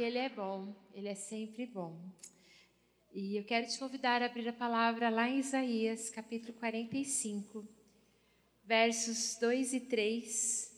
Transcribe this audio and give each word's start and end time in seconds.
que 0.00 0.04
Ele 0.04 0.16
é 0.16 0.30
bom, 0.30 0.74
Ele 0.94 1.08
é 1.08 1.14
sempre 1.14 1.66
bom. 1.66 1.94
E 3.12 3.36
eu 3.36 3.44
quero 3.44 3.66
te 3.66 3.78
convidar 3.78 4.22
a 4.22 4.24
abrir 4.24 4.48
a 4.48 4.52
palavra 4.52 5.10
lá 5.10 5.28
em 5.28 5.40
Isaías, 5.40 6.08
capítulo 6.08 6.54
45, 6.54 7.68
versos 8.64 9.36
2 9.38 9.74
e 9.74 9.80
3. 9.80 10.72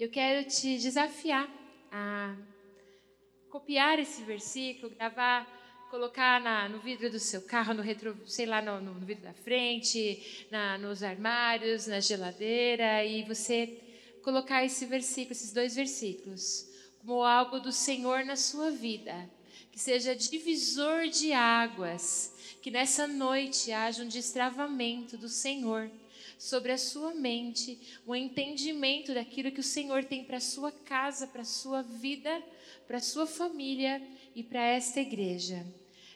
Eu 0.00 0.10
quero 0.10 0.48
te 0.48 0.76
desafiar 0.78 1.48
a 1.92 2.36
copiar 3.50 4.00
esse 4.00 4.24
versículo, 4.24 4.92
gravar, 4.96 5.46
colocar 5.92 6.40
na, 6.40 6.68
no 6.68 6.80
vidro 6.80 7.08
do 7.08 7.20
seu 7.20 7.42
carro, 7.42 7.72
no 7.72 7.82
retro, 7.82 8.18
sei 8.26 8.46
lá, 8.46 8.60
no, 8.60 8.80
no 8.80 9.06
vidro 9.06 9.22
da 9.22 9.32
frente, 9.32 10.48
na, 10.50 10.76
nos 10.76 11.04
armários, 11.04 11.86
na 11.86 12.00
geladeira, 12.00 13.04
e 13.04 13.22
você 13.22 13.81
colocar 14.22 14.64
esse 14.64 14.86
versículo, 14.86 15.32
esses 15.32 15.52
dois 15.52 15.74
versículos, 15.74 16.66
como 17.00 17.22
algo 17.22 17.58
do 17.60 17.72
Senhor 17.72 18.24
na 18.24 18.36
sua 18.36 18.70
vida, 18.70 19.28
que 19.70 19.78
seja 19.78 20.14
divisor 20.14 21.08
de 21.08 21.32
águas, 21.32 22.32
que 22.60 22.70
nessa 22.70 23.06
noite 23.06 23.72
haja 23.72 24.02
um 24.02 24.08
destravamento 24.08 25.16
do 25.16 25.28
Senhor 25.28 25.90
sobre 26.38 26.72
a 26.72 26.78
sua 26.78 27.14
mente, 27.14 27.78
um 28.06 28.14
entendimento 28.14 29.14
daquilo 29.14 29.50
que 29.50 29.60
o 29.60 29.64
Senhor 29.64 30.04
tem 30.04 30.24
para 30.24 30.36
a 30.36 30.40
sua 30.40 30.70
casa, 30.70 31.26
para 31.26 31.42
a 31.42 31.44
sua 31.44 31.82
vida, 31.82 32.42
para 32.86 32.98
a 32.98 33.00
sua 33.00 33.26
família 33.26 34.02
e 34.34 34.42
para 34.42 34.60
esta 34.60 35.00
igreja. 35.00 35.64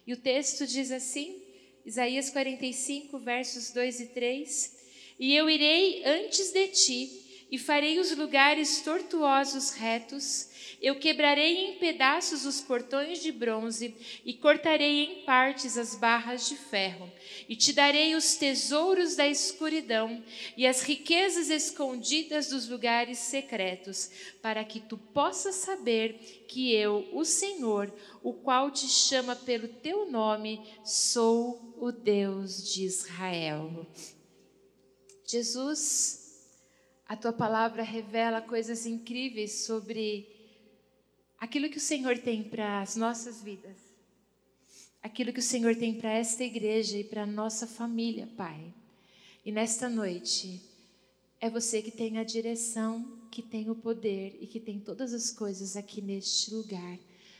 E 0.06 0.12
o 0.12 0.16
texto 0.16 0.66
diz 0.66 0.90
assim, 0.90 1.42
Isaías 1.84 2.30
45, 2.30 3.18
versos 3.18 3.70
2 3.72 4.00
e 4.00 4.06
3: 4.06 4.76
E 5.18 5.34
eu 5.34 5.48
irei 5.48 6.04
antes 6.04 6.52
de 6.52 6.68
ti 6.68 7.25
e 7.50 7.58
farei 7.58 7.98
os 7.98 8.16
lugares 8.16 8.80
tortuosos 8.80 9.70
retos. 9.70 10.48
Eu 10.82 10.98
quebrarei 10.98 11.70
em 11.70 11.78
pedaços 11.78 12.44
os 12.44 12.60
portões 12.60 13.22
de 13.22 13.30
bronze 13.30 13.94
e 14.24 14.34
cortarei 14.34 15.04
em 15.04 15.24
partes 15.24 15.78
as 15.78 15.94
barras 15.94 16.48
de 16.48 16.56
ferro. 16.56 17.10
E 17.48 17.54
te 17.54 17.72
darei 17.72 18.14
os 18.14 18.34
tesouros 18.34 19.14
da 19.14 19.26
escuridão 19.26 20.22
e 20.56 20.66
as 20.66 20.82
riquezas 20.82 21.48
escondidas 21.48 22.48
dos 22.48 22.68
lugares 22.68 23.18
secretos, 23.18 24.10
para 24.42 24.64
que 24.64 24.80
tu 24.80 24.98
possas 24.98 25.54
saber 25.54 26.44
que 26.48 26.74
eu, 26.74 27.08
o 27.12 27.24
Senhor, 27.24 27.92
o 28.22 28.32
qual 28.32 28.70
te 28.70 28.88
chama 28.88 29.36
pelo 29.36 29.68
teu 29.68 30.10
nome, 30.10 30.60
sou 30.84 31.74
o 31.78 31.92
Deus 31.92 32.72
de 32.72 32.84
Israel. 32.84 33.86
Jesus 35.24 36.25
a 37.08 37.16
tua 37.16 37.32
palavra 37.32 37.82
revela 37.82 38.40
coisas 38.40 38.84
incríveis 38.84 39.64
sobre 39.64 40.28
aquilo 41.38 41.68
que 41.68 41.78
o 41.78 41.80
Senhor 41.80 42.18
tem 42.18 42.42
para 42.42 42.80
as 42.80 42.96
nossas 42.96 43.42
vidas, 43.42 43.76
aquilo 45.02 45.32
que 45.32 45.38
o 45.38 45.42
Senhor 45.42 45.76
tem 45.76 45.94
para 45.94 46.10
esta 46.10 46.42
igreja 46.42 46.98
e 46.98 47.04
para 47.04 47.22
a 47.22 47.26
nossa 47.26 47.66
família, 47.66 48.28
Pai. 48.36 48.74
E 49.44 49.52
nesta 49.52 49.88
noite, 49.88 50.60
é 51.40 51.48
você 51.48 51.80
que 51.80 51.92
tem 51.92 52.18
a 52.18 52.24
direção, 52.24 53.18
que 53.30 53.42
tem 53.42 53.70
o 53.70 53.76
poder 53.76 54.36
e 54.40 54.46
que 54.46 54.58
tem 54.58 54.80
todas 54.80 55.14
as 55.14 55.30
coisas 55.30 55.76
aqui 55.76 56.02
neste 56.02 56.52
lugar, 56.52 56.98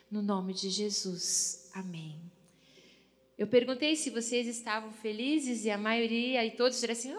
no 0.08 0.22
nome 0.22 0.54
de 0.54 0.70
Jesus. 0.70 1.68
Amém. 1.74 2.20
Eu 3.36 3.48
perguntei 3.48 3.96
se 3.96 4.10
vocês 4.10 4.46
estavam 4.46 4.92
felizes 4.92 5.64
e 5.64 5.70
a 5.70 5.76
maioria 5.76 6.44
e 6.44 6.52
todos 6.52 6.76
disseram 6.76 6.92
assim: 6.92 7.12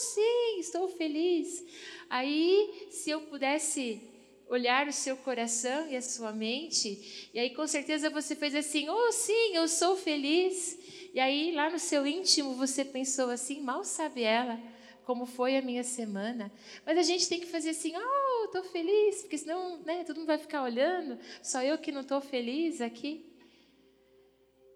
sim, 0.00 0.58
estou 0.58 0.88
feliz. 0.88 1.64
Aí, 2.08 2.88
se 2.90 3.10
eu 3.10 3.20
pudesse 3.20 4.00
olhar 4.48 4.88
o 4.88 4.92
seu 4.92 5.16
coração 5.16 5.88
e 5.88 5.96
a 5.96 6.02
sua 6.02 6.32
mente, 6.32 7.30
e 7.32 7.38
aí 7.38 7.50
com 7.50 7.66
certeza 7.66 8.10
você 8.10 8.34
fez 8.34 8.54
assim: 8.54 8.88
oh, 8.88 9.12
sim, 9.12 9.54
eu 9.54 9.68
sou 9.68 9.96
feliz. 9.96 10.78
E 11.14 11.20
aí, 11.20 11.52
lá 11.52 11.70
no 11.70 11.78
seu 11.78 12.06
íntimo, 12.06 12.54
você 12.54 12.84
pensou 12.84 13.30
assim: 13.30 13.60
mal 13.60 13.84
sabe 13.84 14.22
ela 14.22 14.58
como 15.04 15.26
foi 15.26 15.56
a 15.56 15.62
minha 15.62 15.82
semana. 15.82 16.52
Mas 16.84 16.98
a 16.98 17.02
gente 17.02 17.28
tem 17.28 17.40
que 17.40 17.46
fazer 17.46 17.70
assim: 17.70 17.92
oh, 17.96 18.44
estou 18.46 18.64
feliz, 18.64 19.22
porque 19.22 19.38
senão 19.38 19.78
né, 19.84 20.02
todo 20.04 20.16
mundo 20.16 20.26
vai 20.26 20.38
ficar 20.38 20.62
olhando, 20.62 21.18
só 21.42 21.62
eu 21.62 21.78
que 21.78 21.92
não 21.92 22.00
estou 22.00 22.20
feliz 22.20 22.80
aqui. 22.80 23.29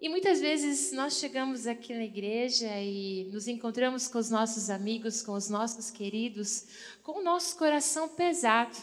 E 0.04 0.08
muitas 0.10 0.38
vezes 0.38 0.92
nós 0.92 1.16
chegamos 1.16 1.66
aqui 1.66 1.94
na 1.94 2.04
igreja 2.04 2.68
e 2.78 3.24
nos 3.32 3.48
encontramos 3.48 4.06
com 4.06 4.18
os 4.18 4.28
nossos 4.28 4.68
amigos, 4.68 5.22
com 5.22 5.32
os 5.32 5.48
nossos 5.48 5.90
queridos, 5.90 6.66
com 7.02 7.20
o 7.20 7.22
nosso 7.22 7.56
coração 7.56 8.06
pesado, 8.06 8.76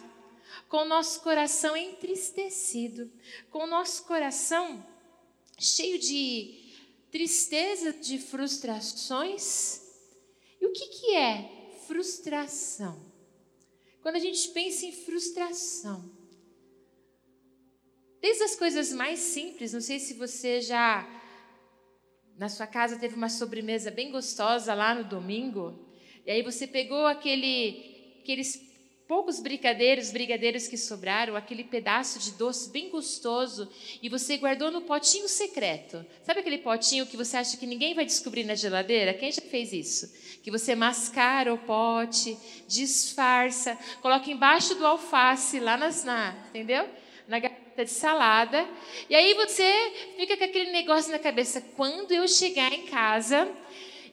com 0.68 0.78
o 0.78 0.86
nosso 0.86 1.22
coração 1.22 1.78
entristecido, 1.78 3.08
com 3.52 3.66
o 3.66 3.68
nosso 3.68 4.06
coração 4.06 4.84
cheio 5.60 6.00
de 6.00 6.60
tristeza, 7.12 7.94
de 7.94 8.18
frustrações. 8.18 9.80
E 10.60 10.66
o 10.66 10.72
que, 10.72 10.88
que 10.88 11.16
é 11.16 11.78
frustração? 11.86 13.00
Quando 14.02 14.16
a 14.16 14.20
gente 14.20 14.50
pensa 14.50 14.88
em 14.88 14.92
frustração, 14.92 16.04
Desde 18.22 18.44
as 18.44 18.56
coisas 18.56 18.94
mais 18.94 19.20
simples, 19.20 19.74
não 19.74 19.82
sei 19.82 20.00
se 20.00 20.14
você 20.14 20.62
já 20.62 21.08
na 22.38 22.50
sua 22.50 22.68
casa 22.68 22.98
teve 22.98 23.16
uma 23.16 23.30
sobremesa 23.30 23.90
bem 23.90 24.12
gostosa 24.12 24.74
lá 24.74 24.94
no 24.94 25.04
domingo, 25.04 25.88
e 26.26 26.32
aí 26.32 26.42
você 26.42 26.68
pegou 26.68 27.06
aquele, 27.08 28.20
aqueles 28.22 28.60
poucos 29.08 29.40
brigadeiros, 29.40 30.12
brigadeiros 30.12 30.68
que 30.68 30.78
sobraram, 30.78 31.36
aquele 31.36 31.64
pedaço 31.64 32.20
de 32.20 32.32
doce 32.32 32.70
bem 32.72 32.90
gostoso, 32.90 33.70
e 34.02 34.08
você 34.08 34.38
guardou 34.38 34.72
no 34.72 34.82
potinho 34.84 35.28
secreto. 35.28 36.06
Sabe 36.24 36.40
aquele 36.40 36.60
potinho 36.60 37.06
que 37.06 37.18
você 37.18 37.38
acha 37.38 37.58
que 37.58 37.68
ninguém 37.68 37.94
vai 37.94 38.06
descobrir 38.06 38.44
na 38.44 38.56
geladeira? 38.56 39.14
Quem 39.14 39.32
já 39.32 39.42
fez 39.42 39.74
isso? 39.74 40.14
Que 40.42 40.50
você 40.50 40.76
mascara 40.76 41.54
o 41.54 41.58
pote, 41.58 42.38
disfarça, 42.68 43.78
coloca 44.02 44.32
embaixo 44.32 44.76
do 44.76 44.86
alface 44.86 45.60
lá 45.60 45.76
nas, 45.76 46.04
na, 46.04 46.36
entendeu? 46.50 46.88
Na 47.28 47.40
de 47.78 47.90
salada. 47.90 48.68
E 49.10 49.16
aí 49.16 49.34
você 49.34 50.14
fica 50.18 50.38
com 50.38 50.44
aquele 50.44 50.72
negócio 50.72 51.12
na 51.12 51.20
cabeça. 51.20 51.62
Quando 51.76 52.12
eu 52.12 52.28
chegar 52.28 52.72
em 52.74 52.86
casa 52.86 53.50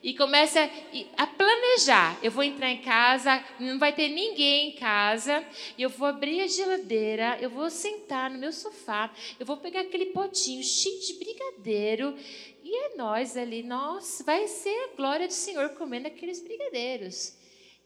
e 0.01 0.13
começa 0.13 0.69
a 1.17 1.27
planejar, 1.27 2.17
eu 2.23 2.31
vou 2.31 2.43
entrar 2.43 2.69
em 2.69 2.81
casa, 2.81 3.43
não 3.59 3.77
vai 3.77 3.93
ter 3.93 4.07
ninguém 4.09 4.69
em 4.69 4.75
casa, 4.75 5.45
eu 5.77 5.89
vou 5.89 6.07
abrir 6.07 6.41
a 6.41 6.47
geladeira, 6.47 7.37
eu 7.41 7.49
vou 7.49 7.69
sentar 7.69 8.29
no 8.29 8.39
meu 8.39 8.53
sofá, 8.53 9.13
eu 9.39 9.45
vou 9.45 9.57
pegar 9.57 9.81
aquele 9.81 10.07
potinho 10.07 10.63
cheio 10.63 10.99
de 11.01 11.13
brigadeiro 11.15 12.15
e 12.63 12.75
é 12.75 12.95
nós 12.95 13.35
ali, 13.35 13.63
nossa, 13.63 14.23
vai 14.23 14.47
ser 14.47 14.75
a 14.85 14.95
glória 14.95 15.27
do 15.27 15.33
Senhor 15.33 15.69
comendo 15.71 16.07
aqueles 16.07 16.41
brigadeiros. 16.41 17.33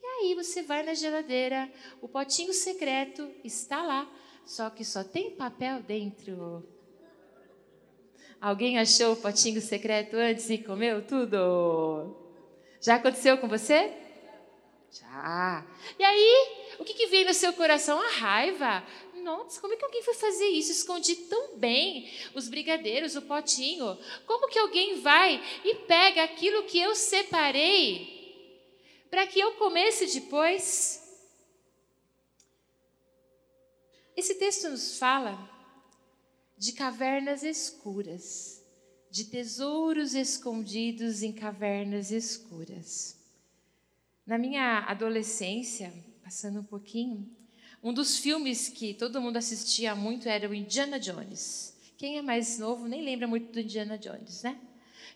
E 0.01 0.05
aí 0.05 0.35
você 0.35 0.61
vai 0.61 0.84
na 0.84 0.94
geladeira, 0.94 1.72
o 2.01 2.07
potinho 2.07 2.53
secreto 2.53 3.28
está 3.44 3.81
lá 3.81 4.07
só 4.46 4.70
que 4.70 4.84
só 4.84 5.04
tem 5.04 5.31
papel 5.31 5.81
dentro. 5.81 6.68
Alguém 8.40 8.78
achou 8.78 9.14
o 9.14 9.18
potinho 9.18 9.62
secreto 9.62 10.16
antes 10.16 10.50
e 10.50 10.58
comeu 10.58 11.06
tudo? 11.06 12.16
Já 12.82 12.96
aconteceu 12.96 13.38
com 13.38 13.48
você? 13.48 13.94
Já. 14.92 15.66
E 15.98 16.03
aí, 16.03 16.48
o 16.78 16.84
que, 16.84 16.94
que 16.94 17.08
veio 17.08 17.26
no 17.26 17.34
seu 17.34 17.53
coração? 17.53 18.00
A 18.00 18.09
raiva. 18.09 18.84
Nossa, 19.24 19.62
como 19.62 19.74
é 19.74 19.78
que 19.78 19.86
alguém 19.86 20.03
foi 20.03 20.14
fazer 20.14 20.48
isso? 20.48 20.72
Escondi 20.72 21.16
tão 21.16 21.58
bem 21.58 22.12
os 22.36 22.50
brigadeiros, 22.50 23.16
o 23.16 23.22
potinho. 23.22 23.98
Como 24.28 24.50
que 24.50 24.59
alguém 24.59 25.00
vai 25.00 25.42
e 25.64 25.76
pega 25.76 26.24
aquilo 26.24 26.64
que 26.64 26.78
eu 26.78 26.94
separei 26.94 28.14
para 29.09 29.26
que 29.26 29.40
eu 29.40 29.53
comesse 29.53 30.20
depois? 30.20 31.03
Esse 34.16 34.36
texto 34.36 34.70
nos 34.70 34.98
fala 34.98 35.50
de 36.56 36.72
cavernas 36.72 37.42
escuras, 37.42 38.64
de 39.10 39.26
tesouros 39.26 40.14
escondidos 40.14 41.24
em 41.24 41.34
cavernas 41.34 42.12
escuras. 42.12 43.18
Na 44.26 44.38
minha 44.38 44.80
adolescência, 44.88 45.92
passando 46.24 46.60
um 46.60 46.64
pouquinho, 46.64 47.28
um 47.84 47.92
dos 47.92 48.18
filmes 48.20 48.70
que 48.70 48.94
todo 48.94 49.20
mundo 49.20 49.38
assistia 49.38 49.96
muito 49.96 50.30
era 50.30 50.48
o 50.48 50.54
Indiana 50.54 51.00
Jones. 51.00 51.76
Quem 51.98 52.18
é 52.18 52.22
mais 52.22 52.60
novo 52.60 52.88
nem 52.88 53.02
lembra 53.02 53.28
muito 53.28 53.52
do 53.52 53.60
Indiana 53.60 53.98
Jones, 53.98 54.44
né? 54.44 54.60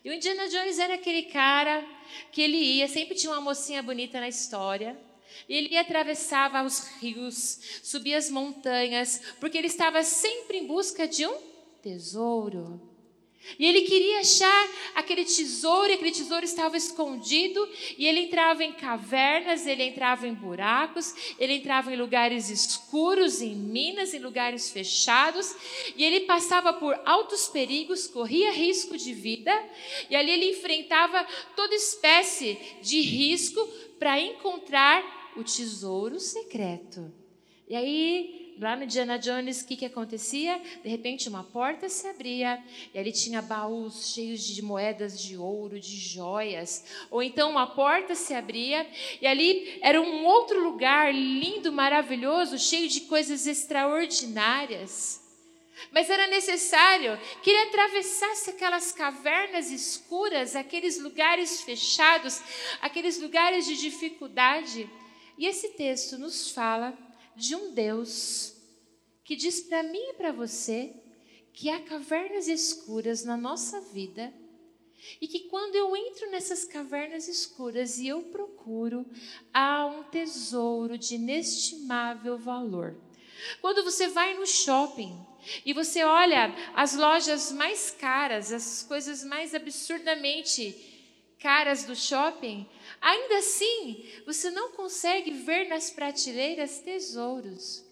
E 0.04 0.10
o 0.10 0.12
Indiana 0.12 0.48
Jones 0.48 0.78
era 0.78 0.94
aquele 0.94 1.22
cara 1.24 1.86
que 2.32 2.42
ele 2.42 2.56
ia, 2.56 2.88
sempre 2.88 3.14
tinha 3.14 3.32
uma 3.32 3.40
mocinha 3.40 3.82
bonita 3.82 4.20
na 4.20 4.28
história, 4.28 4.98
ele 5.48 5.76
atravessava 5.76 6.62
os 6.62 6.88
rios, 7.00 7.80
subia 7.82 8.18
as 8.18 8.30
montanhas, 8.30 9.20
porque 9.40 9.58
ele 9.58 9.66
estava 9.66 10.02
sempre 10.02 10.58
em 10.58 10.66
busca 10.66 11.06
de 11.06 11.26
um 11.26 11.36
tesouro. 11.82 12.88
E 13.58 13.64
ele 13.64 13.82
queria 13.82 14.20
achar 14.20 14.68
aquele 14.94 15.24
tesouro, 15.24 15.90
e 15.90 15.94
aquele 15.94 16.10
tesouro 16.10 16.44
estava 16.44 16.76
escondido, 16.76 17.66
e 17.96 18.06
ele 18.06 18.20
entrava 18.20 18.64
em 18.64 18.72
cavernas, 18.72 19.66
ele 19.66 19.84
entrava 19.84 20.26
em 20.26 20.34
buracos, 20.34 21.14
ele 21.38 21.54
entrava 21.54 21.92
em 21.92 21.96
lugares 21.96 22.50
escuros, 22.50 23.40
em 23.40 23.54
minas, 23.54 24.12
em 24.12 24.18
lugares 24.18 24.70
fechados, 24.70 25.54
e 25.96 26.04
ele 26.04 26.20
passava 26.20 26.72
por 26.72 27.00
altos 27.04 27.48
perigos, 27.48 28.06
corria 28.06 28.52
risco 28.52 28.98
de 28.98 29.14
vida, 29.14 29.52
e 30.10 30.16
ali 30.16 30.32
ele 30.32 30.50
enfrentava 30.50 31.24
toda 31.56 31.74
espécie 31.74 32.58
de 32.82 33.00
risco 33.00 33.64
para 33.98 34.20
encontrar 34.20 35.17
o 35.38 35.44
tesouro 35.44 36.18
secreto. 36.18 37.12
E 37.68 37.76
aí 37.76 38.48
lá 38.60 38.74
no 38.74 38.84
Indiana 38.84 39.18
Jones, 39.18 39.60
o 39.60 39.66
que, 39.66 39.76
que 39.76 39.84
acontecia? 39.84 40.60
De 40.82 40.88
repente, 40.88 41.28
uma 41.28 41.44
porta 41.44 41.88
se 41.88 42.06
abria 42.08 42.62
e 42.92 42.98
ali 42.98 43.12
tinha 43.12 43.40
baús 43.40 44.12
cheios 44.12 44.42
de 44.42 44.60
moedas 44.62 45.20
de 45.20 45.36
ouro, 45.36 45.78
de 45.78 45.96
joias. 45.96 46.84
Ou 47.10 47.22
então, 47.22 47.50
uma 47.50 47.68
porta 47.68 48.14
se 48.14 48.34
abria 48.34 48.86
e 49.20 49.26
ali 49.26 49.78
era 49.80 50.00
um 50.00 50.24
outro 50.24 50.62
lugar 50.62 51.14
lindo, 51.14 51.70
maravilhoso, 51.70 52.58
cheio 52.58 52.88
de 52.88 53.02
coisas 53.02 53.46
extraordinárias. 53.46 55.24
Mas 55.92 56.10
era 56.10 56.26
necessário 56.26 57.16
que 57.40 57.50
ele 57.50 57.68
atravessasse 57.68 58.50
aquelas 58.50 58.90
cavernas 58.90 59.70
escuras, 59.70 60.56
aqueles 60.56 60.98
lugares 60.98 61.62
fechados, 61.62 62.42
aqueles 62.80 63.20
lugares 63.20 63.64
de 63.64 63.76
dificuldade. 63.76 64.90
E 65.38 65.46
esse 65.46 65.68
texto 65.70 66.18
nos 66.18 66.50
fala 66.50 66.98
de 67.36 67.54
um 67.54 67.72
Deus 67.72 68.56
que 69.24 69.36
diz 69.36 69.60
para 69.60 69.84
mim 69.84 70.10
e 70.10 70.14
para 70.14 70.32
você 70.32 70.92
que 71.52 71.70
há 71.70 71.80
cavernas 71.80 72.48
escuras 72.48 73.24
na 73.24 73.36
nossa 73.36 73.80
vida 73.80 74.32
e 75.20 75.28
que 75.28 75.40
quando 75.48 75.76
eu 75.76 75.96
entro 75.96 76.28
nessas 76.30 76.64
cavernas 76.64 77.28
escuras 77.28 77.98
e 77.98 78.08
eu 78.08 78.22
procuro, 78.24 79.06
há 79.54 79.86
um 79.86 80.02
tesouro 80.04 80.98
de 80.98 81.14
inestimável 81.14 82.36
valor. 82.36 82.96
Quando 83.60 83.84
você 83.84 84.08
vai 84.08 84.34
no 84.34 84.46
shopping 84.46 85.16
e 85.64 85.72
você 85.72 86.02
olha 86.02 86.52
as 86.74 86.96
lojas 86.96 87.52
mais 87.52 87.92
caras, 87.92 88.52
as 88.52 88.82
coisas 88.82 89.22
mais 89.22 89.54
absurdamente 89.54 90.74
caras 91.38 91.84
do 91.84 91.94
shopping, 91.94 92.68
ainda 93.00 93.38
assim 93.38 94.04
você 94.26 94.50
não 94.50 94.72
consegue 94.72 95.30
ver 95.30 95.68
nas 95.68 95.90
prateleiras 95.90 96.78
tesouros. 96.80 97.88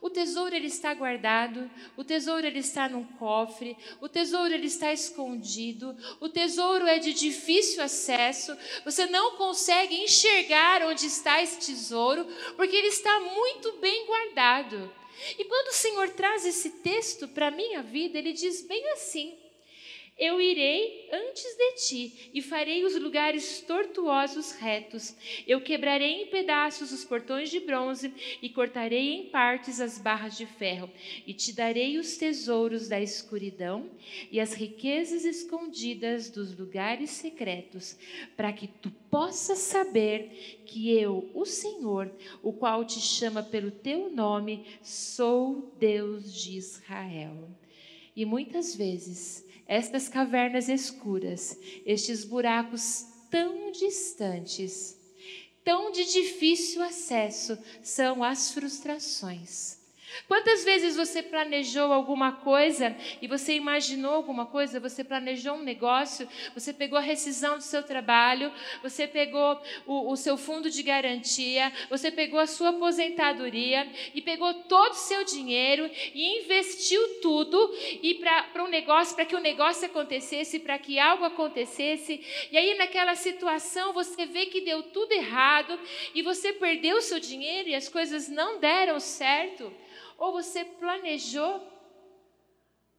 O 0.00 0.10
tesouro 0.10 0.54
ele 0.54 0.66
está 0.66 0.92
guardado, 0.94 1.70
o 1.96 2.02
tesouro 2.02 2.44
ele 2.44 2.58
está 2.58 2.88
num 2.88 3.04
cofre, 3.04 3.76
o 4.00 4.08
tesouro 4.08 4.52
ele 4.52 4.66
está 4.66 4.92
escondido, 4.92 5.96
o 6.18 6.28
tesouro 6.28 6.86
é 6.88 6.98
de 6.98 7.12
difícil 7.12 7.80
acesso, 7.80 8.56
você 8.84 9.06
não 9.06 9.36
consegue 9.36 9.94
enxergar 9.94 10.82
onde 10.82 11.06
está 11.06 11.40
esse 11.40 11.58
tesouro, 11.58 12.26
porque 12.56 12.74
ele 12.74 12.88
está 12.88 13.20
muito 13.20 13.72
bem 13.78 14.06
guardado. 14.06 14.92
E 15.38 15.44
quando 15.44 15.68
o 15.68 15.74
Senhor 15.74 16.08
traz 16.10 16.44
esse 16.44 16.70
texto 16.70 17.28
para 17.28 17.46
a 17.46 17.52
minha 17.52 17.80
vida, 17.80 18.18
ele 18.18 18.32
diz 18.32 18.62
bem 18.62 18.84
assim: 18.92 19.38
eu 20.22 20.40
irei 20.40 21.08
antes 21.10 21.56
de 21.56 21.72
ti 21.84 22.30
e 22.32 22.40
farei 22.40 22.84
os 22.84 22.94
lugares 22.94 23.60
tortuosos 23.62 24.52
retos. 24.52 25.16
Eu 25.48 25.60
quebrarei 25.60 26.22
em 26.22 26.26
pedaços 26.28 26.92
os 26.92 27.04
portões 27.04 27.50
de 27.50 27.58
bronze 27.58 28.14
e 28.40 28.48
cortarei 28.48 29.14
em 29.14 29.30
partes 29.30 29.80
as 29.80 29.98
barras 29.98 30.36
de 30.36 30.46
ferro. 30.46 30.88
E 31.26 31.34
te 31.34 31.52
darei 31.52 31.98
os 31.98 32.16
tesouros 32.16 32.88
da 32.88 33.00
escuridão 33.00 33.90
e 34.30 34.38
as 34.38 34.54
riquezas 34.54 35.24
escondidas 35.24 36.30
dos 36.30 36.56
lugares 36.56 37.10
secretos, 37.10 37.98
para 38.36 38.52
que 38.52 38.68
tu 38.68 38.92
possas 39.10 39.58
saber 39.58 40.62
que 40.64 40.96
eu, 40.96 41.28
o 41.34 41.44
Senhor, 41.44 42.08
o 42.44 42.52
qual 42.52 42.84
te 42.84 43.00
chama 43.00 43.42
pelo 43.42 43.72
teu 43.72 44.08
nome, 44.08 44.64
sou 44.82 45.74
Deus 45.80 46.32
de 46.32 46.56
Israel. 46.56 47.50
E 48.14 48.24
muitas 48.24 48.76
vezes 48.76 49.50
estas 49.72 50.06
cavernas 50.06 50.68
escuras, 50.68 51.58
estes 51.86 52.26
buracos 52.26 53.06
tão 53.30 53.72
distantes, 53.72 54.94
tão 55.64 55.90
de 55.90 56.04
difícil 56.12 56.82
acesso, 56.82 57.56
são 57.82 58.22
as 58.22 58.52
frustrações. 58.52 59.78
Quantas 60.28 60.64
vezes 60.64 60.96
você 60.96 61.22
planejou 61.22 61.92
alguma 61.92 62.32
coisa 62.32 62.96
e 63.20 63.26
você 63.26 63.54
imaginou 63.54 64.14
alguma 64.14 64.46
coisa, 64.46 64.80
você 64.80 65.02
planejou 65.02 65.54
um 65.54 65.62
negócio, 65.62 66.28
você 66.54 66.72
pegou 66.72 66.98
a 66.98 67.02
rescisão 67.02 67.56
do 67.56 67.62
seu 67.62 67.82
trabalho, 67.82 68.52
você 68.82 69.06
pegou 69.06 69.60
o, 69.86 70.12
o 70.12 70.16
seu 70.16 70.36
fundo 70.36 70.70
de 70.70 70.82
garantia, 70.82 71.72
você 71.88 72.10
pegou 72.10 72.40
a 72.40 72.46
sua 72.46 72.70
aposentadoria 72.70 73.90
e 74.14 74.20
pegou 74.20 74.54
todo 74.64 74.92
o 74.92 74.96
seu 74.96 75.24
dinheiro 75.24 75.90
e 76.14 76.40
investiu 76.40 77.20
tudo 77.20 77.74
e 78.02 78.14
para 78.14 78.64
um 78.64 78.68
negócio, 78.68 79.14
para 79.14 79.24
que 79.24 79.36
o 79.36 79.40
negócio 79.40 79.86
acontecesse, 79.86 80.58
para 80.58 80.78
que 80.78 80.98
algo 80.98 81.24
acontecesse. 81.24 82.20
E 82.50 82.56
aí 82.56 82.74
naquela 82.76 83.14
situação 83.14 83.92
você 83.92 84.26
vê 84.26 84.46
que 84.46 84.60
deu 84.60 84.82
tudo 84.82 85.12
errado 85.12 85.78
e 86.14 86.22
você 86.22 86.52
perdeu 86.52 86.96
o 86.96 87.02
seu 87.02 87.18
dinheiro 87.18 87.68
e 87.68 87.74
as 87.74 87.88
coisas 87.88 88.28
não 88.28 88.58
deram 88.58 88.98
certo. 89.00 89.72
Ou 90.22 90.30
você 90.30 90.64
planejou 90.64 91.60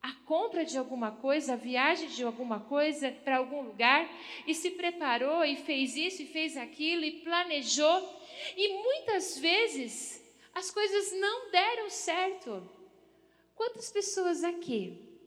a 0.02 0.12
compra 0.25 0.66
de 0.66 0.78
alguma 0.78 1.10
coisa, 1.10 1.54
a 1.54 1.56
viagem 1.56 2.10
de 2.10 2.22
alguma 2.22 2.60
coisa 2.60 3.14
para 3.24 3.38
algum 3.38 3.62
lugar 3.62 4.10
e 4.46 4.54
se 4.54 4.72
preparou 4.72 5.46
e 5.46 5.56
fez 5.56 5.96
isso 5.96 6.22
e 6.22 6.25
fez 6.25 6.58
aquilo 6.58 7.06
e 7.06 7.22
planejou 7.22 7.98
e 8.58 8.74
muitas 8.84 9.40
vezes 9.40 10.22
as 10.54 10.70
coisas 10.70 11.18
não 11.18 11.50
deram 11.50 11.90
certo. 11.90 12.62
Quantas 13.56 13.90
pessoas 13.90 14.44
aqui 14.44 15.18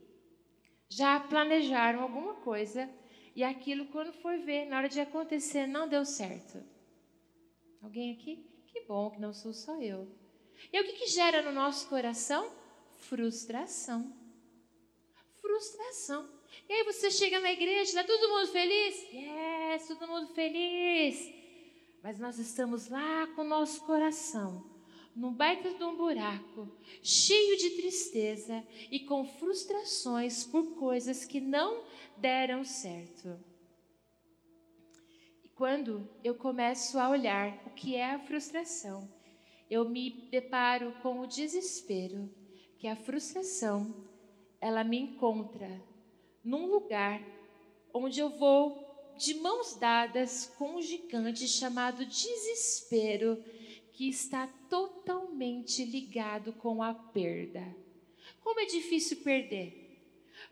já 0.90 1.18
planejaram 1.18 2.02
alguma 2.02 2.34
coisa 2.34 2.90
e 3.34 3.42
aquilo 3.42 3.86
quando 3.86 4.12
foi 4.12 4.36
ver, 4.36 4.66
na 4.66 4.76
hora 4.76 4.88
de 4.90 5.00
acontecer, 5.00 5.66
não 5.66 5.88
deu 5.88 6.04
certo? 6.04 6.62
Alguém 7.80 8.12
aqui? 8.12 8.46
Que 8.66 8.82
bom 8.82 9.10
que 9.12 9.18
não 9.18 9.32
sou 9.32 9.54
só 9.54 9.80
eu. 9.80 10.25
E 10.72 10.80
o 10.80 10.84
que, 10.84 10.92
que 10.92 11.06
gera 11.06 11.42
no 11.42 11.52
nosso 11.52 11.88
coração? 11.88 12.50
Frustração. 12.98 14.12
Frustração. 15.40 16.28
E 16.68 16.72
aí 16.72 16.84
você 16.84 17.10
chega 17.10 17.40
na 17.40 17.52
igreja, 17.52 17.82
está 17.82 18.04
todo 18.04 18.28
mundo 18.28 18.48
feliz? 18.48 18.94
Yes, 19.12 19.86
todo 19.86 20.08
mundo 20.08 20.28
feliz. 20.34 21.32
Mas 22.02 22.18
nós 22.18 22.38
estamos 22.38 22.88
lá 22.88 23.26
com 23.34 23.42
o 23.42 23.48
nosso 23.48 23.84
coração, 23.84 24.64
num 25.14 25.32
baita 25.32 25.74
de 25.74 25.82
um 25.84 25.96
buraco, 25.96 26.68
cheio 27.02 27.56
de 27.56 27.70
tristeza 27.70 28.66
e 28.90 29.00
com 29.00 29.24
frustrações 29.24 30.44
por 30.44 30.74
coisas 30.76 31.24
que 31.24 31.40
não 31.40 31.84
deram 32.16 32.64
certo. 32.64 33.38
E 35.44 35.48
quando 35.48 36.08
eu 36.22 36.34
começo 36.34 36.98
a 36.98 37.08
olhar 37.08 37.62
o 37.66 37.70
que 37.70 37.96
é 37.96 38.14
a 38.14 38.18
frustração, 38.18 39.08
eu 39.70 39.88
me 39.88 40.28
deparo 40.30 40.92
com 41.02 41.20
o 41.20 41.26
desespero 41.26 42.30
que 42.78 42.86
a 42.86 42.96
frustração 42.96 43.94
ela 44.60 44.84
me 44.84 44.98
encontra 44.98 45.82
num 46.44 46.66
lugar 46.66 47.20
onde 47.92 48.20
eu 48.20 48.30
vou 48.30 48.84
de 49.16 49.34
mãos 49.34 49.76
dadas 49.76 50.52
com 50.58 50.76
um 50.76 50.82
gigante 50.82 51.48
chamado 51.48 52.04
desespero 52.04 53.42
que 53.92 54.08
está 54.08 54.46
totalmente 54.68 55.84
ligado 55.84 56.52
com 56.52 56.82
a 56.82 56.92
perda. 56.92 57.64
Como 58.42 58.60
é 58.60 58.66
difícil 58.66 59.18
perder? 59.18 59.84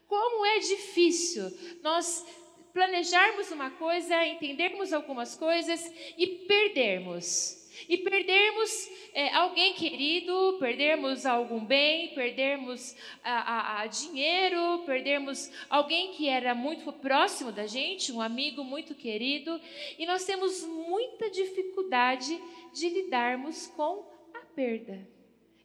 Como 0.06 0.47
é 0.47 0.59
difícil 0.61 1.44
nós 1.83 2.25
planejarmos 2.73 3.50
uma 3.50 3.71
coisa, 3.71 4.26
entendermos 4.26 4.92
algumas 4.92 5.37
coisas 5.37 5.92
e 6.16 6.26
perdermos 6.47 7.63
e 7.88 7.98
perdermos 7.98 8.90
é, 9.12 9.32
alguém 9.34 9.74
querido, 9.74 10.56
perdermos 10.58 11.26
algum 11.26 11.64
bem, 11.64 12.14
perdermos 12.14 12.96
a, 13.22 13.32
a, 13.32 13.80
a 13.82 13.86
dinheiro, 13.86 14.82
perdermos 14.84 15.50
alguém 15.68 16.12
que 16.12 16.28
era 16.28 16.54
muito 16.54 16.92
próximo 16.92 17.52
da 17.52 17.66
gente, 17.66 18.12
um 18.12 18.20
amigo 18.20 18.64
muito 18.64 18.94
querido, 18.94 19.60
e 19.98 20.06
nós 20.06 20.24
temos 20.24 20.62
muita 20.64 21.30
dificuldade 21.30 22.40
de 22.72 22.88
lidarmos 22.88 23.66
com 23.68 24.04
a 24.34 24.40
perda. 24.54 25.06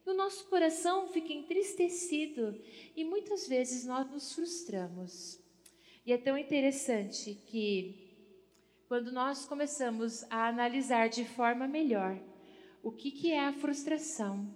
E 0.06 0.10
o 0.10 0.14
nosso 0.14 0.46
coração 0.46 1.08
fica 1.08 1.32
entristecido 1.32 2.60
e 2.96 3.04
muitas 3.04 3.48
vezes 3.48 3.86
nós 3.86 4.10
nos 4.10 4.34
frustramos. 4.34 5.40
E 6.06 6.12
é 6.12 6.18
tão 6.18 6.38
interessante 6.38 7.38
que 7.48 8.09
quando 8.90 9.12
nós 9.12 9.46
começamos 9.46 10.24
a 10.32 10.48
analisar 10.48 11.10
de 11.10 11.24
forma 11.24 11.68
melhor 11.68 12.20
o 12.82 12.92
que, 12.92 13.12
que 13.12 13.32
é 13.32 13.40
a 13.40 13.54
frustração, 13.54 14.52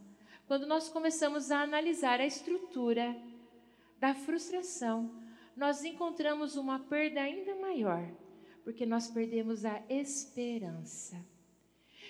quando 0.48 0.66
nós 0.66 0.90
começamos 0.90 1.52
a 1.52 1.62
analisar 1.62 2.20
a 2.20 2.25
estrutura 2.25 3.16
da 4.00 4.16
frustração, 4.16 5.13
nós 5.56 5.84
encontramos 5.84 6.56
uma 6.56 6.80
perda 6.80 7.22
ainda 7.22 7.54
maior, 7.58 8.04
porque 8.63 8.88
nós 8.88 9.08
perdemos 9.08 9.66
a 9.66 9.84
esperança. 9.88 11.24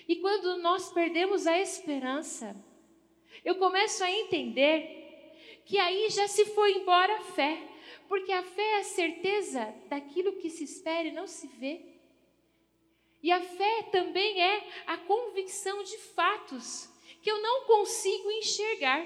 E 0.08 0.16
quando 0.16 0.62
nós 0.62 0.90
perdemos 0.94 1.46
a 1.46 1.60
esperança, 1.60 2.56
eu 3.44 3.56
começo 3.56 4.02
a 4.02 4.10
entender 4.10 5.60
que 5.66 5.76
aí 5.76 6.08
já 6.08 6.26
se 6.26 6.46
foi 6.46 6.78
embora 6.78 7.18
a 7.18 7.22
fé, 7.22 7.68
porque 8.08 8.32
a 8.32 8.42
fé 8.42 8.62
é 8.62 8.78
a 8.78 8.84
certeza 8.84 9.74
daquilo 9.90 10.36
que 10.36 10.48
se 10.48 10.64
espera 10.64 11.06
e 11.06 11.12
não 11.12 11.26
se 11.26 11.46
vê. 11.48 11.93
E 13.24 13.32
a 13.32 13.40
fé 13.40 13.84
também 13.90 14.38
é 14.38 14.68
a 14.86 14.98
convicção 14.98 15.82
de 15.82 15.96
fatos 15.96 16.90
que 17.22 17.30
eu 17.30 17.40
não 17.40 17.64
consigo 17.64 18.30
enxergar. 18.32 19.02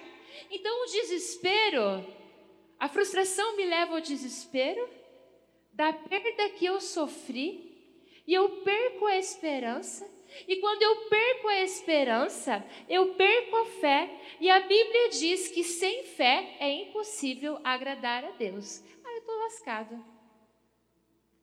Então, 0.50 0.82
o 0.82 0.86
desespero, 0.86 2.04
a 2.80 2.88
frustração 2.88 3.56
me 3.56 3.64
leva 3.64 3.94
ao 3.94 4.00
desespero 4.00 4.90
da 5.72 5.92
perda 5.92 6.50
que 6.50 6.66
eu 6.66 6.80
sofri, 6.80 7.64
e 8.26 8.34
eu 8.34 8.48
perco 8.62 9.06
a 9.06 9.16
esperança. 9.16 10.04
E 10.48 10.56
quando 10.56 10.82
eu 10.82 10.96
perco 11.08 11.46
a 11.46 11.60
esperança, 11.60 12.66
eu 12.88 13.14
perco 13.14 13.54
a 13.54 13.66
fé, 13.66 14.10
e 14.40 14.50
a 14.50 14.58
Bíblia 14.58 15.10
diz 15.10 15.46
que 15.46 15.62
sem 15.62 16.02
fé 16.02 16.56
é 16.58 16.68
impossível 16.68 17.60
agradar 17.62 18.24
a 18.24 18.32
Deus. 18.32 18.82
Ah, 19.04 19.12
eu 19.12 19.18
estou 19.18 19.36
lascado. 19.36 20.04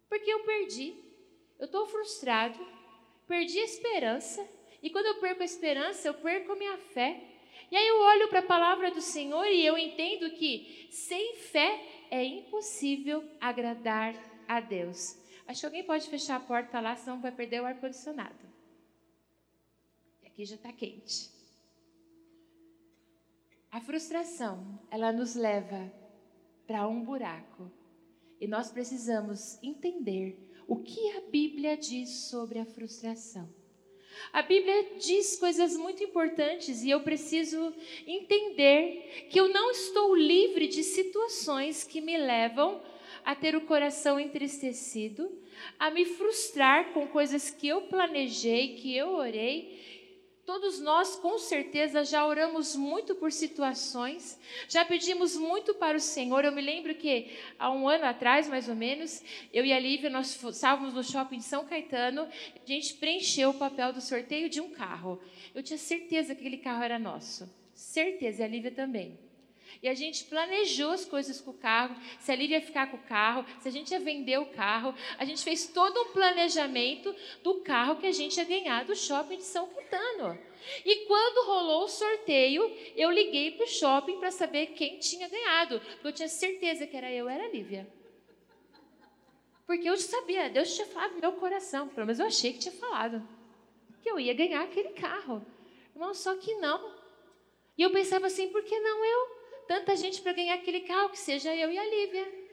Porque 0.10 0.29
eu 0.29 0.44
perdi, 0.44 1.04
eu 1.59 1.65
estou 1.65 1.85
frustrado, 1.88 2.59
perdi 3.27 3.59
a 3.59 3.65
esperança, 3.65 4.47
e 4.81 4.89
quando 4.89 5.07
eu 5.07 5.19
perco 5.19 5.41
a 5.41 5.45
esperança, 5.45 6.07
eu 6.07 6.13
perco 6.13 6.51
a 6.51 6.55
minha 6.55 6.77
fé. 6.77 7.21
E 7.71 7.75
aí 7.75 7.88
eu 7.88 8.00
olho 8.01 8.27
para 8.27 8.39
a 8.39 8.45
palavra 8.45 8.91
do 8.91 9.01
Senhor 9.01 9.45
e 9.47 9.65
eu 9.65 9.77
entendo 9.77 10.29
que 10.31 10.88
sem 10.91 11.35
fé 11.38 11.81
é 12.12 12.24
impossível 12.24 13.24
agradar 13.41 14.13
a 14.47 14.59
Deus. 14.59 15.17
Acho 15.47 15.62
que 15.62 15.65
alguém 15.65 15.83
pode 15.83 16.07
fechar 16.07 16.35
a 16.35 16.39
porta 16.39 16.79
lá, 16.79 16.95
senão 16.95 17.19
vai 17.19 17.31
perder 17.31 17.62
o 17.62 17.65
ar-condicionado. 17.65 18.45
E 20.21 20.27
aqui 20.27 20.45
já 20.45 20.55
está 20.55 20.71
quente. 20.71 21.29
A 23.71 23.81
frustração, 23.81 24.79
ela 24.89 25.12
nos 25.12 25.35
leva 25.35 25.91
para 26.65 26.88
um 26.88 27.03
buraco. 27.03 27.71
E 28.39 28.47
nós 28.47 28.71
precisamos 28.71 29.62
entender 29.63 30.38
o 30.67 30.77
que 30.77 31.12
a 31.17 31.22
Bíblia 31.22 31.77
diz 31.77 32.29
sobre 32.29 32.60
a 32.60 32.65
frustração. 32.65 33.50
A 34.31 34.41
Bíblia 34.41 34.95
diz 34.98 35.38
coisas 35.38 35.75
muito 35.75 36.03
importantes 36.03 36.84
e 36.84 36.89
eu 36.89 37.01
preciso 37.01 37.74
entender 38.07 39.27
que 39.29 39.39
eu 39.39 39.50
não 39.50 39.72
estou 39.72 40.15
livre 40.15 40.67
de 40.67 40.84
situações 40.84 41.84
que 41.84 42.01
me 42.01 42.17
levam 42.17 42.81
a 43.24 43.36
ter 43.36 43.55
o 43.55 43.62
coração 43.62 44.19
entristecido, 44.19 45.31
a 45.79 45.89
me 45.89 46.05
frustrar 46.05 46.93
com 46.93 47.07
coisas 47.07 47.50
que 47.50 47.67
eu 47.67 47.81
planejei, 47.81 48.75
que 48.75 48.95
eu 48.95 49.10
orei, 49.15 49.94
Todos 50.45 50.79
nós, 50.79 51.15
com 51.15 51.39
certeza, 51.39 52.05
já 52.05 52.23
oramos 52.23 52.75
muito 52.75 53.15
por 53.15 53.31
situações, 53.31 54.39
já 54.69 54.85
pedimos 54.85 55.35
muito 55.35 55.73
para 55.73 55.97
o 55.97 55.99
Senhor. 55.99 56.45
Eu 56.45 56.51
me 56.51 56.61
lembro 56.61 56.93
que 56.93 57.31
há 57.57 57.71
um 57.71 57.89
ano 57.89 58.05
atrás, 58.05 58.47
mais 58.47 58.69
ou 58.69 58.75
menos, 58.75 59.23
eu 59.51 59.65
e 59.65 59.73
a 59.73 59.79
Lívia, 59.79 60.07
nós 60.07 60.39
estávamos 60.43 60.93
no 60.93 61.03
shopping 61.03 61.39
de 61.39 61.45
São 61.45 61.65
Caetano, 61.65 62.21
a 62.23 62.65
gente 62.67 62.93
preencheu 62.93 63.49
o 63.49 63.53
papel 63.55 63.91
do 63.91 64.01
sorteio 64.01 64.47
de 64.47 64.61
um 64.61 64.69
carro. 64.69 65.19
Eu 65.55 65.63
tinha 65.63 65.79
certeza 65.79 66.35
que 66.35 66.41
aquele 66.41 66.57
carro 66.57 66.83
era 66.83 66.99
nosso. 66.99 67.49
Certeza, 67.73 68.43
e 68.43 68.45
a 68.45 68.47
Lívia 68.47 68.71
também. 68.71 69.25
E 69.82 69.88
a 69.88 69.94
gente 69.94 70.25
planejou 70.25 70.91
as 70.91 71.05
coisas 71.05 71.41
com 71.41 71.51
o 71.51 71.58
carro, 71.58 71.96
se 72.20 72.32
a 72.32 72.36
Lívia 72.36 72.58
ia 72.58 72.65
ficar 72.65 72.89
com 72.89 72.98
o 72.98 73.03
carro, 73.03 73.46
se 73.60 73.67
a 73.67 73.72
gente 73.72 73.91
ia 73.91 74.00
vender 74.00 74.39
o 74.39 74.48
carro. 74.48 74.94
A 75.17 75.25
gente 75.25 75.44
fez 75.44 75.67
todo 75.67 76.00
um 76.01 76.12
planejamento 76.12 77.15
do 77.44 77.62
carro 77.62 77.98
que 77.98 78.08
a 78.08 78.12
gente 78.12 78.38
ia 78.38 78.46
ganhar 78.46 78.86
do 78.86 78.96
shopping 78.96 79.38
de 79.38 79.44
São 79.44 79.67
Caetano. 79.67 80.38
E 80.84 81.05
quando 81.05 81.48
rolou 81.48 81.84
o 81.84 81.89
sorteio, 81.89 82.63
eu 82.96 83.12
liguei 83.12 83.51
para 83.51 83.65
o 83.65 83.70
shopping 83.70 84.20
para 84.20 84.32
saber 84.32 84.67
quem 84.67 84.98
tinha 84.98 85.27
ganhado. 85.29 85.79
Porque 85.79 86.08
eu 86.08 86.13
tinha 86.13 86.27
certeza 86.27 86.88
que 86.88 86.98
era 86.98 87.12
eu, 87.12 87.29
era 87.29 87.46
a 87.46 87.50
Lívia. 87.50 87.88
Porque 89.65 89.89
eu 89.89 89.98
sabia, 89.98 90.50
Deus 90.50 90.75
tinha 90.75 90.86
falado 90.88 91.13
no 91.13 91.22
meu 91.22 91.34
coração, 91.34 91.88
pelo 91.89 92.05
menos 92.05 92.20
eu 92.20 92.27
achei 92.27 92.53
que 92.53 92.60
tinha 92.60 92.74
falado, 92.74 93.27
que 94.01 94.10
eu 94.10 94.20
ia 94.20 94.34
ganhar 94.34 94.62
aquele 94.62 94.89
carro. 94.89 95.44
Irmão, 95.96 96.13
só 96.13 96.36
que 96.36 96.53
não. 96.55 96.94
E 97.77 97.82
eu 97.82 97.91
pensava 97.91 98.27
assim, 98.27 98.50
por 98.50 98.63
que 98.63 98.79
não 98.79 99.03
eu? 99.03 99.44
Tanta 99.67 99.95
gente 99.95 100.22
para 100.22 100.34
ganhar 100.34 100.55
aquele 100.55 100.81
carro, 100.81 101.10
que 101.10 101.19
seja 101.19 101.55
eu 101.55 101.72
e 101.72 101.77
a 101.77 101.86
Lívia. 101.86 102.45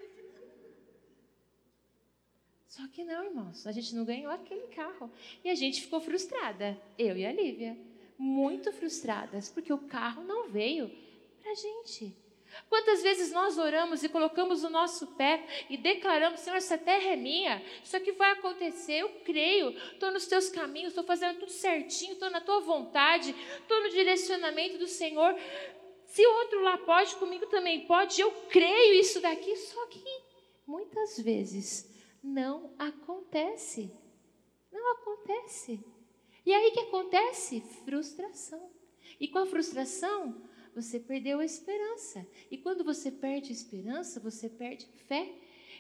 Só 2.67 2.89
que 2.89 3.05
não, 3.05 3.25
irmãos, 3.25 3.67
a 3.67 3.73
gente 3.73 3.95
não 3.95 4.05
ganhou 4.05 4.33
aquele 4.33 4.67
carro. 4.69 5.13
E 5.45 5.51
a 5.51 5.55
gente 5.55 5.83
ficou 5.83 6.01
frustrada, 6.01 6.81
eu 6.99 7.17
e 7.17 7.27
a 7.27 7.33
Lívia. 7.33 7.77
Muito 8.17 8.73
frustradas, 8.73 9.51
porque 9.51 9.73
o 9.73 9.79
carro 9.79 10.25
não 10.25 10.49
veio 10.49 10.91
para 11.41 11.51
a 11.51 11.55
gente. 11.55 12.17
Quantas 12.69 13.03
vezes 13.03 13.33
nós 13.33 13.59
oramos 13.59 14.03
e 14.03 14.09
colocamos 14.09 14.65
o 14.65 14.71
nosso 14.71 15.07
pé 15.09 15.45
e 15.69 15.77
declaramos: 15.77 16.41
Senhor, 16.41 16.57
essa 16.57 16.79
terra 16.79 17.11
é 17.11 17.17
minha, 17.17 17.63
isso 17.83 17.97
aqui 17.97 18.13
vai 18.13 18.33
acontecer, 18.33 18.99
eu 18.99 19.09
creio, 19.25 19.71
estou 19.93 20.11
nos 20.11 20.27
teus 20.27 20.49
caminhos, 20.49 20.89
estou 20.89 21.05
fazendo 21.05 21.41
tudo 21.41 21.51
certinho, 21.51 22.13
estou 22.13 22.31
na 22.31 22.41
tua 22.41 22.61
vontade, 22.61 23.35
estou 23.61 23.83
no 23.83 23.91
direcionamento 23.91 24.79
do 24.79 24.87
Senhor. 24.87 25.35
Se 26.13 26.27
o 26.27 26.35
outro 26.41 26.61
lá 26.61 26.77
pode, 26.77 27.17
comigo 27.17 27.47
também 27.47 27.87
pode, 27.87 28.21
eu 28.21 28.31
creio 28.51 29.01
isso 29.01 29.19
daqui, 29.23 29.57
só 29.57 29.87
que 29.87 30.05
muitas 30.67 31.19
vezes 31.19 31.91
não 32.23 32.75
acontece. 32.79 33.91
Não 34.71 34.93
acontece. 34.93 35.83
E 36.45 36.53
aí 36.53 36.71
que 36.71 36.81
acontece? 36.81 37.63
Frustração. 37.87 38.71
E 39.19 39.27
com 39.27 39.39
a 39.39 39.47
frustração, 39.47 40.43
você 40.75 41.01
perdeu 41.01 41.41
a 41.41 41.47
esperança. 41.47 42.29
E 42.51 42.59
quando 42.59 42.85
você 42.85 43.11
perde 43.11 43.49
a 43.49 43.55
esperança, 43.55 44.21
você 44.21 44.51
perde 44.51 44.87
fé. 45.09 45.33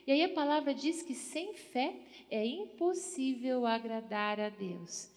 E 0.06 0.12
aí 0.12 0.24
a 0.24 0.32
palavra 0.32 0.72
diz 0.72 1.02
que 1.02 1.14
sem 1.14 1.52
fé 1.52 1.94
é 2.30 2.42
impossível 2.46 3.66
agradar 3.66 4.40
a 4.40 4.48
Deus. 4.48 5.10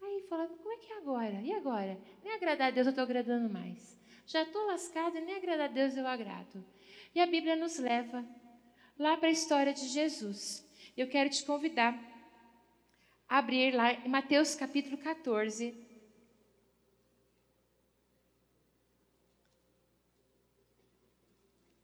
Aí 0.00 0.24
fala, 0.28 0.46
como 0.46 0.72
é 0.72 0.76
que 0.76 0.92
é 0.92 0.98
agora? 0.98 1.42
E 1.42 1.52
agora? 1.52 2.00
Nem 2.22 2.32
agradar 2.32 2.68
a 2.68 2.70
Deus 2.70 2.86
eu 2.86 2.90
estou 2.90 3.02
agradando 3.02 3.52
mais. 3.52 4.03
Já 4.26 4.42
estou 4.42 4.66
lascado 4.66 5.16
e 5.16 5.20
nem 5.20 5.36
agradar 5.36 5.68
a 5.68 5.72
Deus 5.72 5.96
eu 5.96 6.06
agrado. 6.06 6.64
E 7.14 7.20
a 7.20 7.26
Bíblia 7.26 7.56
nos 7.56 7.78
leva 7.78 8.24
lá 8.98 9.16
para 9.16 9.28
a 9.28 9.32
história 9.32 9.72
de 9.72 9.86
Jesus. 9.88 10.66
Eu 10.96 11.08
quero 11.08 11.28
te 11.28 11.44
convidar 11.44 11.94
a 13.28 13.38
abrir 13.38 13.74
lá 13.74 13.92
em 13.92 14.08
Mateus 14.08 14.54
capítulo 14.54 14.96
14. 14.96 15.74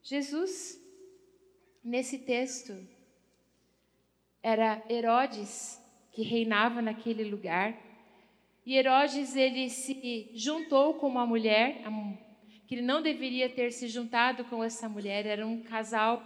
Jesus, 0.03 0.81
nesse 1.85 2.19
texto, 2.19 2.75
era 4.43 4.83
Herodes 4.89 5.81
que 6.11 6.23
reinava 6.23 6.83
naquele 6.83 7.25
lugar. 7.25 7.79
E 8.65 8.77
Herodes 8.77 9.37
ele 9.37 9.69
se 9.71 10.31
juntou 10.35 10.95
com 10.95 11.07
uma 11.07 11.25
mulher, 11.25 11.83
que 12.71 12.77
ele 12.77 12.83
não 12.83 13.03
deveria 13.03 13.49
ter 13.49 13.73
se 13.73 13.89
juntado 13.89 14.45
com 14.45 14.63
essa 14.63 14.89
mulher, 14.89 15.27
era 15.27 15.45
um 15.45 15.61
casal 15.61 16.23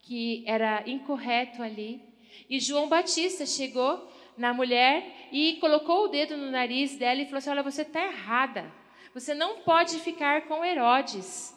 que 0.00 0.44
era 0.46 0.82
incorreto 0.86 1.62
ali. 1.62 2.02
E 2.50 2.60
João 2.60 2.86
Batista 2.86 3.46
chegou 3.46 4.06
na 4.36 4.52
mulher 4.52 5.30
e 5.32 5.56
colocou 5.58 6.04
o 6.04 6.08
dedo 6.08 6.36
no 6.36 6.50
nariz 6.50 6.98
dela 6.98 7.22
e 7.22 7.24
falou 7.24 7.38
assim: 7.38 7.48
Olha, 7.48 7.62
você 7.62 7.80
está 7.80 8.04
errada. 8.04 8.70
Você 9.14 9.32
não 9.32 9.60
pode 9.60 9.98
ficar 10.00 10.42
com 10.42 10.62
Herodes. 10.62 11.56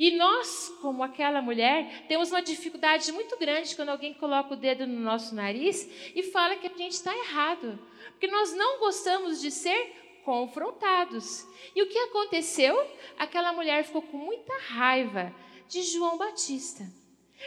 E 0.00 0.16
nós, 0.16 0.76
como 0.82 1.04
aquela 1.04 1.40
mulher, 1.40 2.06
temos 2.08 2.32
uma 2.32 2.42
dificuldade 2.42 3.12
muito 3.12 3.38
grande 3.38 3.76
quando 3.76 3.90
alguém 3.90 4.14
coloca 4.14 4.54
o 4.54 4.56
dedo 4.56 4.84
no 4.84 4.98
nosso 4.98 5.32
nariz 5.32 5.88
e 6.12 6.24
fala 6.24 6.56
que 6.56 6.66
a 6.66 6.76
gente 6.76 6.94
está 6.94 7.16
errado. 7.16 7.78
Porque 8.10 8.26
nós 8.26 8.52
não 8.52 8.80
gostamos 8.80 9.40
de 9.40 9.52
ser 9.52 10.09
confrontados. 10.24 11.46
E 11.74 11.82
o 11.82 11.88
que 11.88 11.98
aconteceu? 11.98 12.76
Aquela 13.18 13.52
mulher 13.52 13.84
ficou 13.84 14.02
com 14.02 14.16
muita 14.16 14.52
raiva 14.68 15.34
de 15.68 15.82
João 15.82 16.16
Batista. 16.16 16.84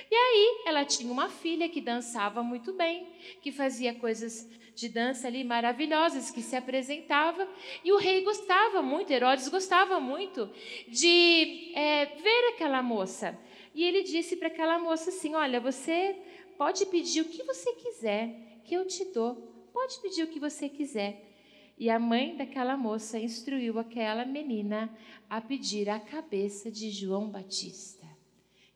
E 0.10 0.15
aí 0.15 0.63
ela 0.65 0.86
tinha 0.86 1.12
uma 1.12 1.30
filha 1.30 1.70
que 1.70 1.80
dançava 1.80 2.42
muito 2.42 2.74
bem, 2.74 3.08
que 3.42 3.51
fazia 3.51 3.94
coisas 3.94 4.50
de 4.75 4.89
dança 4.89 5.27
ali 5.27 5.44
maravilhosas, 5.44 6.32
que 6.32 6.42
se 6.42 6.56
apresentava, 6.56 7.48
e 7.84 7.92
o 7.92 7.98
rei 7.98 8.24
gostava 8.24 8.82
muito, 8.82 9.12
Herodes 9.12 9.48
gostava 9.48 10.00
muito 10.00 10.50
de 10.88 11.72
é, 11.75 12.06
ver 12.06 12.53
aquela 12.53 12.82
moça. 12.82 13.38
E 13.75 13.84
ele 13.84 14.03
disse 14.03 14.36
para 14.36 14.48
aquela 14.48 14.80
moça 14.80 15.10
assim: 15.10 15.36
Olha, 15.36 15.60
você 15.60 16.15
pode 16.58 16.86
pedir 16.88 17.22
o 17.22 17.25
que 17.25 17.44
você 17.44 17.74
quiser, 17.74 18.62
que 18.63 18.74
eu 18.74 18.86
te 18.86 19.06
dou. 19.06 19.36
Pode 19.74 20.00
pedir 20.01 20.24
o 20.24 20.27
que 20.27 20.39
você 20.39 20.70
quiser. 20.70 21.33
E 21.77 21.89
a 21.89 22.00
mãe 22.00 22.36
daquela 22.36 22.77
moça 22.77 23.20
instruiu 23.20 23.80
aquela 23.80 24.25
menina 24.25 24.96
a 25.30 25.42
pedir 25.42 25.89
a 25.89 26.00
cabeça 26.00 26.70
de 26.70 26.92
João 26.92 27.30
Batista. 27.30 28.08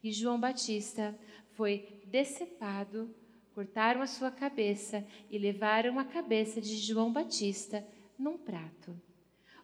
E 0.03 0.11
João 0.11 0.39
Batista 0.39 1.17
foi 1.53 2.01
decepado, 2.05 3.13
cortaram 3.53 4.01
a 4.01 4.07
sua 4.07 4.31
cabeça 4.31 5.05
e 5.29 5.37
levaram 5.37 5.99
a 5.99 6.05
cabeça 6.05 6.61
de 6.61 6.77
João 6.77 7.11
Batista 7.11 7.85
num 8.17 8.37
prato. 8.37 8.99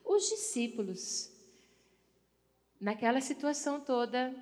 Os 0.06 0.30
discípulos, 0.30 1.32
naquela 2.80 3.22
situação 3.22 3.80
toda, 3.80 4.34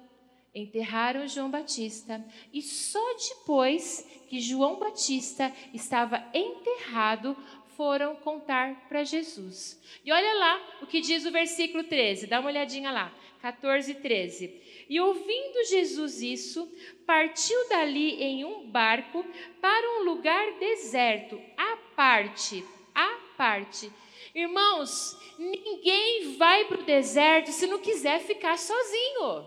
enterraram 0.54 1.28
João 1.28 1.50
Batista 1.50 2.24
e 2.52 2.62
só 2.62 3.00
depois 3.16 4.06
que 4.28 4.40
João 4.40 4.80
Batista 4.80 5.54
estava 5.74 6.24
enterrado 6.34 7.36
foram 7.82 8.16
contar 8.16 8.88
para 8.88 9.04
Jesus. 9.04 9.82
E 10.06 10.12
olha 10.12 10.34
lá 10.36 10.78
o 10.84 10.86
que 10.86 11.02
diz 11.02 11.26
o 11.26 11.32
versículo 11.32 11.84
13, 11.84 12.28
dá 12.28 12.40
uma 12.40 12.52
olhadinha 12.52 12.92
lá, 12.92 13.12
14 13.42 13.90
e 13.90 13.96
13. 13.96 14.86
E 14.88 15.00
ouvindo 15.00 15.66
Jesus 15.68 16.22
isso, 16.22 16.72
partiu 17.08 17.58
dali 17.70 18.22
em 18.22 18.46
um 18.46 18.70
barco 18.70 19.26
para 19.60 20.00
um 20.00 20.04
lugar 20.04 20.60
deserto, 20.60 21.42
à 21.58 21.76
parte, 21.96 22.64
à 22.94 23.18
parte. 23.36 23.92
Irmãos, 24.36 25.18
ninguém 25.40 26.36
vai 26.38 26.66
para 26.66 26.82
o 26.82 26.86
deserto 26.86 27.52
se 27.52 27.66
não 27.66 27.80
quiser 27.80 28.20
ficar 28.20 28.60
sozinho. 28.60 29.44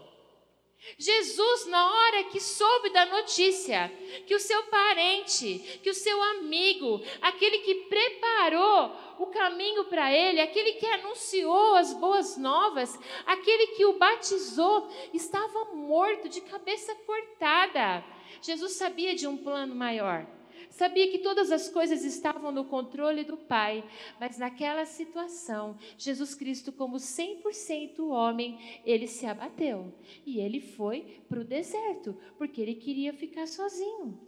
Jesus, 0.98 1.66
na 1.66 1.92
hora 1.92 2.24
que 2.24 2.40
soube 2.40 2.90
da 2.90 3.06
notícia 3.06 3.90
que 4.26 4.34
o 4.34 4.40
seu 4.40 4.62
parente, 4.64 5.80
que 5.82 5.90
o 5.90 5.94
seu 5.94 6.22
amigo, 6.22 7.02
aquele 7.20 7.58
que 7.58 7.74
preparou 7.86 8.92
o 9.18 9.26
caminho 9.26 9.84
para 9.84 10.12
ele, 10.12 10.40
aquele 10.40 10.72
que 10.72 10.86
anunciou 10.86 11.74
as 11.74 11.92
boas 11.94 12.36
novas, 12.36 12.98
aquele 13.26 13.68
que 13.68 13.84
o 13.84 13.98
batizou, 13.98 14.88
estava 15.12 15.64
morto, 15.74 16.28
de 16.28 16.40
cabeça 16.40 16.94
cortada. 17.06 18.04
Jesus 18.40 18.72
sabia 18.74 19.14
de 19.14 19.26
um 19.26 19.36
plano 19.36 19.74
maior. 19.74 20.26
Sabia 20.74 21.08
que 21.08 21.20
todas 21.20 21.52
as 21.52 21.68
coisas 21.68 22.02
estavam 22.02 22.50
no 22.50 22.64
controle 22.64 23.22
do 23.22 23.36
Pai, 23.36 23.88
mas 24.18 24.38
naquela 24.38 24.84
situação, 24.84 25.78
Jesus 25.96 26.34
Cristo, 26.34 26.72
como 26.72 26.96
100% 26.96 28.00
homem, 28.10 28.58
ele 28.84 29.06
se 29.06 29.24
abateu 29.24 29.94
e 30.26 30.40
ele 30.40 30.60
foi 30.60 31.22
para 31.28 31.38
o 31.38 31.44
deserto, 31.44 32.18
porque 32.36 32.60
ele 32.60 32.74
queria 32.74 33.12
ficar 33.12 33.46
sozinho. 33.46 34.20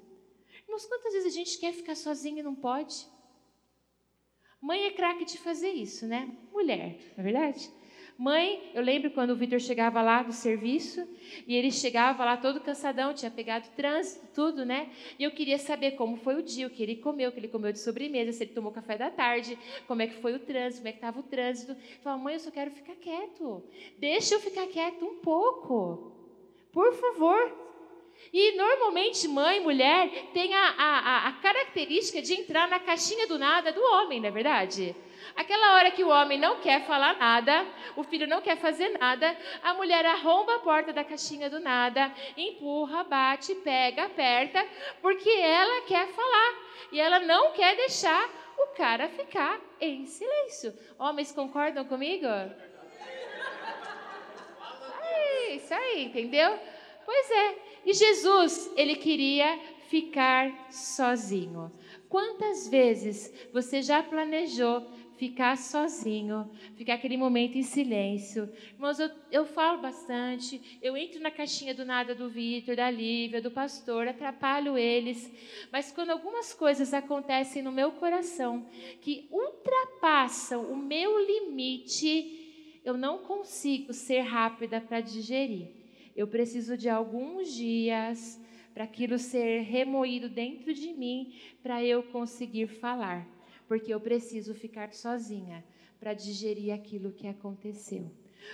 Mas 0.68 0.86
quantas 0.86 1.14
vezes 1.14 1.32
a 1.32 1.36
gente 1.36 1.58
quer 1.58 1.72
ficar 1.72 1.96
sozinho 1.96 2.38
e 2.38 2.42
não 2.44 2.54
pode? 2.54 3.08
Mãe 4.60 4.84
é 4.84 4.92
craque 4.92 5.24
de 5.24 5.38
fazer 5.38 5.70
isso, 5.70 6.06
né? 6.06 6.32
Mulher, 6.52 6.96
não 7.16 7.22
é 7.22 7.22
verdade? 7.24 7.72
Mãe, 8.18 8.70
eu 8.72 8.82
lembro 8.82 9.10
quando 9.10 9.30
o 9.30 9.36
Vitor 9.36 9.60
chegava 9.60 10.00
lá 10.00 10.22
do 10.22 10.32
serviço 10.32 11.06
e 11.46 11.54
ele 11.54 11.70
chegava 11.70 12.24
lá 12.24 12.36
todo 12.38 12.60
cansadão, 12.60 13.12
tinha 13.12 13.30
pegado 13.30 13.68
trânsito, 13.76 14.26
tudo, 14.34 14.64
né? 14.64 14.88
E 15.18 15.24
eu 15.24 15.30
queria 15.30 15.58
saber 15.58 15.92
como 15.92 16.16
foi 16.16 16.36
o 16.36 16.42
dia, 16.42 16.66
o 16.66 16.70
que 16.70 16.82
ele 16.82 16.96
comeu, 16.96 17.28
o 17.28 17.32
que 17.32 17.38
ele 17.38 17.48
comeu 17.48 17.72
de 17.72 17.78
sobremesa, 17.78 18.32
se 18.32 18.44
ele 18.44 18.54
tomou 18.54 18.72
café 18.72 18.96
da 18.96 19.10
tarde, 19.10 19.58
como 19.86 20.00
é 20.00 20.06
que 20.06 20.14
foi 20.14 20.34
o 20.34 20.38
trânsito, 20.38 20.78
como 20.78 20.88
é 20.88 20.92
que 20.92 20.98
estava 20.98 21.20
o 21.20 21.24
trânsito. 21.24 21.72
Eu 21.72 21.78
falava, 22.02 22.22
mãe, 22.22 22.34
eu 22.34 22.40
só 22.40 22.50
quero 22.50 22.70
ficar 22.70 22.94
quieto. 22.94 23.62
Deixa 23.98 24.36
eu 24.36 24.40
ficar 24.40 24.66
quieto 24.66 25.04
um 25.04 25.16
pouco. 25.16 26.12
Por 26.72 26.94
favor, 26.94 27.66
e 28.32 28.56
normalmente 28.56 29.28
mãe, 29.28 29.60
mulher, 29.60 30.30
tem 30.32 30.54
a, 30.54 30.68
a, 30.70 31.28
a, 31.28 31.32
característica 31.34 32.20
de 32.20 32.34
entrar 32.34 32.68
na 32.68 32.80
caixinha 32.80 33.26
do 33.26 33.38
nada 33.38 33.72
do 33.72 33.80
homem, 33.80 34.20
não 34.20 34.28
é 34.28 34.32
verdade? 34.32 34.96
Aquela 35.34 35.74
hora 35.74 35.90
que 35.90 36.04
o 36.04 36.08
homem 36.08 36.38
não 36.38 36.60
quer 36.60 36.86
falar 36.86 37.16
nada, 37.16 37.66
o 37.96 38.04
filho 38.04 38.26
não 38.26 38.40
quer 38.40 38.56
fazer 38.56 38.90
nada, 38.98 39.36
a 39.62 39.74
mulher 39.74 40.04
arromba 40.06 40.56
a 40.56 40.60
porta 40.60 40.92
da 40.92 41.02
caixinha 41.02 41.50
do 41.50 41.60
nada, 41.60 42.12
empurra, 42.36 43.04
bate, 43.04 43.54
pega, 43.56 44.04
aperta, 44.04 44.66
porque 45.02 45.30
ela 45.30 45.82
quer 45.86 46.06
falar 46.08 46.54
e 46.92 47.00
ela 47.00 47.20
não 47.20 47.52
quer 47.52 47.76
deixar 47.76 48.28
o 48.58 48.68
cara 48.68 49.08
ficar 49.08 49.60
em 49.80 50.06
silêncio. 50.06 50.74
Homens 50.98 51.32
concordam 51.32 51.84
comigo? 51.84 52.26
Aí, 55.02 55.56
isso 55.56 55.74
aí, 55.74 56.04
entendeu? 56.04 56.58
Pois 57.04 57.30
é. 57.30 57.54
E 57.84 57.92
Jesus, 57.92 58.72
ele 58.76 58.96
queria 58.96 59.58
ficar 59.88 60.50
sozinho. 60.70 61.70
Quantas 62.08 62.68
vezes 62.68 63.32
você 63.52 63.82
já 63.82 64.02
planejou 64.02 64.86
ficar 65.16 65.56
sozinho, 65.56 66.50
ficar 66.76 66.94
aquele 66.94 67.16
momento 67.16 67.56
em 67.56 67.62
silêncio. 67.62 68.48
Irmãos, 68.72 68.98
eu, 68.98 69.10
eu 69.30 69.46
falo 69.46 69.80
bastante, 69.80 70.78
eu 70.82 70.96
entro 70.96 71.20
na 71.20 71.30
caixinha 71.30 71.74
do 71.74 71.84
nada 71.84 72.14
do 72.14 72.28
Vitor, 72.28 72.76
da 72.76 72.90
Lívia, 72.90 73.40
do 73.40 73.50
pastor, 73.50 74.06
atrapalho 74.06 74.76
eles, 74.76 75.30
mas 75.72 75.90
quando 75.90 76.10
algumas 76.10 76.52
coisas 76.52 76.92
acontecem 76.92 77.62
no 77.62 77.72
meu 77.72 77.92
coração 77.92 78.66
que 79.00 79.26
ultrapassam 79.30 80.70
o 80.70 80.76
meu 80.76 81.18
limite, 81.26 82.80
eu 82.84 82.96
não 82.96 83.18
consigo 83.18 83.92
ser 83.92 84.20
rápida 84.20 84.80
para 84.80 85.00
digerir. 85.00 85.68
Eu 86.14 86.26
preciso 86.26 86.76
de 86.76 86.88
alguns 86.88 87.52
dias 87.54 88.40
para 88.72 88.84
aquilo 88.84 89.18
ser 89.18 89.62
remoído 89.62 90.28
dentro 90.28 90.72
de 90.72 90.92
mim, 90.92 91.34
para 91.62 91.82
eu 91.82 92.02
conseguir 92.02 92.66
falar 92.66 93.35
porque 93.66 93.92
eu 93.92 94.00
preciso 94.00 94.54
ficar 94.54 94.92
sozinha 94.92 95.64
para 95.98 96.14
digerir 96.14 96.72
aquilo 96.72 97.12
que 97.12 97.26
aconteceu. 97.26 98.10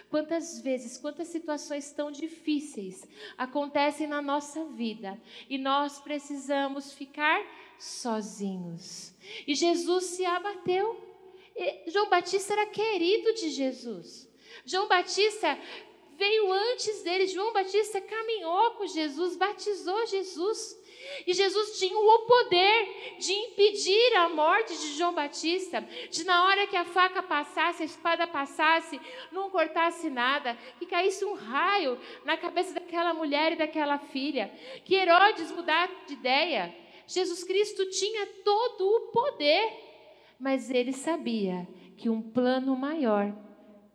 Quantas 0.08 0.60
vezes, 0.60 0.96
quantas 0.96 1.28
situações 1.28 1.90
tão 1.92 2.10
difíceis 2.10 3.06
acontecem 3.36 4.06
na 4.06 4.22
nossa 4.22 4.64
vida 4.66 5.20
e 5.48 5.58
nós 5.58 6.00
precisamos 6.00 6.92
ficar 6.92 7.44
sozinhos. 7.78 9.14
E 9.46 9.54
Jesus 9.54 10.04
se 10.04 10.24
abateu. 10.24 10.98
E 11.54 11.90
João 11.90 12.08
Batista 12.08 12.54
era 12.54 12.66
querido 12.66 13.34
de 13.34 13.50
Jesus. 13.50 14.30
João 14.64 14.88
Batista 14.88 15.58
veio 16.16 16.52
antes 16.52 17.02
dele. 17.02 17.26
João 17.26 17.52
Batista 17.52 18.00
caminhou 18.00 18.72
com 18.72 18.86
Jesus, 18.86 19.36
batizou 19.36 20.06
Jesus. 20.06 20.80
E 21.26 21.32
Jesus 21.32 21.78
tinha 21.78 21.96
o 21.96 22.18
poder 22.20 23.16
de 23.18 23.32
impedir 23.32 24.16
a 24.16 24.28
morte 24.28 24.72
de 24.72 24.92
João 24.92 25.12
Batista, 25.12 25.86
de 26.10 26.24
na 26.24 26.44
hora 26.46 26.66
que 26.66 26.76
a 26.76 26.84
faca 26.84 27.22
passasse, 27.22 27.82
a 27.82 27.86
espada 27.86 28.26
passasse, 28.26 29.00
não 29.30 29.50
cortasse 29.50 30.08
nada, 30.08 30.56
que 30.78 30.86
caísse 30.86 31.24
um 31.24 31.34
raio 31.34 31.98
na 32.24 32.36
cabeça 32.36 32.74
daquela 32.74 33.12
mulher 33.12 33.52
e 33.52 33.56
daquela 33.56 33.98
filha, 33.98 34.50
que 34.84 34.94
Herodes 34.94 35.50
mudasse 35.50 35.94
de 36.06 36.14
ideia. 36.14 36.74
Jesus 37.06 37.42
Cristo 37.44 37.88
tinha 37.90 38.26
todo 38.44 38.86
o 38.86 39.00
poder, 39.12 39.72
mas 40.38 40.70
ele 40.70 40.92
sabia 40.92 41.66
que 41.96 42.08
um 42.08 42.22
plano 42.22 42.76
maior 42.76 43.32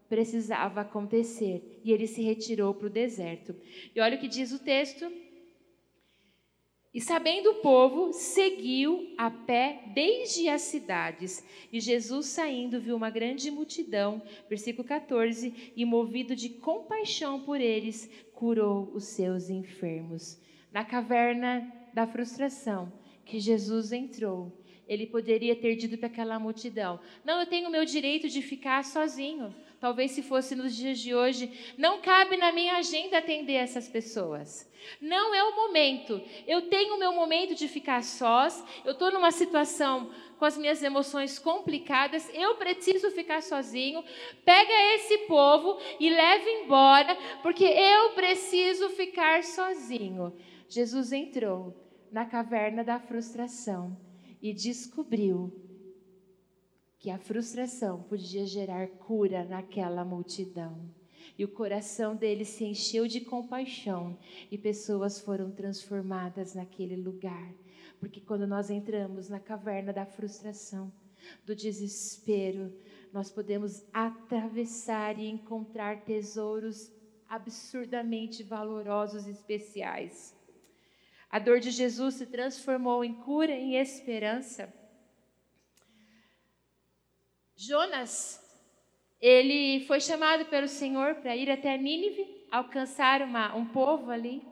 precisava 0.10 0.82
acontecer 0.82 1.82
e 1.84 1.92
ele 1.92 2.08
se 2.08 2.22
retirou 2.22 2.74
para 2.74 2.88
o 2.88 2.90
deserto. 2.90 3.56
E 3.96 4.00
olha 4.00 4.18
o 4.18 4.20
que 4.20 4.28
diz 4.28 4.52
o 4.52 4.60
texto 4.60 5.12
e 6.98 7.00
sabendo 7.00 7.52
o 7.52 7.56
povo, 7.56 8.12
seguiu 8.12 9.14
a 9.20 9.30
pé 9.30 9.84
desde 9.94 10.50
as 10.50 10.64
cidades. 10.64 11.46
E 11.72 11.80
Jesus, 11.80 12.26
saindo, 12.26 12.82
viu 12.82 12.96
uma 12.96 13.12
grande 13.12 13.52
multidão, 13.52 14.20
versículo 14.50 14.84
14, 14.88 15.74
e 15.76 15.86
movido 15.86 16.36
de 16.36 16.50
compaixão 16.50 17.42
por 17.42 17.62
eles, 17.62 18.10
curou 18.34 18.90
os 18.96 19.04
seus 19.04 19.48
enfermos. 19.48 20.42
Na 20.72 20.84
caverna 20.84 21.72
da 21.94 22.08
frustração 22.08 22.92
que 23.24 23.40
Jesus 23.40 23.92
entrou, 23.92 24.52
ele 24.88 25.06
poderia 25.06 25.56
ter 25.56 25.76
dito 25.76 26.00
para 26.00 26.08
aquela 26.08 26.40
multidão: 26.40 27.00
Não, 27.24 27.40
eu 27.42 27.46
tenho 27.46 27.68
o 27.68 27.72
meu 27.72 27.86
direito 27.86 28.28
de 28.28 28.42
ficar 28.42 28.84
sozinho. 28.84 29.54
Talvez 29.80 30.12
se 30.12 30.24
fosse 30.24 30.56
nos 30.56 30.76
dias 30.76 30.98
de 30.98 31.14
hoje, 31.14 31.52
não 31.78 32.02
cabe 32.02 32.36
na 32.36 32.52
minha 32.52 32.78
agenda 32.78 33.20
atender 33.20 33.54
essas 33.54 33.88
pessoas. 33.88 34.68
Não 35.00 35.36
é 35.36 35.44
o 35.44 35.56
momento. 35.56 36.20
Eu 36.48 36.64
tenho 36.64 36.96
o 36.96 37.00
meu 37.00 37.14
momento 37.14 37.54
de 37.54 37.68
ficar 37.68 38.04
sós. 38.04 38.64
Eu 38.84 38.94
estou 38.94 39.12
numa 39.12 39.32
situação 39.32 40.10
com 40.40 40.46
as 40.46 40.58
minhas 40.58 40.82
emoções 40.82 41.38
complicadas. 41.38 42.28
Eu 42.34 42.56
preciso 42.56 43.12
ficar 43.12 43.44
sozinho. 43.44 44.04
Pega 44.44 44.96
esse 44.96 45.20
povo 45.20 45.78
e 46.00 46.10
leve 46.10 46.50
embora, 46.64 47.16
porque 47.44 47.66
eu 47.66 48.12
preciso 48.12 48.90
ficar 48.90 49.44
sozinho. 49.44 50.36
Jesus 50.68 51.12
entrou 51.12 51.76
na 52.12 52.26
caverna 52.26 52.84
da 52.84 53.00
frustração 53.00 53.96
e 54.42 54.54
descobriu 54.54 55.67
que 57.00 57.10
a 57.10 57.18
frustração 57.18 58.04
podia 58.04 58.46
gerar 58.46 58.88
cura 58.88 59.44
naquela 59.46 60.04
multidão. 60.04 60.90
E 61.38 61.46
o 61.46 61.48
coração 61.48 62.16
dele 62.16 62.44
se 62.46 62.64
encheu 62.64 63.08
de 63.08 63.22
compaixão 63.22 64.18
e 64.52 64.58
pessoas 64.58 65.20
foram 65.20 65.52
transformadas 65.52 66.56
naquele 66.56 66.96
lugar. 66.96 67.54
Porque 68.00 68.20
quando 68.20 68.48
nós 68.48 68.70
entramos 68.70 69.30
na 69.30 69.40
caverna 69.40 69.94
da 69.94 70.06
frustração, 70.06 70.92
do 71.46 71.56
desespero, 71.56 72.74
nós 73.12 73.32
podemos 73.32 73.84
atravessar 73.94 75.20
e 75.20 75.28
encontrar 75.28 76.02
tesouros 76.02 76.92
absurdamente 77.28 78.44
valorosos 78.44 79.28
e 79.28 79.32
especiais. 79.32 80.36
A 81.30 81.40
dor 81.40 81.60
de 81.60 81.72
Jesus 81.72 82.16
se 82.16 82.26
transformou 82.26 83.04
em 83.04 83.14
cura, 83.14 83.52
em 83.52 83.76
esperança. 83.76 84.74
Jonas, 87.60 88.40
ele 89.20 89.84
foi 89.88 90.00
chamado 90.00 90.46
pelo 90.46 90.68
Senhor 90.68 91.16
para 91.16 91.36
ir 91.36 91.50
até 91.50 91.76
Nínive, 91.76 92.46
alcançar 92.52 93.24
uma, 93.24 93.56
um 93.56 93.66
povo 93.66 94.12
ali. 94.12 94.44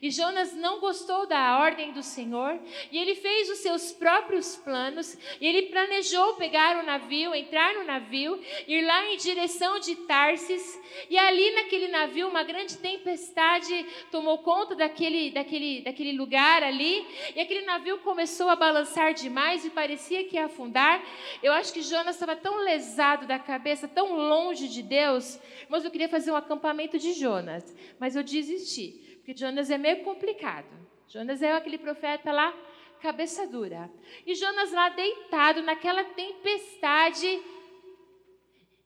E 0.00 0.10
Jonas 0.10 0.54
não 0.54 0.80
gostou 0.80 1.26
da 1.26 1.58
ordem 1.58 1.92
do 1.92 2.02
Senhor, 2.02 2.58
e 2.92 2.98
ele 2.98 3.14
fez 3.14 3.50
os 3.50 3.58
seus 3.58 3.92
próprios 3.92 4.56
planos, 4.56 5.16
e 5.40 5.46
ele 5.46 5.62
planejou 5.62 6.34
pegar 6.34 6.76
o 6.76 6.86
navio, 6.86 7.34
entrar 7.34 7.74
no 7.74 7.84
navio, 7.84 8.40
ir 8.66 8.82
lá 8.84 9.06
em 9.06 9.16
direção 9.16 9.78
de 9.80 9.94
Tarsis, 9.96 10.78
e 11.10 11.18
ali 11.18 11.50
naquele 11.52 11.88
navio 11.88 12.28
uma 12.28 12.42
grande 12.42 12.76
tempestade 12.78 13.86
tomou 14.10 14.38
conta 14.38 14.74
daquele, 14.74 15.30
daquele, 15.30 15.80
daquele 15.82 16.12
lugar 16.12 16.62
ali, 16.62 17.06
e 17.34 17.40
aquele 17.40 17.62
navio 17.62 17.98
começou 17.98 18.48
a 18.48 18.56
balançar 18.56 19.14
demais 19.14 19.64
e 19.64 19.70
parecia 19.70 20.24
que 20.24 20.36
ia 20.36 20.46
afundar. 20.46 21.02
Eu 21.42 21.52
acho 21.52 21.72
que 21.72 21.82
Jonas 21.82 22.16
estava 22.16 22.36
tão 22.36 22.58
lesado 22.62 23.26
da 23.26 23.38
cabeça, 23.38 23.88
tão 23.88 24.14
longe 24.16 24.68
de 24.68 24.82
Deus, 24.82 25.38
mas 25.68 25.84
eu 25.84 25.90
queria 25.90 26.08
fazer 26.08 26.30
um 26.30 26.36
acampamento 26.36 26.98
de 26.98 27.12
Jonas, 27.12 27.74
mas 27.98 28.14
eu 28.14 28.22
desisti. 28.22 29.07
Porque 29.28 29.38
Jonas 29.38 29.70
é 29.70 29.76
meio 29.76 30.02
complicado. 30.04 30.74
Jonas 31.06 31.42
é 31.42 31.52
aquele 31.52 31.76
profeta 31.76 32.32
lá, 32.32 32.50
cabeça 32.98 33.46
dura. 33.46 33.92
E 34.24 34.34
Jonas 34.34 34.72
lá 34.72 34.88
deitado 34.88 35.60
naquela 35.60 36.02
tempestade, 36.02 37.38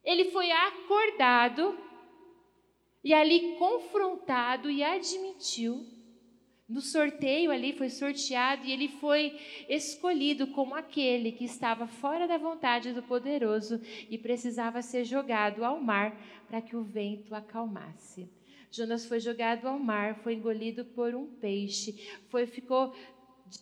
ele 0.03 0.33
foi 0.33 0.51
acordado 0.51 1.79
e 3.05 3.15
ali 3.15 3.55
confrontado 3.57 4.69
e 4.69 4.83
admitiu 4.83 5.87
no 6.69 6.81
sorteio 6.81 7.53
ali 7.53 7.73
foi 7.75 7.89
sorteado 7.89 8.65
e 8.65 8.73
ele 8.73 8.89
foi 8.89 9.39
escolhido 9.69 10.49
como 10.49 10.75
aquele 10.75 11.31
que 11.31 11.45
estava 11.45 11.87
fora 11.87 12.27
da 12.27 12.37
vontade 12.37 12.93
do 12.93 13.03
poderoso 13.05 13.81
e 14.11 14.19
precisava 14.19 14.83
ser 14.83 15.05
jogado 15.05 15.65
ao 15.65 15.81
mar 15.81 16.17
para 16.49 16.61
que 16.61 16.75
o 16.75 16.83
vento 16.83 17.33
acalmasse. 17.33 18.42
Jonas 18.73 19.05
foi 19.05 19.21
jogado 19.21 19.69
ao 19.69 19.79
mar, 19.79 20.15
foi 20.23 20.33
engolido 20.33 20.83
por 20.83 21.15
um 21.15 21.27
peixe, 21.27 22.09
foi 22.31 22.47
ficou 22.47 22.95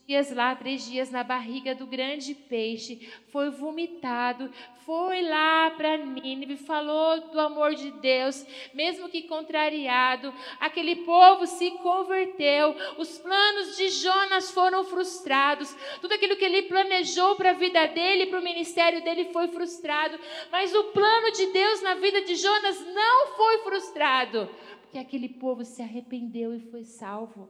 dias 0.06 0.32
lá, 0.32 0.54
três 0.54 0.88
dias 0.88 1.10
na 1.10 1.24
barriga 1.24 1.74
do 1.74 1.84
grande 1.84 2.32
peixe, 2.32 3.10
foi 3.32 3.50
vomitado, 3.50 4.52
foi 4.86 5.22
lá 5.22 5.70
para 5.70 5.96
Nínive, 5.96 6.56
falou 6.56 7.22
do 7.32 7.40
amor 7.40 7.74
de 7.74 7.90
Deus, 7.90 8.46
mesmo 8.72 9.08
que 9.08 9.22
contrariado, 9.22 10.32
aquele 10.60 10.96
povo 10.96 11.44
se 11.44 11.72
converteu, 11.72 12.76
os 12.96 13.18
planos 13.18 13.76
de 13.76 13.88
Jonas 13.88 14.52
foram 14.52 14.84
frustrados, 14.84 15.74
tudo 16.00 16.14
aquilo 16.14 16.36
que 16.36 16.44
ele 16.44 16.62
planejou 16.62 17.34
para 17.34 17.50
a 17.50 17.54
vida 17.54 17.84
dele, 17.88 18.26
para 18.26 18.38
o 18.38 18.44
ministério 18.44 19.02
dele 19.02 19.32
foi 19.32 19.48
frustrado, 19.48 20.16
mas 20.52 20.72
o 20.72 20.84
plano 20.84 21.32
de 21.32 21.46
Deus 21.46 21.82
na 21.82 21.94
vida 21.94 22.22
de 22.22 22.36
Jonas 22.36 22.80
não 22.94 23.26
foi 23.36 23.58
frustrado, 23.58 24.48
porque 24.90 24.98
aquele 24.98 25.28
povo 25.28 25.64
se 25.64 25.80
arrependeu 25.82 26.52
e 26.52 26.58
foi 26.58 26.82
salvo. 26.82 27.48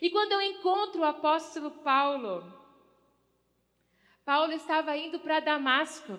E 0.00 0.10
quando 0.10 0.30
eu 0.30 0.40
encontro 0.40 1.00
o 1.00 1.04
apóstolo 1.04 1.72
Paulo, 1.72 2.44
Paulo 4.24 4.52
estava 4.52 4.96
indo 4.96 5.18
para 5.18 5.40
Damasco. 5.40 6.16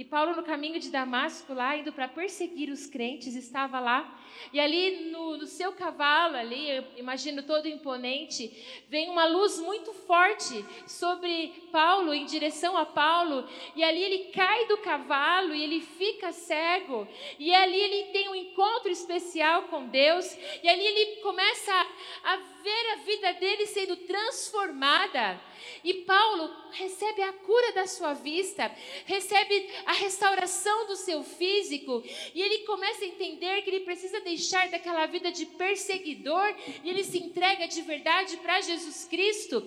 E 0.00 0.04
Paulo, 0.06 0.34
no 0.34 0.42
caminho 0.42 0.80
de 0.80 0.88
Damasco, 0.88 1.52
lá, 1.52 1.76
indo 1.76 1.92
para 1.92 2.08
perseguir 2.08 2.70
os 2.70 2.86
crentes, 2.86 3.36
estava 3.36 3.78
lá. 3.78 4.18
E 4.50 4.58
ali 4.58 5.10
no, 5.10 5.36
no, 5.36 5.46
seu 5.46 5.72
cavalo, 5.72 6.36
ali, 6.36 6.70
eu 6.70 6.84
imagino 6.96 7.42
todo 7.42 7.68
imponente, 7.68 8.50
vem 8.88 9.10
uma 9.10 9.26
luz 9.26 9.58
muito 9.58 9.92
forte 9.92 10.64
sobre 10.86 11.68
Paulo, 11.70 12.14
em 12.14 12.24
direção 12.24 12.78
a 12.78 12.86
Paulo. 12.86 13.46
E 13.76 13.84
ali 13.84 14.02
ele 14.02 14.30
cai 14.30 14.66
do 14.68 14.78
cavalo 14.78 15.54
e 15.54 15.62
ele 15.62 15.82
fica 15.82 16.32
cego. 16.32 17.06
E 17.38 17.54
ali 17.54 17.78
ele 17.78 18.04
tem 18.10 18.26
um 18.30 18.34
encontro 18.34 18.90
especial 18.90 19.64
com 19.64 19.86
Deus. 19.86 20.34
E 20.62 20.68
ali 20.70 20.82
ele 20.82 21.16
começa 21.16 21.74
a, 21.74 22.32
a 22.32 22.36
ver 22.36 22.92
a 22.92 22.96
vida 23.04 23.32
dele 23.34 23.66
sendo 23.66 23.96
transformada. 23.96 25.38
E 25.84 25.94
Paulo 26.04 26.50
recebe 26.72 27.22
a 27.22 27.32
cura 27.32 27.72
da 27.72 27.86
sua 27.86 28.14
vista, 28.14 28.70
recebe 29.06 29.68
a 29.90 29.92
restauração 29.92 30.86
do 30.86 30.94
seu 30.94 31.24
físico, 31.24 32.00
e 32.32 32.40
ele 32.40 32.58
começa 32.58 33.04
a 33.04 33.08
entender 33.08 33.60
que 33.62 33.70
ele 33.70 33.80
precisa 33.80 34.20
deixar 34.20 34.68
daquela 34.68 35.04
vida 35.06 35.32
de 35.32 35.44
perseguidor 35.46 36.54
e 36.84 36.90
ele 36.90 37.02
se 37.02 37.18
entrega 37.18 37.66
de 37.66 37.82
verdade 37.82 38.36
para 38.36 38.60
Jesus 38.60 39.04
Cristo. 39.10 39.66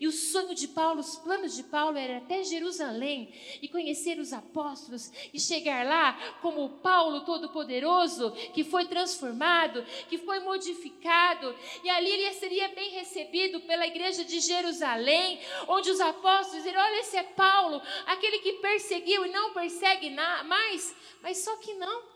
E 0.00 0.06
o 0.06 0.12
sonho 0.12 0.54
de 0.54 0.68
Paulo, 0.68 1.00
os 1.00 1.16
planos 1.16 1.54
de 1.54 1.62
Paulo 1.62 1.96
era 1.96 2.18
até 2.18 2.42
Jerusalém 2.42 3.32
e 3.62 3.68
conhecer 3.68 4.18
os 4.18 4.32
apóstolos 4.32 5.10
e 5.32 5.40
chegar 5.40 5.86
lá 5.86 6.12
como 6.40 6.68
Paulo 6.80 7.20
Todo-Poderoso, 7.22 8.30
que 8.52 8.64
foi 8.64 8.86
transformado, 8.86 9.84
que 10.08 10.18
foi 10.18 10.40
modificado, 10.40 11.54
e 11.82 11.90
ali 11.90 12.10
ele 12.10 12.32
seria 12.34 12.68
bem 12.68 12.90
recebido 12.90 13.60
pela 13.60 13.86
igreja 13.86 14.24
de 14.24 14.40
Jerusalém, 14.40 15.40
onde 15.68 15.90
os 15.90 16.00
apóstolos 16.00 16.62
dizem: 16.62 16.76
Olha, 16.76 17.00
esse 17.00 17.16
é 17.16 17.22
Paulo, 17.22 17.80
aquele 18.06 18.38
que 18.38 18.54
perseguiu 18.54 19.26
e 19.26 19.30
não 19.30 19.52
persegue 19.52 20.10
mais, 20.10 20.94
mas 21.22 21.38
só 21.38 21.56
que 21.56 21.74
não. 21.74 22.13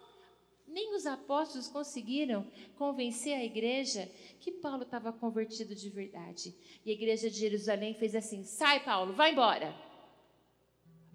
Nem 0.69 0.95
os 0.95 1.07
apóstolos 1.07 1.67
conseguiram 1.67 2.47
convencer 2.77 3.35
a 3.35 3.45
igreja 3.45 4.11
que 4.39 4.53
Paulo 4.53 4.83
estava 4.83 5.13
convertido 5.13 5.75
de 5.75 5.89
verdade. 5.89 6.55
E 6.85 6.91
a 6.91 6.93
igreja 6.93 7.31
de 7.31 7.39
Jerusalém 7.39 7.95
fez 7.95 8.15
assim: 8.15 8.45
sai, 8.45 8.81
Paulo, 8.81 9.15
vai 9.15 9.33
embora. 9.33 9.75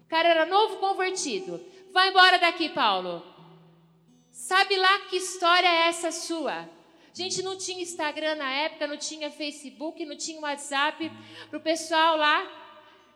O 0.00 0.06
cara 0.06 0.28
era 0.28 0.46
novo 0.46 0.78
convertido. 0.78 1.64
Vai 1.92 2.10
embora 2.10 2.38
daqui, 2.38 2.68
Paulo. 2.68 3.22
Sabe 4.30 4.76
lá 4.76 5.06
que 5.06 5.16
história 5.16 5.68
é 5.68 5.86
essa 5.86 6.10
sua? 6.10 6.68
Gente 7.12 7.40
não 7.42 7.56
tinha 7.56 7.80
Instagram 7.80 8.34
na 8.34 8.50
época, 8.50 8.88
não 8.88 8.96
tinha 8.96 9.30
Facebook, 9.30 10.04
não 10.04 10.16
tinha 10.16 10.40
WhatsApp 10.40 11.10
para 11.48 11.58
o 11.58 11.62
pessoal 11.62 12.16
lá 12.16 12.62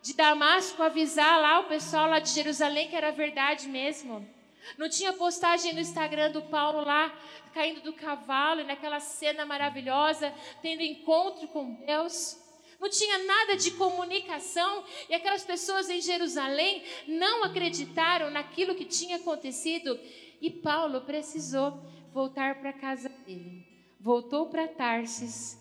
de 0.01 0.15
Damasco 0.15 0.81
avisar 0.81 1.41
lá 1.41 1.59
o 1.59 1.65
pessoal 1.65 2.09
lá 2.09 2.21
de 2.21 2.31
Jerusalém 2.31 2.89
que 2.89 2.95
era 2.95 3.11
verdade 3.11 3.69
mesmo. 3.69 4.38
Não 4.77 4.89
tinha 4.89 5.13
postagem 5.13 5.73
no 5.73 5.81
Instagram 5.81 6.31
do 6.31 6.43
Paulo 6.43 6.85
lá, 6.85 7.17
caindo 7.55 7.81
do 7.81 7.93
cavalo, 7.93 8.61
e 8.61 8.65
naquela 8.65 9.01
cena 9.01 9.47
maravilhosa, 9.47 10.33
tendo 10.61 10.83
encontro 10.83 11.49
com 11.49 11.75
Deus. 11.87 12.37
Não 12.81 12.89
tinha 12.89 13.19
nada 13.19 13.57
de 13.57 13.73
comunicação, 13.73 14.85
e 15.09 15.15
aquelas 15.15 15.45
pessoas 15.45 15.89
em 15.91 16.01
Jerusalém 16.01 16.83
não 17.07 17.45
acreditaram 17.45 18.31
naquilo 18.31 18.75
que 18.75 18.85
tinha 18.85 19.17
acontecido. 19.17 19.99
E 20.41 20.51
Paulo 20.51 21.01
precisou 21.01 21.83
voltar 22.13 22.61
para 22.61 22.71
a 22.71 22.79
casa 22.79 23.09
dele. 23.09 23.67
Voltou 24.01 24.49
para 24.49 24.69
Tarsis, 24.69 25.59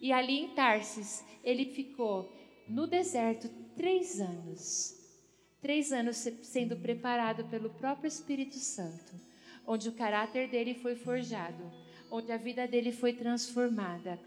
e 0.00 0.12
ali 0.12 0.40
em 0.40 0.48
Tarsis 0.48 1.24
ele 1.42 1.64
ficou 1.64 2.30
no 2.68 2.86
deserto 2.86 3.48
três 3.74 4.20
anos 4.20 4.99
Três 5.60 5.92
anos 5.92 6.16
sendo 6.42 6.76
preparado 6.76 7.44
pelo 7.44 7.70
próprio 7.70 8.08
Espírito 8.08 8.56
Santo, 8.56 9.12
onde 9.66 9.88
o 9.88 9.92
caráter 9.92 10.48
dele 10.48 10.74
foi 10.74 10.96
forjado, 10.96 11.62
onde 12.10 12.32
a 12.32 12.36
vida 12.36 12.66
dele 12.66 12.92
foi 12.92 13.12
transformada. 13.12 14.18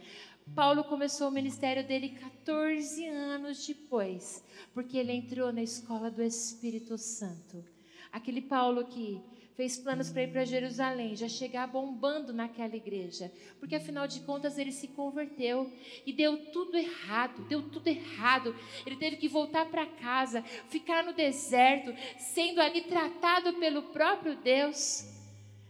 Paulo 0.56 0.84
começou 0.84 1.30
o 1.30 1.32
ministério 1.32 1.86
dele 1.88 2.10
14 2.10 3.08
anos 3.08 3.66
depois, 3.66 4.44
porque 4.74 4.98
ele 4.98 5.12
entrou 5.12 5.52
na 5.52 5.64
escola 5.64 6.12
do 6.12 6.22
Espírito 6.22 6.98
Santo. 6.98 7.66
Aquele 8.12 8.42
Paulo 8.42 8.86
que 8.86 9.20
fez 9.56 9.78
planos 9.78 10.10
para 10.10 10.24
ir 10.24 10.32
para 10.32 10.46
Jerusalém, 10.46 11.16
já 11.16 11.28
chegar 11.28 11.68
bombando 11.68 12.34
naquela 12.34 12.76
igreja, 12.76 13.32
porque 13.60 13.76
afinal 13.76 14.08
de 14.08 14.20
contas 14.22 14.58
ele 14.58 14.72
se 14.72 14.88
converteu 14.88 15.72
e 16.06 16.12
deu 16.12 16.52
tudo 16.52 16.76
errado, 16.76 17.44
deu 17.48 17.70
tudo 17.70 17.88
errado. 17.88 18.56
Ele 18.86 18.96
teve 18.96 19.18
que 19.18 19.28
voltar 19.28 19.66
para 19.68 19.86
casa, 19.86 20.42
ficar 20.70 21.04
no 21.04 21.14
deserto, 21.14 21.94
sendo 22.18 22.60
ali 22.62 22.82
tratado 22.82 23.54
pelo 23.54 23.84
próprio 23.84 24.36
Deus. 24.36 25.06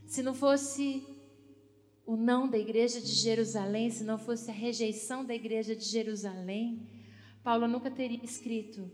Se 0.06 0.24
não 0.24 0.34
fosse 0.34 1.06
o 2.06 2.16
não 2.16 2.48
da 2.48 2.58
igreja 2.58 3.02
de 3.02 3.12
Jerusalém, 3.12 3.90
se 3.90 4.04
não 4.04 4.18
fosse 4.18 4.50
a 4.50 4.54
rejeição 4.54 5.26
da 5.26 5.36
igreja 5.36 5.76
de 5.76 5.84
Jerusalém, 5.84 6.88
Paulo 7.44 7.68
nunca 7.68 7.92
teria 7.92 8.24
escrito 8.24 8.90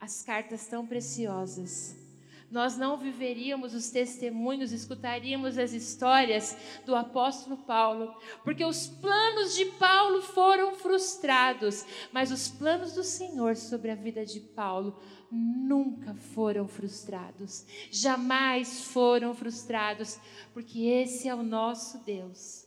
as 0.00 0.22
cartas 0.22 0.66
tão 0.66 0.86
preciosas 0.86 2.07
nós 2.50 2.76
não 2.76 2.96
viveríamos 2.96 3.74
os 3.74 3.90
testemunhos, 3.90 4.72
escutaríamos 4.72 5.58
as 5.58 5.72
histórias 5.72 6.56
do 6.86 6.94
apóstolo 6.94 7.58
Paulo, 7.58 8.14
porque 8.42 8.64
os 8.64 8.86
planos 8.86 9.54
de 9.54 9.66
Paulo 9.72 10.22
foram 10.22 10.74
frustrados, 10.74 11.84
mas 12.12 12.32
os 12.32 12.48
planos 12.48 12.94
do 12.94 13.04
Senhor 13.04 13.56
sobre 13.56 13.90
a 13.90 13.94
vida 13.94 14.24
de 14.24 14.40
Paulo 14.40 14.98
nunca 15.30 16.14
foram 16.14 16.66
frustrados, 16.66 17.66
jamais 17.90 18.84
foram 18.84 19.34
frustrados, 19.34 20.18
porque 20.54 20.80
esse 20.80 21.28
é 21.28 21.34
o 21.34 21.42
nosso 21.42 21.98
Deus. 22.04 22.66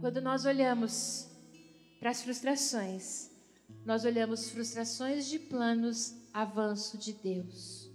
Quando 0.00 0.20
nós 0.20 0.44
olhamos 0.44 1.28
para 1.98 2.10
as 2.10 2.22
frustrações, 2.22 3.35
nós 3.86 4.04
olhamos 4.04 4.50
frustrações 4.50 5.28
de 5.28 5.38
planos, 5.38 6.12
avanço 6.34 6.98
de 6.98 7.12
Deus. 7.12 7.88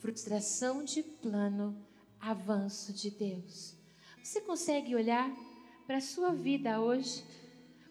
Frustração 0.00 0.82
de 0.82 1.04
plano, 1.04 1.80
avanço 2.20 2.92
de 2.92 3.10
Deus. 3.12 3.76
Você 4.24 4.40
consegue 4.40 4.92
olhar 4.92 5.30
para 5.86 5.98
a 5.98 6.00
sua 6.00 6.34
vida 6.34 6.80
hoje? 6.80 7.22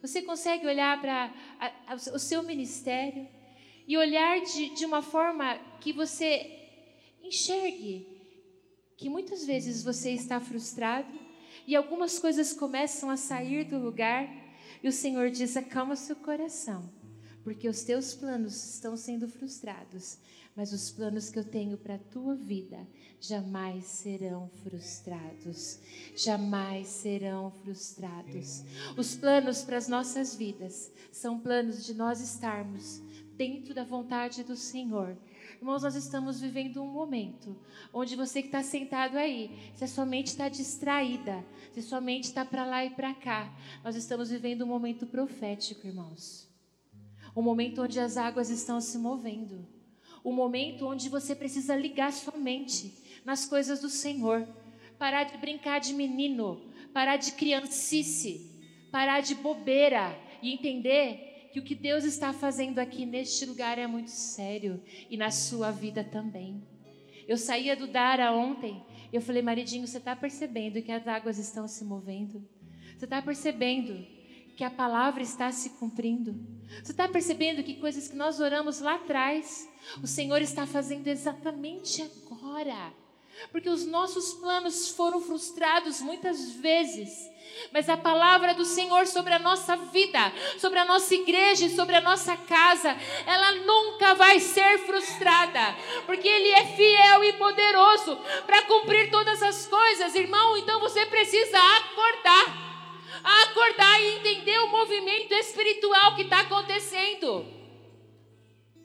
Você 0.01 0.21
consegue 0.21 0.67
olhar 0.67 0.99
para 0.99 1.33
o 2.13 2.19
seu 2.19 2.43
ministério 2.43 3.25
e 3.87 3.97
olhar 3.97 4.41
de, 4.41 4.75
de 4.75 4.85
uma 4.85 5.01
forma 5.01 5.57
que 5.79 5.93
você 5.93 6.59
enxergue 7.23 8.05
que 8.97 9.07
muitas 9.07 9.45
vezes 9.45 9.81
você 9.81 10.11
está 10.11 10.41
frustrado 10.41 11.17
e 11.65 11.73
algumas 11.73 12.19
coisas 12.19 12.51
começam 12.51 13.09
a 13.09 13.15
sair 13.15 13.63
do 13.63 13.79
lugar 13.79 14.27
e 14.83 14.89
o 14.89 14.91
Senhor 14.91 15.29
diz: 15.29 15.55
acalma 15.55 15.95
seu 15.95 16.17
coração, 16.17 16.98
porque 17.49 17.67
os 17.67 17.81
teus 17.81 18.13
planos 18.13 18.75
estão 18.75 18.95
sendo 18.95 19.27
frustrados, 19.27 20.19
mas 20.55 20.71
os 20.71 20.91
planos 20.91 21.31
que 21.31 21.39
eu 21.39 21.43
tenho 21.43 21.79
para 21.79 21.95
a 21.95 21.97
tua 22.13 22.35
vida 22.35 22.77
jamais 23.19 23.85
serão 23.85 24.47
frustrados. 24.61 25.79
Jamais 26.15 26.85
serão 26.85 27.49
frustrados. 27.49 28.63
Os 28.95 29.15
planos 29.15 29.63
para 29.63 29.77
as 29.77 29.87
nossas 29.87 30.35
vidas 30.35 30.91
são 31.11 31.39
planos 31.39 31.83
de 31.83 31.95
nós 31.95 32.21
estarmos 32.21 33.01
dentro 33.35 33.73
da 33.73 33.83
vontade 33.83 34.43
do 34.43 34.55
Senhor. 34.55 35.17
Irmãos, 35.57 35.81
nós 35.81 35.95
estamos 35.95 36.39
vivendo 36.39 36.83
um 36.83 36.87
momento 36.87 37.57
onde 37.91 38.15
você 38.15 38.43
que 38.43 38.49
está 38.49 38.61
sentado 38.61 39.17
aí, 39.17 39.71
se 39.73 39.83
a 39.83 39.87
sua 39.87 40.05
mente 40.05 40.27
está 40.27 40.47
distraída, 40.49 41.43
se 41.73 41.79
a 41.79 41.83
sua 41.83 41.99
mente 41.99 42.25
está 42.25 42.45
para 42.45 42.63
lá 42.63 42.85
e 42.85 42.91
para 42.91 43.15
cá, 43.15 43.51
nós 43.83 43.95
estamos 43.95 44.29
vivendo 44.29 44.61
um 44.61 44.67
momento 44.67 45.07
profético, 45.07 45.87
irmãos. 45.87 46.48
Um 47.39 47.41
momento 47.41 47.83
onde 47.83 47.97
as 48.01 48.17
águas 48.17 48.49
estão 48.49 48.81
se 48.81 48.97
movendo. 48.97 49.65
Um 50.25 50.33
momento 50.33 50.85
onde 50.85 51.07
você 51.07 51.33
precisa 51.33 51.73
ligar 51.73 52.11
sua 52.11 52.37
mente 52.37 52.93
nas 53.23 53.45
coisas 53.45 53.79
do 53.79 53.87
Senhor. 53.87 54.45
Parar 54.97 55.23
de 55.23 55.37
brincar 55.37 55.79
de 55.79 55.93
menino, 55.93 56.69
parar 56.93 57.15
de 57.15 57.31
criancice, 57.31 58.61
parar 58.91 59.21
de 59.21 59.35
bobeira 59.35 60.19
e 60.41 60.51
entender 60.51 61.47
que 61.53 61.61
o 61.61 61.63
que 61.63 61.73
Deus 61.73 62.03
está 62.03 62.33
fazendo 62.33 62.77
aqui 62.77 63.05
neste 63.05 63.45
lugar 63.45 63.79
é 63.79 63.87
muito 63.87 64.11
sério 64.11 64.83
e 65.09 65.15
na 65.15 65.31
sua 65.31 65.71
vida 65.71 66.03
também. 66.03 66.61
Eu 67.25 67.37
saía 67.37 67.73
do 67.73 67.87
Dara 67.87 68.33
ontem 68.33 68.83
e 69.13 69.15
eu 69.15 69.21
falei, 69.21 69.41
maridinho, 69.41 69.87
você 69.87 69.97
está 69.97 70.13
percebendo 70.13 70.81
que 70.81 70.91
as 70.91 71.07
águas 71.07 71.37
estão 71.37 71.69
se 71.69 71.85
movendo? 71.85 72.45
Você 72.97 73.05
está 73.05 73.21
percebendo 73.21 74.05
que 74.57 74.63
a 74.65 74.69
palavra 74.69 75.23
está 75.23 75.49
se 75.53 75.69
cumprindo? 75.79 76.58
Você 76.83 76.91
está 76.91 77.07
percebendo 77.07 77.63
que 77.63 77.75
coisas 77.75 78.07
que 78.07 78.15
nós 78.15 78.39
oramos 78.39 78.79
lá 78.79 78.95
atrás, 78.95 79.67
o 80.01 80.07
Senhor 80.07 80.41
está 80.41 80.65
fazendo 80.65 81.07
exatamente 81.07 82.01
agora? 82.01 82.93
porque 83.51 83.69
os 83.69 83.85
nossos 83.85 84.33
planos 84.33 84.89
foram 84.89 85.21
frustrados 85.21 86.01
muitas 86.01 86.51
vezes. 86.55 87.29
Mas 87.71 87.89
a 87.89 87.97
palavra 87.97 88.53
do 88.53 88.63
Senhor 88.63 89.07
sobre 89.07 89.33
a 89.33 89.39
nossa 89.39 89.75
vida, 89.75 90.31
sobre 90.57 90.79
a 90.79 90.85
nossa 90.85 91.15
igreja 91.15 91.69
sobre 91.69 91.95
a 91.95 92.01
nossa 92.01 92.37
casa, 92.37 92.95
ela 93.25 93.53
nunca 93.65 94.13
vai 94.13 94.39
ser 94.39 94.79
frustrada, 94.79 95.75
porque 96.05 96.27
Ele 96.27 96.49
é 96.49 96.65
fiel 96.75 97.23
e 97.23 97.33
poderoso 97.33 98.17
para 98.45 98.61
cumprir 98.63 99.09
todas 99.09 99.41
as 99.41 99.65
coisas, 99.67 100.15
irmão. 100.15 100.57
Então 100.57 100.79
você 100.79 101.05
precisa 101.07 101.57
acordar, 101.57 102.68
acordar 103.23 104.01
e 104.01 104.17
entender 104.17 104.57
o 104.59 104.71
movimento 104.71 105.33
espiritual 105.33 106.15
que 106.15 106.23
está 106.23 106.41
acontecendo. 106.41 107.45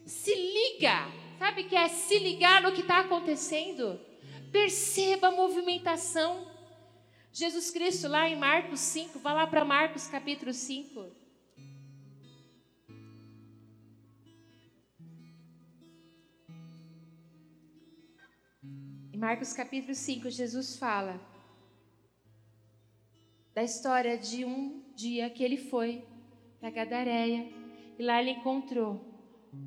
Se 0.07 0.35
liga, 0.35 1.09
sabe 1.39 1.63
o 1.63 1.69
que 1.69 1.77
é 1.77 1.89
se 1.89 2.19
ligar 2.19 2.63
no 2.63 2.73
que 2.73 2.81
está 2.81 3.01
acontecendo? 3.01 4.01
Perceba 4.53 5.29
a 5.29 5.33
movimentação. 5.33 6.47
Jesus 7.33 7.71
Cristo, 7.71 8.07
lá 8.07 8.29
em 8.29 8.37
Marcos 8.37 8.81
5, 8.81 9.19
vá 9.19 9.33
lá 9.33 9.47
para 9.47 9.65
Marcos 9.65 10.07
capítulo 10.07 10.53
5. 10.53 11.11
Em 19.13 19.17
Marcos 19.17 19.53
capítulo 19.53 19.95
5, 19.95 20.31
Jesus 20.31 20.77
fala 20.77 21.34
da 23.55 23.63
história 23.63 24.19
de 24.19 24.45
um 24.45 24.83
dia 24.95 25.31
que 25.31 25.43
ele 25.43 25.57
foi 25.57 26.05
para 26.61 26.71
Gadareia 26.71 27.49
e 27.99 28.03
lá 28.03 28.21
ele 28.21 28.33
encontrou 28.33 29.01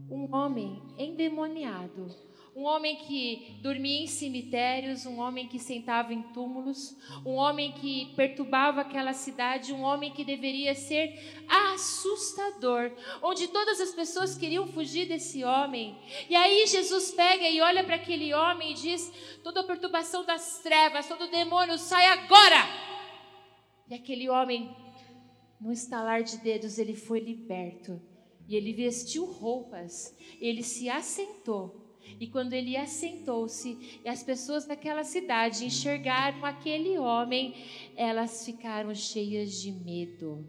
um 0.09 0.35
homem 0.35 0.81
endemoniado 0.97 2.27
um 2.57 2.63
homem 2.63 2.95
que 2.95 3.59
dormia 3.61 4.01
em 4.01 4.07
cemitérios, 4.07 5.05
um 5.05 5.19
homem 5.19 5.47
que 5.47 5.59
sentava 5.59 6.11
em 6.11 6.23
túmulos, 6.23 6.97
um 7.23 7.35
homem 7.35 7.71
que 7.71 8.11
perturbava 8.15 8.81
aquela 8.81 9.13
cidade, 9.13 9.71
um 9.71 9.83
homem 9.83 10.11
que 10.11 10.25
deveria 10.25 10.73
ser 10.73 11.45
assustador, 11.47 12.91
onde 13.21 13.47
todas 13.49 13.79
as 13.79 13.91
pessoas 13.91 14.35
queriam 14.35 14.65
fugir 14.65 15.07
desse 15.07 15.43
homem. 15.43 15.95
E 16.27 16.35
aí 16.35 16.65
Jesus 16.65 17.11
pega 17.11 17.47
e 17.47 17.61
olha 17.61 17.83
para 17.83 17.97
aquele 17.97 18.33
homem 18.33 18.71
e 18.71 18.73
diz: 18.73 19.13
toda 19.43 19.59
a 19.59 19.63
perturbação 19.63 20.25
das 20.25 20.57
trevas, 20.57 21.07
todo 21.07 21.29
demônio, 21.29 21.77
sai 21.77 22.07
agora! 22.07 22.96
E 23.89 23.95
aquele 23.95 24.29
homem, 24.29 24.75
num 25.59 25.71
estalar 25.71 26.23
de 26.23 26.37
dedos, 26.37 26.77
ele 26.77 26.95
foi 26.95 27.19
liberto. 27.19 28.01
E 28.47 28.55
ele 28.55 28.73
vestiu 28.73 29.25
roupas, 29.25 30.15
ele 30.39 30.63
se 30.63 30.89
assentou 30.89 31.87
e 32.19 32.27
quando 32.27 32.53
ele 32.53 32.77
assentou-se 32.77 33.99
e 34.03 34.07
as 34.07 34.23
pessoas 34.23 34.65
daquela 34.65 35.03
cidade 35.03 35.65
enxergaram 35.65 36.43
aquele 36.45 36.97
homem, 36.97 37.53
elas 37.95 38.45
ficaram 38.45 38.93
cheias 38.95 39.53
de 39.61 39.71
medo. 39.71 40.45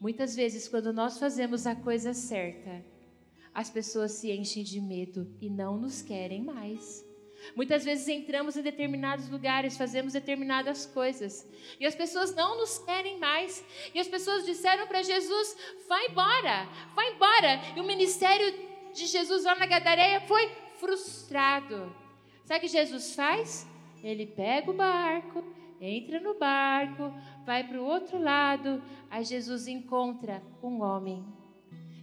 Muitas 0.00 0.34
vezes, 0.34 0.66
quando 0.68 0.92
nós 0.92 1.18
fazemos 1.18 1.66
a 1.66 1.76
coisa 1.76 2.12
certa, 2.12 2.84
as 3.52 3.70
pessoas 3.70 4.12
se 4.12 4.32
enchem 4.32 4.64
de 4.64 4.80
medo 4.80 5.32
e 5.40 5.48
não 5.48 5.78
nos 5.78 6.02
querem 6.02 6.42
mais. 6.42 7.04
Muitas 7.54 7.84
vezes 7.84 8.08
entramos 8.08 8.56
em 8.56 8.62
determinados 8.62 9.28
lugares, 9.28 9.76
fazemos 9.76 10.12
determinadas 10.12 10.86
coisas 10.86 11.48
e 11.78 11.86
as 11.86 11.94
pessoas 11.94 12.34
não 12.34 12.58
nos 12.58 12.78
querem 12.78 13.18
mais. 13.18 13.64
E 13.94 14.00
as 14.00 14.08
pessoas 14.08 14.44
disseram 14.44 14.86
para 14.86 15.02
Jesus: 15.02 15.56
vai 15.88 16.06
embora, 16.06 16.68
vai 16.94 17.12
embora. 17.12 17.60
E 17.76 17.80
o 17.80 17.84
ministério 17.84 18.52
de 18.92 19.06
Jesus 19.06 19.44
lá 19.44 19.54
na 19.56 19.66
Gadareia 19.66 20.20
foi 20.22 20.50
frustrado. 20.78 21.94
Sabe 22.44 22.58
o 22.58 22.60
que 22.62 22.68
Jesus 22.68 23.14
faz? 23.14 23.66
Ele 24.02 24.26
pega 24.26 24.70
o 24.70 24.74
barco, 24.74 25.42
entra 25.80 26.20
no 26.20 26.34
barco, 26.38 27.12
vai 27.44 27.64
para 27.64 27.80
o 27.80 27.84
outro 27.84 28.18
lado. 28.18 28.82
Aí 29.10 29.24
Jesus 29.24 29.66
encontra 29.66 30.42
um 30.62 30.82
homem. 30.82 31.24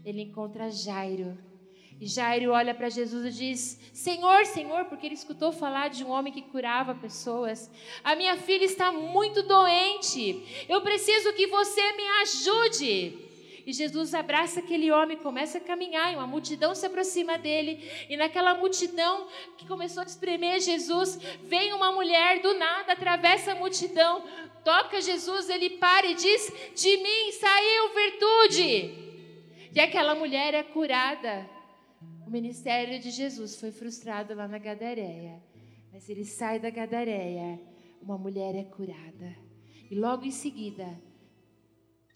Ele 0.04 0.21
encontra 0.23 0.71
Jairo. 0.71 1.38
E 2.01 2.07
Jairo 2.07 2.49
olha 2.51 2.73
para 2.73 2.89
Jesus 2.89 3.23
e 3.27 3.29
diz: 3.29 3.79
Senhor, 3.93 4.43
Senhor, 4.47 4.85
porque 4.85 5.05
ele 5.05 5.13
escutou 5.13 5.51
falar 5.51 5.91
de 5.91 6.03
um 6.03 6.09
homem 6.09 6.33
que 6.33 6.41
curava 6.41 6.95
pessoas. 6.95 7.69
A 8.03 8.15
minha 8.15 8.35
filha 8.37 8.65
está 8.65 8.91
muito 8.91 9.43
doente. 9.43 10.65
Eu 10.67 10.81
preciso 10.81 11.31
que 11.33 11.45
você 11.45 11.93
me 11.93 12.07
ajude. 12.23 13.29
E 13.67 13.71
Jesus 13.71 14.15
abraça 14.15 14.61
aquele 14.61 14.91
homem, 14.91 15.15
começa 15.15 15.59
a 15.59 15.61
caminhar, 15.61 16.11
e 16.11 16.15
uma 16.15 16.25
multidão 16.25 16.73
se 16.73 16.83
aproxima 16.87 17.37
dele. 17.37 17.87
E 18.09 18.17
naquela 18.17 18.55
multidão 18.55 19.27
que 19.55 19.67
começou 19.67 20.01
a 20.01 20.05
espremer 20.07 20.59
Jesus, 20.59 21.19
vem 21.43 21.71
uma 21.71 21.91
mulher 21.91 22.41
do 22.41 22.55
nada, 22.55 22.93
atravessa 22.93 23.51
a 23.51 23.55
multidão, 23.55 24.23
toca 24.65 24.99
Jesus, 24.99 25.51
ele 25.51 25.69
para 25.77 26.07
e 26.07 26.15
diz: 26.15 26.51
De 26.75 26.97
mim 26.97 27.31
saiu 27.33 27.93
virtude. 27.93 29.11
E 29.75 29.79
aquela 29.79 30.15
mulher 30.15 30.55
é 30.55 30.63
curada. 30.63 31.61
O 32.32 32.39
ministério 32.41 32.98
de 32.98 33.12
Jesus 33.12 33.60
foi 33.60 33.74
frustrado 33.74 34.34
lá 34.34 34.48
na 34.48 34.58
Gadareia. 34.58 35.44
Mas 35.91 36.08
ele 36.08 36.24
sai 36.24 36.62
da 36.62 36.70
Gadareia, 36.70 37.60
uma 38.02 38.17
mulher 38.17 38.56
é 38.56 38.63
curada. 38.63 39.36
E 39.91 39.96
logo 39.96 40.24
em 40.24 40.32
seguida, 40.32 40.88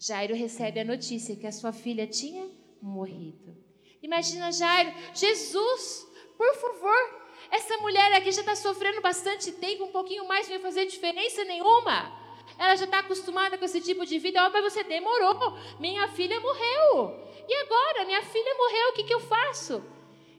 Jairo 0.00 0.34
recebe 0.34 0.80
a 0.80 0.84
notícia 0.86 1.36
que 1.36 1.46
a 1.46 1.52
sua 1.52 1.70
filha 1.70 2.06
tinha 2.06 2.48
morrido. 2.80 3.54
Imagina 4.02 4.50
Jairo, 4.50 4.90
Jesus, 5.12 6.08
por 6.38 6.54
favor, 6.54 7.20
essa 7.50 7.76
mulher 7.82 8.10
aqui 8.14 8.32
já 8.32 8.40
está 8.40 8.56
sofrendo 8.56 9.02
bastante 9.02 9.52
tempo, 9.52 9.84
um 9.84 9.92
pouquinho 9.92 10.26
mais 10.26 10.48
não 10.48 10.54
vai 10.54 10.62
fazer 10.62 10.86
diferença 10.86 11.44
nenhuma. 11.44 12.10
Ela 12.58 12.74
já 12.74 12.86
está 12.86 13.00
acostumada 13.00 13.58
com 13.58 13.66
esse 13.66 13.82
tipo 13.82 14.06
de 14.06 14.18
vida. 14.18 14.46
Oh, 14.46 14.50
mas 14.50 14.72
você 14.72 14.82
demorou. 14.82 15.58
Minha 15.78 16.08
filha 16.08 16.40
morreu. 16.40 17.22
E 17.46 17.54
agora? 17.54 18.06
Minha 18.06 18.22
filha 18.22 18.54
morreu. 18.56 18.88
O 18.88 18.92
que, 18.94 19.04
que 19.04 19.12
eu 19.12 19.20
faço? 19.20 19.95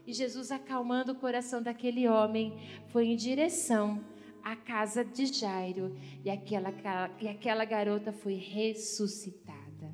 E 0.08 0.13
Jesus, 0.13 0.52
acalmando 0.52 1.12
o 1.12 1.15
coração 1.15 1.62
daquele 1.62 2.08
homem, 2.08 2.58
foi 2.88 3.08
em 3.08 3.15
direção 3.17 4.02
à 4.41 4.56
casa 4.56 5.04
de 5.04 5.26
Jairo 5.26 5.93
e 6.24 6.30
aquela, 6.30 6.74
e 7.20 7.28
aquela 7.28 7.65
garota 7.65 8.13
foi 8.13 8.36
ressuscitada. 8.36 9.93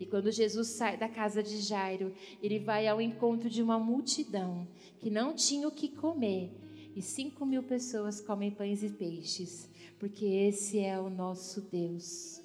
E 0.00 0.04
quando 0.04 0.32
Jesus 0.32 0.68
sai 0.68 0.96
da 0.96 1.08
casa 1.08 1.40
de 1.40 1.60
Jairo, 1.60 2.12
ele 2.42 2.58
vai 2.58 2.88
ao 2.88 3.00
encontro 3.00 3.48
de 3.48 3.62
uma 3.62 3.78
multidão 3.78 4.66
que 4.98 5.08
não 5.08 5.32
tinha 5.32 5.68
o 5.68 5.72
que 5.72 5.88
comer. 5.88 6.52
E 6.96 7.00
cinco 7.00 7.46
mil 7.46 7.62
pessoas 7.62 8.20
comem 8.20 8.50
pães 8.50 8.82
e 8.82 8.90
peixes, 8.90 9.70
porque 10.00 10.26
esse 10.26 10.80
é 10.80 10.98
o 10.98 11.08
nosso 11.08 11.60
Deus. 11.60 12.42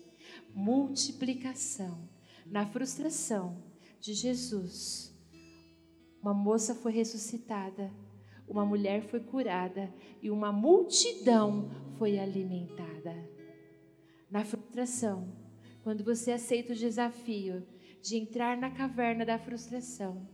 Multiplicação. 0.54 2.08
Na 2.46 2.66
frustração 2.66 3.58
de 4.00 4.14
Jesus, 4.14 5.09
uma 6.22 6.34
moça 6.34 6.76
foi 6.76 6.92
ressuscitada, 6.92 7.92
uma 8.48 8.66
mulher 8.66 9.02
foi 9.04 9.20
curada 9.20 9.94
e 10.22 10.30
uma 10.30 10.52
multidão 10.52 11.70
foi 11.98 12.18
alimentada. 12.18 13.16
Na 14.30 14.44
frustração, 14.44 15.32
quando 15.84 16.04
você 16.04 16.32
aceita 16.32 16.74
o 16.74 16.76
desafio 16.76 17.66
de 18.02 18.18
entrar 18.18 18.58
na 18.58 18.72
caverna 18.72 19.26
da 19.26 19.38
frustração, 19.38 20.28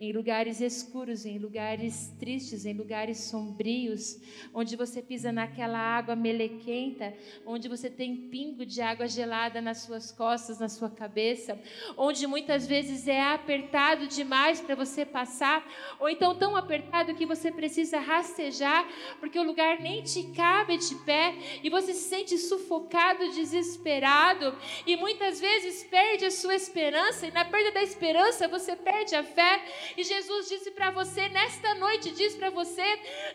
em 0.00 0.12
lugares 0.12 0.62
escuros, 0.62 1.26
em 1.26 1.36
lugares 1.36 2.10
tristes, 2.18 2.64
em 2.64 2.72
lugares 2.72 3.18
sombrios, 3.24 4.18
onde 4.54 4.74
você 4.74 5.02
pisa 5.02 5.30
naquela 5.30 5.78
água 5.78 6.16
melequenta, 6.16 7.12
onde 7.44 7.68
você 7.68 7.90
tem 7.90 8.16
pingo 8.16 8.64
de 8.64 8.80
água 8.80 9.06
gelada 9.06 9.60
nas 9.60 9.82
suas 9.82 10.10
costas, 10.10 10.58
na 10.58 10.70
sua 10.70 10.88
cabeça, 10.88 11.60
onde 11.98 12.26
muitas 12.26 12.66
vezes 12.66 13.06
é 13.06 13.20
apertado 13.20 14.06
demais 14.06 14.58
para 14.58 14.74
você 14.74 15.04
passar, 15.04 15.70
ou 15.98 16.08
então 16.08 16.34
tão 16.34 16.56
apertado 16.56 17.14
que 17.14 17.26
você 17.26 17.52
precisa 17.52 17.98
rastejar, 18.00 18.88
porque 19.20 19.38
o 19.38 19.42
lugar 19.42 19.80
nem 19.80 20.02
te 20.02 20.22
cabe 20.32 20.78
de 20.78 20.94
pé 21.04 21.34
e 21.62 21.68
você 21.68 21.92
se 21.92 22.08
sente 22.08 22.38
sufocado, 22.38 23.32
desesperado 23.32 24.56
e 24.86 24.96
muitas 24.96 25.38
vezes 25.38 25.84
perde 25.84 26.24
a 26.24 26.30
sua 26.30 26.54
esperança, 26.54 27.26
e 27.26 27.30
na 27.30 27.44
perda 27.44 27.72
da 27.72 27.82
esperança 27.82 28.48
você 28.48 28.74
perde 28.74 29.14
a 29.14 29.22
fé 29.22 29.62
e 29.96 30.04
Jesus 30.04 30.48
disse 30.48 30.70
para 30.70 30.90
você, 30.90 31.28
nesta 31.28 31.74
noite, 31.74 32.10
diz 32.10 32.34
para 32.34 32.50
você: 32.50 32.82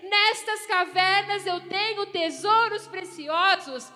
nestas 0.01 0.65
cavernas 0.65 1.45
eu 1.45 1.59
tenho 1.61 2.05
tesouros 2.07 2.87
preciosos, 2.87 3.91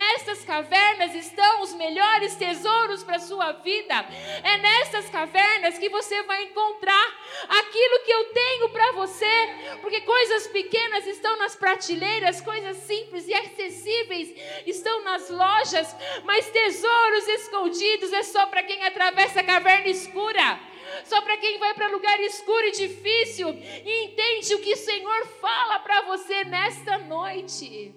nestas 0.00 0.44
cavernas 0.44 1.14
estão 1.14 1.62
os 1.62 1.74
melhores 1.74 2.34
tesouros 2.36 3.02
para 3.02 3.18
sua 3.18 3.52
vida. 3.52 3.94
É 4.42 4.56
nestas 4.58 5.08
cavernas 5.10 5.78
que 5.78 5.88
você 5.88 6.22
vai 6.22 6.44
encontrar 6.44 7.06
aquilo 7.48 8.04
que 8.04 8.12
eu 8.12 8.24
tenho 8.32 8.68
para 8.70 8.92
você, 8.92 9.78
porque 9.80 10.00
coisas 10.02 10.46
pequenas 10.48 11.06
estão 11.06 11.36
nas 11.38 11.56
prateleiras, 11.56 12.40
coisas 12.40 12.76
simples 12.78 13.26
e 13.26 13.34
acessíveis 13.34 14.32
estão 14.66 15.02
nas 15.02 15.28
lojas, 15.30 15.94
mas 16.24 16.50
tesouros 16.50 17.28
escondidos 17.28 18.12
é 18.12 18.22
só 18.22 18.46
para 18.46 18.62
quem 18.62 18.82
atravessa 18.84 19.40
a 19.40 19.44
caverna 19.44 19.88
escura 19.88 20.73
só 21.04 21.20
para 21.22 21.36
quem 21.38 21.58
vai 21.58 21.74
para 21.74 21.88
lugar 21.88 22.18
escuro 22.20 22.66
e 22.66 22.72
difícil 22.72 23.48
e 23.50 24.04
entende 24.04 24.54
o 24.54 24.60
que 24.60 24.72
o 24.72 24.76
Senhor 24.76 25.26
fala 25.40 25.78
para 25.80 26.02
você 26.02 26.44
nesta 26.44 26.98
noite. 26.98 27.94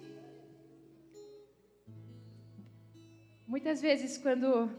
Muitas 3.45 3.81
vezes, 3.81 4.17
quando 4.17 4.69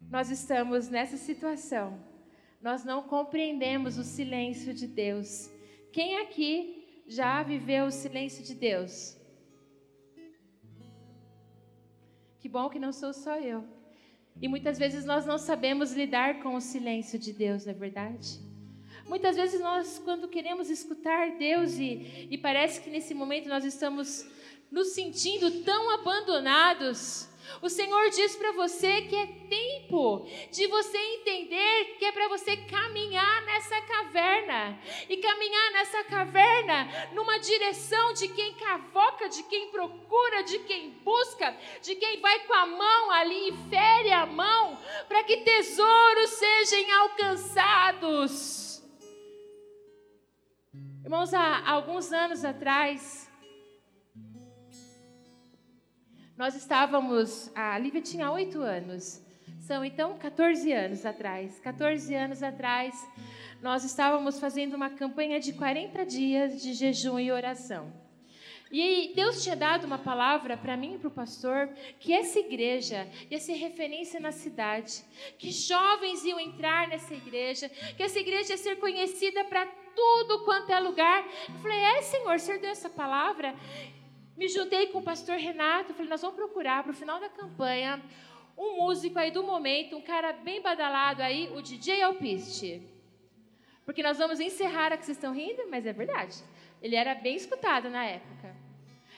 nós 0.00 0.30
estamos 0.30 0.88
nessa 0.88 1.16
situação, 1.16 2.02
nós 2.60 2.84
não 2.84 3.02
compreendemos 3.02 3.98
o 3.98 4.04
silêncio 4.04 4.74
de 4.74 4.86
Deus. 4.86 5.48
Quem 5.92 6.18
aqui 6.18 7.04
já 7.06 7.42
viveu 7.42 7.86
o 7.86 7.92
silêncio 7.92 8.42
de 8.44 8.54
Deus? 8.54 9.16
Que 12.40 12.48
bom 12.48 12.68
que 12.68 12.78
não 12.78 12.92
sou 12.92 13.12
só 13.12 13.38
eu. 13.38 13.77
E 14.40 14.48
muitas 14.48 14.78
vezes 14.78 15.04
nós 15.04 15.26
não 15.26 15.36
sabemos 15.38 15.92
lidar 15.92 16.40
com 16.42 16.54
o 16.54 16.60
silêncio 16.60 17.18
de 17.18 17.32
Deus, 17.32 17.64
não 17.64 17.72
é 17.72 17.74
verdade? 17.74 18.40
Muitas 19.06 19.36
vezes 19.36 19.60
nós, 19.60 20.00
quando 20.04 20.28
queremos 20.28 20.70
escutar 20.70 21.36
Deus 21.38 21.78
e, 21.78 22.28
e 22.30 22.38
parece 22.38 22.80
que 22.80 22.90
nesse 22.90 23.14
momento 23.14 23.48
nós 23.48 23.64
estamos 23.64 24.26
nos 24.70 24.88
sentindo 24.88 25.62
tão 25.62 25.90
abandonados, 25.90 27.27
o 27.60 27.68
Senhor 27.68 28.10
diz 28.10 28.36
para 28.36 28.52
você 28.52 29.02
que 29.02 29.16
é 29.16 29.26
tempo 29.26 30.26
de 30.50 30.66
você 30.66 30.96
entender 30.96 31.96
que 31.98 32.04
é 32.04 32.12
para 32.12 32.28
você 32.28 32.56
caminhar 32.56 33.42
nessa 33.44 33.80
caverna 33.82 34.78
e 35.08 35.16
caminhar 35.16 35.72
nessa 35.72 36.04
caverna 36.04 37.08
numa 37.12 37.38
direção 37.38 38.12
de 38.12 38.28
quem 38.28 38.54
cavoca, 38.54 39.28
de 39.28 39.42
quem 39.44 39.70
procura, 39.70 40.42
de 40.42 40.58
quem 40.60 40.90
busca, 41.04 41.56
de 41.82 41.94
quem 41.96 42.20
vai 42.20 42.40
com 42.40 42.54
a 42.54 42.66
mão 42.66 43.10
ali 43.10 43.48
e 43.48 43.70
fere 43.70 44.12
a 44.12 44.26
mão 44.26 44.78
para 45.08 45.24
que 45.24 45.38
tesouros 45.38 46.30
sejam 46.30 47.02
alcançados. 47.02 48.68
Irmãos, 51.02 51.32
há 51.32 51.66
alguns 51.70 52.12
anos 52.12 52.44
atrás, 52.44 53.27
Nós 56.38 56.54
estávamos, 56.54 57.50
a 57.52 57.76
Lívia 57.76 58.00
tinha 58.00 58.30
oito 58.30 58.60
anos, 58.60 59.20
são 59.58 59.84
então 59.84 60.16
14 60.16 60.72
anos 60.72 61.04
atrás. 61.04 61.58
14 61.58 62.14
anos 62.14 62.44
atrás, 62.44 62.94
nós 63.60 63.82
estávamos 63.82 64.38
fazendo 64.38 64.74
uma 64.74 64.88
campanha 64.88 65.40
de 65.40 65.52
40 65.52 66.06
dias 66.06 66.62
de 66.62 66.74
jejum 66.74 67.18
e 67.18 67.32
oração. 67.32 67.92
E 68.70 69.12
Deus 69.16 69.42
tinha 69.42 69.56
dado 69.56 69.84
uma 69.84 69.98
palavra 69.98 70.56
para 70.56 70.76
mim 70.76 70.94
e 70.94 70.98
para 70.98 71.08
o 71.08 71.10
pastor 71.10 71.70
que 71.98 72.12
essa 72.12 72.38
igreja 72.38 73.08
ia 73.28 73.40
ser 73.40 73.54
referência 73.54 74.20
na 74.20 74.30
cidade, 74.30 75.02
que 75.38 75.50
jovens 75.50 76.22
iam 76.24 76.38
entrar 76.38 76.86
nessa 76.86 77.14
igreja, 77.14 77.68
que 77.68 78.02
essa 78.04 78.20
igreja 78.20 78.52
ia 78.52 78.58
ser 78.58 78.76
conhecida 78.76 79.42
para 79.44 79.66
tudo 79.66 80.44
quanto 80.44 80.70
é 80.70 80.78
lugar. 80.78 81.26
Eu 81.48 81.60
falei, 81.60 81.78
é, 81.78 82.02
Senhor, 82.02 82.36
o 82.36 82.38
Senhor 82.38 82.60
deu 82.60 82.70
essa 82.70 82.88
palavra? 82.88 83.56
Me 84.38 84.46
juntei 84.46 84.86
com 84.86 84.98
o 84.98 85.02
pastor 85.02 85.36
Renato, 85.36 85.92
falei, 85.92 86.08
nós 86.08 86.20
vamos 86.20 86.36
procurar 86.36 86.84
para 86.84 86.92
o 86.92 86.94
final 86.94 87.18
da 87.18 87.28
campanha 87.28 88.00
um 88.56 88.76
músico 88.76 89.18
aí 89.18 89.32
do 89.32 89.42
momento, 89.42 89.96
um 89.96 90.00
cara 90.00 90.32
bem 90.32 90.62
badalado 90.62 91.20
aí, 91.20 91.50
o 91.56 91.60
DJ 91.60 92.02
Alpiste. 92.02 92.80
Porque 93.84 94.00
nós 94.00 94.16
vamos 94.16 94.38
encerrar 94.38 94.92
a 94.92 94.96
que 94.96 95.04
vocês 95.04 95.16
estão 95.16 95.34
rindo, 95.34 95.66
mas 95.68 95.84
é 95.84 95.92
verdade. 95.92 96.36
Ele 96.80 96.94
era 96.94 97.16
bem 97.16 97.34
escutado 97.34 97.90
na 97.90 98.04
época. 98.04 98.54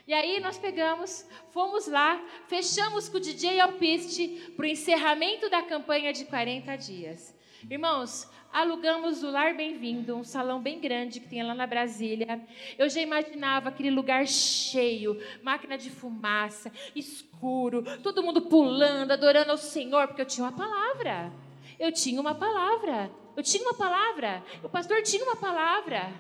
E 0.07 0.15
aí 0.15 0.41
nós 0.41 0.57
pegamos, 0.57 1.29
fomos 1.51 1.87
lá, 1.87 2.19
fechamos 2.49 3.11
com 3.11 3.19
o 3.19 3.21
DJ 3.21 3.61
Alpiste 3.61 4.55
para 4.57 4.65
o 4.65 4.69
encerramento 4.69 5.51
da 5.51 5.63
campanha 5.63 6.15
de 6.15 6.25
40 6.25 6.77
dias. 6.77 7.39
Irmãos, 7.69 8.27
alugamos 8.51 9.23
o 9.23 9.31
Lar 9.31 9.55
Bem-vindo, 9.55 10.17
um 10.17 10.25
salão 10.25 10.63
bem 10.63 10.81
grande 10.81 11.21
que 11.21 11.29
tem 11.29 11.43
lá 11.43 11.55
na 11.55 11.67
Brasília. 11.67 12.41
Eu 12.79 12.89
já 12.89 13.03
imaginava 13.03 13.69
aquele 13.69 13.91
lugar 13.91 14.27
cheio, 14.27 15.21
máquina 15.43 15.77
de 15.77 15.91
fumaça, 15.91 16.73
escuro, 16.97 17.85
todo 18.03 18.23
mundo 18.23 18.43
pulando, 18.43 19.11
adorando 19.11 19.51
ao 19.51 19.59
Senhor, 19.59 20.07
porque 20.09 20.23
eu 20.23 20.27
tinha 20.27 20.47
uma 20.47 20.57
palavra. 20.57 21.31
Eu 21.79 21.93
tinha 21.93 22.19
uma 22.19 22.35
palavra. 22.35 23.11
Eu 23.37 23.43
tinha 23.43 23.63
uma 23.63 23.75
palavra. 23.75 24.43
O 24.63 24.69
pastor 24.69 25.03
tinha 25.03 25.23
uma 25.23 25.37
palavra. 25.37 26.11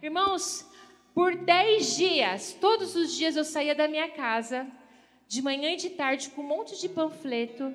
Irmãos, 0.00 0.64
por 1.12 1.34
dez 1.34 1.96
dias, 1.96 2.56
todos 2.60 2.94
os 2.94 3.12
dias 3.12 3.36
eu 3.36 3.44
saía 3.44 3.74
da 3.74 3.88
minha 3.88 4.08
casa, 4.10 4.64
de 5.26 5.42
manhã 5.42 5.72
e 5.72 5.76
de 5.76 5.90
tarde, 5.90 6.30
com 6.30 6.42
um 6.42 6.46
monte 6.46 6.80
de 6.80 6.88
panfleto. 6.88 7.74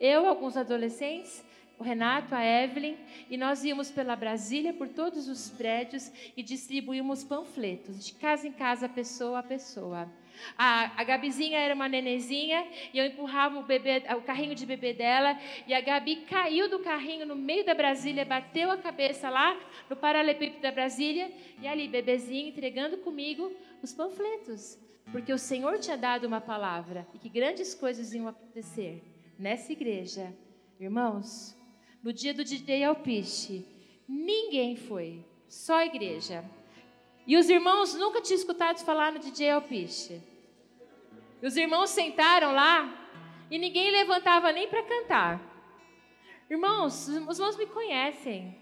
Eu, 0.00 0.26
alguns 0.26 0.56
adolescentes, 0.56 1.44
o 1.78 1.82
Renato, 1.82 2.34
a 2.34 2.44
Evelyn, 2.44 2.96
e 3.28 3.36
nós 3.36 3.64
íamos 3.64 3.90
pela 3.90 4.14
Brasília, 4.16 4.72
por 4.72 4.88
todos 4.88 5.28
os 5.28 5.50
prédios 5.50 6.10
e 6.36 6.42
distribuímos 6.42 7.24
panfletos, 7.24 8.04
de 8.04 8.14
casa 8.14 8.46
em 8.46 8.52
casa, 8.52 8.88
pessoa 8.88 9.40
a 9.40 9.42
pessoa. 9.42 10.10
A, 10.56 11.00
a 11.00 11.04
Gabizinha 11.04 11.58
era 11.58 11.74
uma 11.74 11.88
nenezinha 11.88 12.66
e 12.92 12.98
eu 12.98 13.06
empurrava 13.06 13.58
o, 13.58 13.62
bebê, 13.62 14.02
o 14.16 14.22
carrinho 14.22 14.54
de 14.54 14.66
bebê 14.66 14.92
dela 14.92 15.38
e 15.66 15.74
a 15.74 15.80
Gabi 15.80 16.16
caiu 16.28 16.68
do 16.68 16.80
carrinho 16.80 17.26
no 17.26 17.36
meio 17.36 17.64
da 17.64 17.74
Brasília, 17.74 18.24
bateu 18.24 18.70
a 18.70 18.76
cabeça 18.76 19.30
lá 19.30 19.56
no 19.88 19.96
paralelepípedo 19.96 20.60
da 20.60 20.72
Brasília 20.72 21.30
e 21.60 21.68
ali, 21.68 21.88
bebezinho, 21.88 22.48
entregando 22.48 22.98
comigo 22.98 23.52
os 23.82 23.92
panfletos. 23.92 24.78
Porque 25.12 25.32
o 25.32 25.38
Senhor 25.38 25.78
tinha 25.78 25.96
dado 25.96 26.26
uma 26.26 26.40
palavra 26.40 27.06
e 27.14 27.18
que 27.18 27.28
grandes 27.28 27.74
coisas 27.74 28.12
iam 28.12 28.26
acontecer 28.26 29.02
nessa 29.38 29.72
igreja. 29.72 30.34
Irmãos, 30.80 31.56
no 32.04 32.12
dia 32.12 32.34
do 32.34 32.44
DJ 32.44 32.84
Alpiste, 32.84 33.66
ninguém 34.06 34.76
foi, 34.76 35.24
só 35.48 35.76
a 35.76 35.86
igreja. 35.86 36.44
E 37.26 37.34
os 37.34 37.48
irmãos 37.48 37.94
nunca 37.94 38.20
tinham 38.20 38.38
escutado 38.38 38.84
falar 38.84 39.10
no 39.10 39.18
DJ 39.18 39.52
Alpiste. 39.52 40.20
Os 41.42 41.56
irmãos 41.56 41.88
sentaram 41.88 42.52
lá 42.52 43.08
e 43.50 43.58
ninguém 43.58 43.90
levantava 43.90 44.52
nem 44.52 44.68
para 44.68 44.82
cantar. 44.82 45.40
Irmãos, 46.50 47.08
os 47.08 47.38
irmãos 47.38 47.56
me 47.56 47.64
conhecem. 47.64 48.54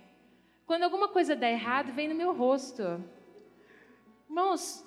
Quando 0.65 0.85
alguma 0.85 1.09
coisa 1.09 1.35
dá 1.35 1.51
errado, 1.51 1.93
vem 1.93 2.07
no 2.07 2.15
meu 2.15 2.33
rosto. 2.33 3.03
Irmãos, 4.29 4.87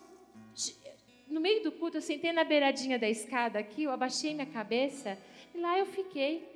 no 1.28 1.42
meio 1.42 1.62
do 1.62 1.74
culto, 1.74 1.98
eu 1.98 2.02
sentei 2.02 2.32
na 2.32 2.46
beiradinha 2.46 2.98
da 2.98 3.10
escada 3.10 3.60
aqui, 3.60 3.84
eu 3.84 3.92
abaixei 3.92 4.34
minha 4.34 4.46
cabeça 4.46 5.18
e 5.54 5.58
lá 5.58 5.78
eu 5.78 5.86
fiquei. 5.86 6.55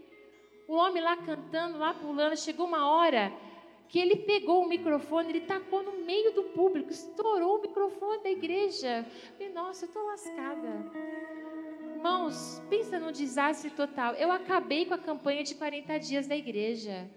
O 0.69 0.75
homem 0.75 1.01
lá 1.01 1.17
cantando, 1.17 1.79
lá 1.79 1.95
pulando, 1.95 2.37
chegou 2.37 2.67
uma 2.67 2.87
hora 2.87 3.33
que 3.87 3.97
ele 3.97 4.17
pegou 4.17 4.63
o 4.63 4.69
microfone, 4.69 5.29
ele 5.29 5.41
tacou 5.41 5.81
no 5.81 6.05
meio 6.05 6.31
do 6.31 6.43
público, 6.43 6.91
estourou 6.91 7.57
o 7.57 7.61
microfone 7.63 8.21
da 8.21 8.29
igreja. 8.29 9.03
E 9.39 9.49
nossa, 9.49 9.85
eu 9.85 9.87
estou 9.87 10.05
lascada. 10.05 10.91
Irmãos, 11.95 12.61
pensa 12.69 12.99
num 12.99 13.11
desastre 13.11 13.71
total. 13.71 14.13
Eu 14.13 14.31
acabei 14.31 14.85
com 14.85 14.93
a 14.93 14.97
campanha 14.99 15.43
de 15.43 15.55
40 15.55 15.97
dias 15.97 16.27
da 16.27 16.37
igreja. 16.37 17.09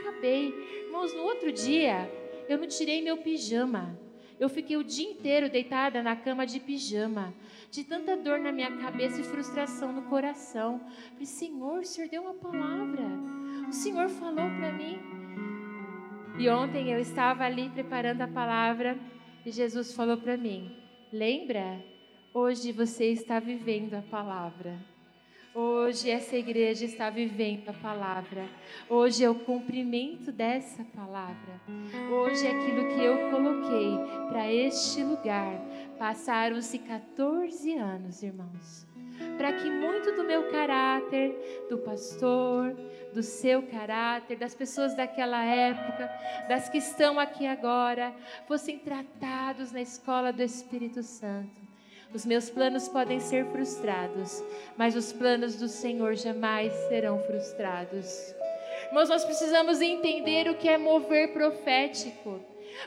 Acabei. 0.00 0.48
Irmãos, 0.86 1.12
no 1.12 1.22
outro 1.24 1.52
dia, 1.52 2.10
eu 2.48 2.56
não 2.56 2.66
tirei 2.66 3.02
meu 3.02 3.18
pijama. 3.18 3.94
Eu 4.38 4.48
fiquei 4.48 4.78
o 4.78 4.82
dia 4.82 5.06
inteiro 5.06 5.50
deitada 5.50 6.02
na 6.02 6.16
cama 6.16 6.46
de 6.46 6.58
pijama, 6.58 7.34
de 7.70 7.84
tanta 7.84 8.16
dor 8.16 8.40
na 8.40 8.50
minha 8.50 8.76
cabeça 8.78 9.20
e 9.20 9.24
frustração 9.24 9.92
no 9.92 10.02
coração. 10.02 10.80
Falei, 11.12 11.26
Senhor, 11.26 11.78
o 11.78 11.86
Senhor 11.86 12.08
deu 12.08 12.22
uma 12.22 12.34
palavra. 12.34 13.04
O 13.68 13.72
Senhor 13.72 14.08
falou 14.08 14.50
para 14.58 14.72
mim. 14.72 14.98
E 16.38 16.48
ontem 16.48 16.90
eu 16.90 16.98
estava 16.98 17.44
ali 17.44 17.68
preparando 17.68 18.22
a 18.22 18.28
palavra 18.28 18.98
e 19.44 19.50
Jesus 19.50 19.94
falou 19.94 20.16
para 20.16 20.36
mim: 20.36 20.76
Lembra? 21.12 21.82
Hoje 22.32 22.70
você 22.70 23.06
está 23.06 23.40
vivendo 23.40 23.94
a 23.94 24.02
palavra. 24.02 24.78
Hoje 25.52 26.08
essa 26.08 26.36
igreja 26.36 26.84
está 26.84 27.10
vivendo 27.10 27.68
a 27.68 27.72
palavra. 27.72 28.48
Hoje 28.88 29.24
é 29.24 29.28
o 29.28 29.34
cumprimento 29.34 30.30
dessa 30.30 30.84
palavra. 30.84 31.60
Hoje 32.08 32.46
é 32.46 32.50
aquilo 32.52 32.86
que 32.86 33.04
eu 33.04 33.30
coloquei 33.30 33.98
para 34.28 34.52
este 34.52 35.02
lugar. 35.02 35.60
Passaram-se 36.00 36.78
14 36.78 37.74
anos, 37.74 38.22
irmãos. 38.22 38.86
Para 39.36 39.52
que 39.52 39.70
muito 39.70 40.16
do 40.16 40.24
meu 40.24 40.50
caráter, 40.50 41.66
do 41.68 41.76
pastor, 41.76 42.74
do 43.12 43.22
seu 43.22 43.62
caráter, 43.64 44.38
das 44.38 44.54
pessoas 44.54 44.96
daquela 44.96 45.44
época, 45.44 46.10
das 46.48 46.70
que 46.70 46.78
estão 46.78 47.20
aqui 47.20 47.46
agora, 47.46 48.14
fossem 48.48 48.78
tratados 48.78 49.72
na 49.72 49.82
escola 49.82 50.32
do 50.32 50.42
Espírito 50.42 51.02
Santo 51.02 51.70
os 52.12 52.26
meus 52.26 52.50
planos 52.50 52.88
podem 52.88 53.20
ser 53.20 53.46
frustrados, 53.46 54.42
mas 54.76 54.96
os 54.96 55.12
planos 55.12 55.54
do 55.56 55.68
Senhor 55.68 56.16
jamais 56.16 56.72
serão 56.88 57.22
frustrados. 57.22 58.34
Irmãos, 58.88 59.08
nós 59.08 59.24
precisamos 59.24 59.80
entender 59.80 60.48
o 60.48 60.56
que 60.56 60.68
é 60.68 60.76
mover 60.76 61.32
profético. 61.32 62.40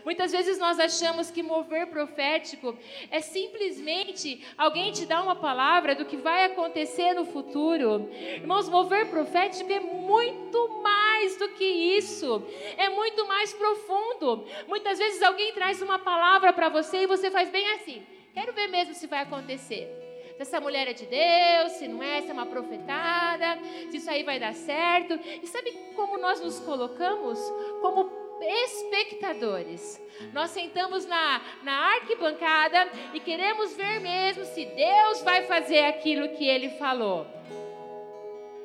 Muitas 0.04 0.32
vezes 0.32 0.58
nós 0.58 0.80
achamos 0.80 1.32
que 1.32 1.44
mover 1.44 1.88
profético 1.88 2.78
é 3.10 3.22
simplesmente 3.22 4.46
alguém 4.58 4.92
te 4.92 5.06
dar 5.06 5.22
uma 5.22 5.36
palavra 5.36 5.96
do 5.96 6.06
que 6.06 6.18
vai 6.18 6.46
acontecer 6.46 7.14
no 7.14 7.26
futuro. 7.26 8.10
Irmãos, 8.12 8.70
mover 8.70 9.10
profético 9.10 9.72
é 9.72 9.80
muito 9.80 10.82
mais 10.82 11.38
do 11.38 11.50
que 11.50 11.66
isso, 11.66 12.44
é 12.78 12.90
muito 12.90 13.26
mais 13.28 13.54
profundo. 13.54 14.46
Muitas 14.68 14.98
vezes 14.98 15.22
alguém 15.22 15.54
traz 15.54 15.82
uma 15.82 16.00
palavra 16.00 16.52
para 16.52 16.70
você 16.70 17.04
e 17.04 17.08
você 17.08 17.30
faz 17.32 17.50
bem 17.50 17.70
assim. 17.72 18.04
Quero 18.34 18.54
ver 18.54 18.68
mesmo 18.68 18.94
se 18.94 19.08
vai 19.08 19.22
acontecer. 19.22 19.88
Se 20.36 20.42
essa 20.42 20.60
mulher 20.60 20.88
é 20.88 20.94
de 20.94 21.06
Deus, 21.06 21.74
se 21.74 21.88
não 21.88 22.02
é, 22.02 22.22
se 22.22 22.30
é 22.30 22.34
uma 22.34 22.48
profetada, 22.48 23.60
se 23.92 23.98
isso 23.98 24.10
aí 24.10 24.24
vai 24.24 24.40
dar 24.40 24.54
certo. 24.54 25.14
E 25.42 25.46
sabe 25.48 25.72
como 25.96 26.18
nós 26.18 26.42
nos 26.42 26.60
colocamos? 26.60 27.40
Como 27.82 28.23
espectadores. 28.42 30.02
Nós 30.34 30.52
sentamos 30.52 31.06
na, 31.06 31.42
na 31.64 31.94
arquibancada 31.96 32.90
e 33.14 33.20
queremos 33.20 33.76
ver 33.76 34.00
mesmo 34.00 34.46
se 34.46 34.66
Deus 34.66 35.22
vai 35.22 35.44
fazer 35.44 35.86
aquilo 35.86 36.30
que 36.30 36.48
ele 36.48 36.70
falou. 36.72 37.26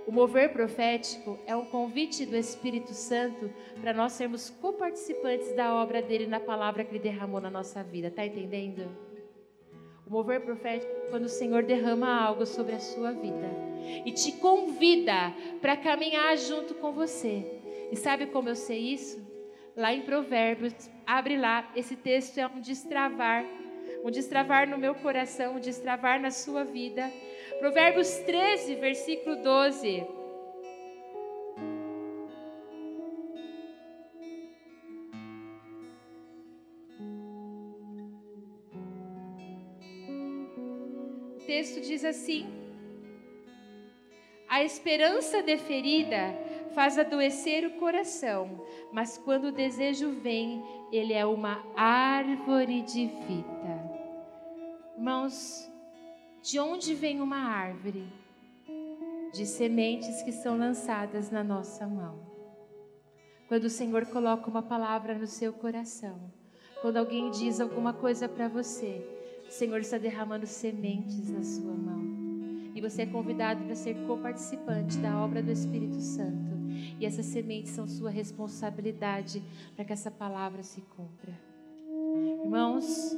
O 0.06 0.10
mover 0.10 0.54
profético 0.54 1.38
é 1.46 1.54
um 1.54 1.66
convite 1.66 2.24
do 2.24 2.34
Espírito 2.34 2.94
Santo 2.94 3.52
para 3.78 3.92
nós 3.92 4.12
sermos 4.12 4.48
coparticipantes 4.48 5.54
da 5.54 5.74
obra 5.74 6.00
dele 6.00 6.26
na 6.26 6.40
palavra 6.40 6.82
que 6.82 6.92
ele 6.92 6.98
derramou 6.98 7.42
na 7.42 7.50
nossa 7.50 7.82
vida. 7.82 8.10
Tá 8.10 8.24
entendendo? 8.24 8.88
O 10.06 10.10
mover 10.10 10.40
profético 10.40 10.90
é 10.90 11.10
quando 11.10 11.24
o 11.24 11.28
Senhor 11.28 11.62
derrama 11.62 12.08
algo 12.08 12.46
sobre 12.46 12.74
a 12.74 12.80
sua 12.80 13.12
vida 13.12 13.50
e 14.06 14.10
te 14.10 14.32
convida 14.32 15.34
para 15.60 15.76
caminhar 15.76 16.34
junto 16.38 16.74
com 16.76 16.90
você. 16.92 17.44
E 17.92 17.96
sabe 17.96 18.24
como 18.26 18.48
eu 18.48 18.56
sei 18.56 18.78
isso? 18.78 19.27
Lá 19.78 19.94
em 19.94 20.02
Provérbios, 20.02 20.74
abre 21.06 21.36
lá, 21.36 21.70
esse 21.76 21.94
texto 21.94 22.36
é 22.36 22.44
um 22.48 22.60
destravar, 22.60 23.44
um 24.02 24.10
destravar 24.10 24.68
no 24.68 24.76
meu 24.76 24.92
coração, 24.92 25.54
um 25.54 25.60
destravar 25.60 26.20
na 26.20 26.32
sua 26.32 26.64
vida. 26.64 27.08
Provérbios 27.60 28.12
13, 28.26 28.74
versículo 28.74 29.36
12. 29.36 30.04
texto 41.46 41.80
diz 41.80 42.04
assim: 42.04 42.46
A 44.48 44.64
esperança 44.64 45.40
deferida 45.40 46.47
faz 46.78 46.96
adoecer 46.96 47.66
o 47.66 47.72
coração, 47.72 48.64
mas 48.92 49.18
quando 49.18 49.46
o 49.46 49.52
desejo 49.52 50.12
vem, 50.12 50.62
ele 50.92 51.12
é 51.12 51.26
uma 51.26 51.60
árvore 51.74 52.82
de 52.82 53.06
vida. 53.26 53.90
Irmãos, 54.96 55.68
de 56.40 56.60
onde 56.60 56.94
vem 56.94 57.20
uma 57.20 57.36
árvore? 57.36 58.06
De 59.34 59.44
sementes 59.44 60.22
que 60.22 60.30
são 60.30 60.56
lançadas 60.56 61.32
na 61.32 61.42
nossa 61.42 61.84
mão. 61.84 62.20
Quando 63.48 63.64
o 63.64 63.70
Senhor 63.70 64.06
coloca 64.06 64.48
uma 64.48 64.62
palavra 64.62 65.18
no 65.18 65.26
seu 65.26 65.52
coração, 65.52 66.32
quando 66.80 66.98
alguém 66.98 67.28
diz 67.32 67.60
alguma 67.60 67.92
coisa 67.92 68.28
para 68.28 68.46
você, 68.46 69.04
o 69.48 69.50
Senhor 69.50 69.80
está 69.80 69.98
derramando 69.98 70.46
sementes 70.46 71.28
na 71.28 71.42
sua 71.42 71.74
mão. 71.74 72.06
E 72.72 72.80
você 72.80 73.02
é 73.02 73.06
convidado 73.06 73.64
para 73.64 73.74
ser 73.74 73.96
coparticipante 74.06 74.96
da 74.98 75.18
obra 75.20 75.42
do 75.42 75.50
Espírito 75.50 76.00
Santo. 76.00 76.57
E 76.98 77.06
essas 77.06 77.26
sementes 77.26 77.72
são 77.72 77.86
sua 77.86 78.10
responsabilidade 78.10 79.42
para 79.74 79.84
que 79.84 79.92
essa 79.92 80.10
palavra 80.10 80.62
se 80.62 80.80
cumpra. 80.80 81.32
Irmãos, 82.44 83.16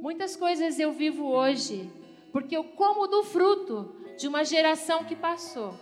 muitas 0.00 0.36
coisas 0.36 0.78
eu 0.78 0.92
vivo 0.92 1.24
hoje 1.24 1.90
porque 2.32 2.56
eu 2.56 2.64
como 2.64 3.06
do 3.06 3.22
fruto 3.22 3.94
de 4.18 4.26
uma 4.26 4.44
geração 4.44 5.04
que 5.04 5.14
passou. 5.14 5.72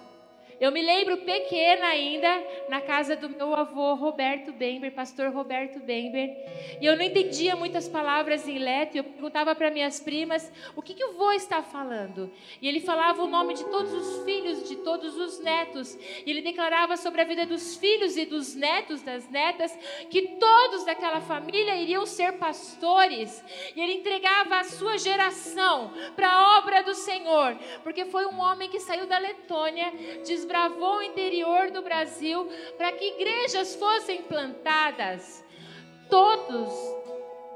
Eu 0.62 0.70
me 0.70 0.80
lembro 0.80 1.16
pequena 1.16 1.86
ainda, 1.86 2.28
na 2.68 2.80
casa 2.80 3.16
do 3.16 3.28
meu 3.28 3.52
avô 3.52 3.94
Roberto 3.94 4.52
Bember, 4.52 4.92
pastor 4.92 5.32
Roberto 5.32 5.80
Bember, 5.80 6.30
e 6.80 6.86
eu 6.86 6.94
não 6.94 7.02
entendia 7.02 7.56
muitas 7.56 7.88
palavras 7.88 8.46
em 8.46 8.58
leto, 8.58 8.96
eu 8.96 9.02
perguntava 9.02 9.56
para 9.56 9.72
minhas 9.72 9.98
primas 9.98 10.52
o 10.76 10.80
que, 10.80 10.94
que 10.94 11.04
o 11.04 11.14
vô 11.14 11.32
está 11.32 11.64
falando. 11.64 12.30
E 12.60 12.68
ele 12.68 12.78
falava 12.78 13.24
o 13.24 13.26
nome 13.26 13.54
de 13.54 13.64
todos 13.64 13.92
os 13.92 14.24
filhos, 14.24 14.68
de 14.68 14.76
todos 14.76 15.16
os 15.16 15.40
netos, 15.40 15.98
e 16.24 16.30
ele 16.30 16.42
declarava 16.42 16.96
sobre 16.96 17.22
a 17.22 17.24
vida 17.24 17.44
dos 17.44 17.76
filhos 17.76 18.16
e 18.16 18.24
dos 18.24 18.54
netos, 18.54 19.02
das 19.02 19.28
netas, 19.28 19.76
que 20.08 20.38
todos 20.38 20.84
daquela 20.84 21.20
família 21.20 21.74
iriam 21.74 22.06
ser 22.06 22.34
pastores, 22.34 23.42
e 23.74 23.80
ele 23.80 23.94
entregava 23.94 24.60
a 24.60 24.64
sua 24.64 24.96
geração 24.96 25.92
para 26.14 26.30
a 26.30 26.58
obra 26.58 26.84
do 26.84 26.94
Senhor, 26.94 27.56
porque 27.82 28.04
foi 28.04 28.26
um 28.26 28.38
homem 28.38 28.70
que 28.70 28.78
saiu 28.78 29.08
da 29.08 29.18
Letônia, 29.18 29.92
desbravando 30.24 30.51
desbravou 30.52 30.98
o 30.98 31.02
interior 31.02 31.70
do 31.70 31.80
Brasil 31.80 32.46
para 32.76 32.92
que 32.92 33.14
igrejas 33.14 33.74
fossem 33.74 34.22
plantadas. 34.22 35.42
Todos 36.10 36.70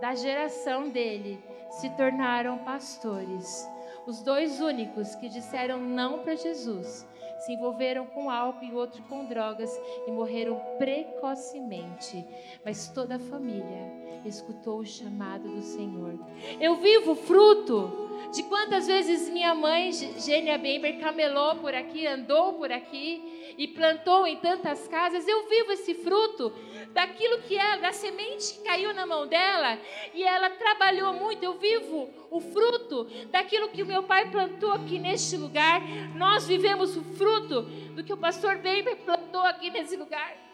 da 0.00 0.14
geração 0.14 0.88
dele 0.88 1.38
se 1.72 1.90
tornaram 1.90 2.56
pastores. 2.58 3.68
Os 4.06 4.22
dois 4.22 4.62
únicos 4.62 5.14
que 5.16 5.28
disseram 5.28 5.78
não 5.78 6.20
para 6.20 6.36
Jesus 6.36 7.06
se 7.40 7.52
envolveram 7.52 8.06
com 8.06 8.30
álcool 8.30 8.64
e 8.64 8.72
outro 8.72 9.02
com 9.02 9.26
drogas 9.26 9.70
e 10.06 10.10
morreram 10.10 10.58
precocemente. 10.78 12.26
Mas 12.64 12.88
toda 12.88 13.16
a 13.16 13.18
família 13.18 14.05
escutou 14.28 14.80
o 14.80 14.86
chamado 14.86 15.48
do 15.48 15.62
Senhor. 15.62 16.18
Eu 16.60 16.76
vivo 16.76 17.14
fruto 17.14 18.06
de 18.32 18.42
quantas 18.44 18.86
vezes 18.86 19.28
minha 19.30 19.54
mãe, 19.54 19.92
Gênia 19.92 20.58
Bember, 20.58 20.98
camelou 21.00 21.56
por 21.56 21.74
aqui, 21.74 22.06
andou 22.06 22.54
por 22.54 22.72
aqui 22.72 23.54
e 23.56 23.68
plantou 23.68 24.26
em 24.26 24.36
tantas 24.36 24.86
casas. 24.88 25.26
Eu 25.26 25.48
vivo 25.48 25.72
esse 25.72 25.94
fruto 25.94 26.52
daquilo 26.92 27.42
que 27.42 27.56
é, 27.56 27.78
da 27.78 27.92
semente 27.92 28.54
que 28.54 28.64
caiu 28.64 28.92
na 28.92 29.06
mão 29.06 29.26
dela 29.26 29.78
e 30.14 30.22
ela 30.22 30.50
trabalhou 30.50 31.12
muito. 31.14 31.42
Eu 31.42 31.54
vivo 31.54 32.08
o 32.30 32.40
fruto 32.40 33.04
daquilo 33.30 33.68
que 33.68 33.82
o 33.82 33.86
meu 33.86 34.02
pai 34.02 34.30
plantou 34.30 34.72
aqui 34.72 34.98
neste 34.98 35.36
lugar. 35.36 35.80
Nós 36.14 36.46
vivemos 36.46 36.96
o 36.96 37.04
fruto 37.04 37.62
do 37.62 38.02
que 38.02 38.12
o 38.12 38.16
pastor 38.16 38.56
Bember 38.58 38.96
plantou 38.96 39.42
aqui 39.42 39.70
nesse 39.70 39.96
lugar. 39.96 40.45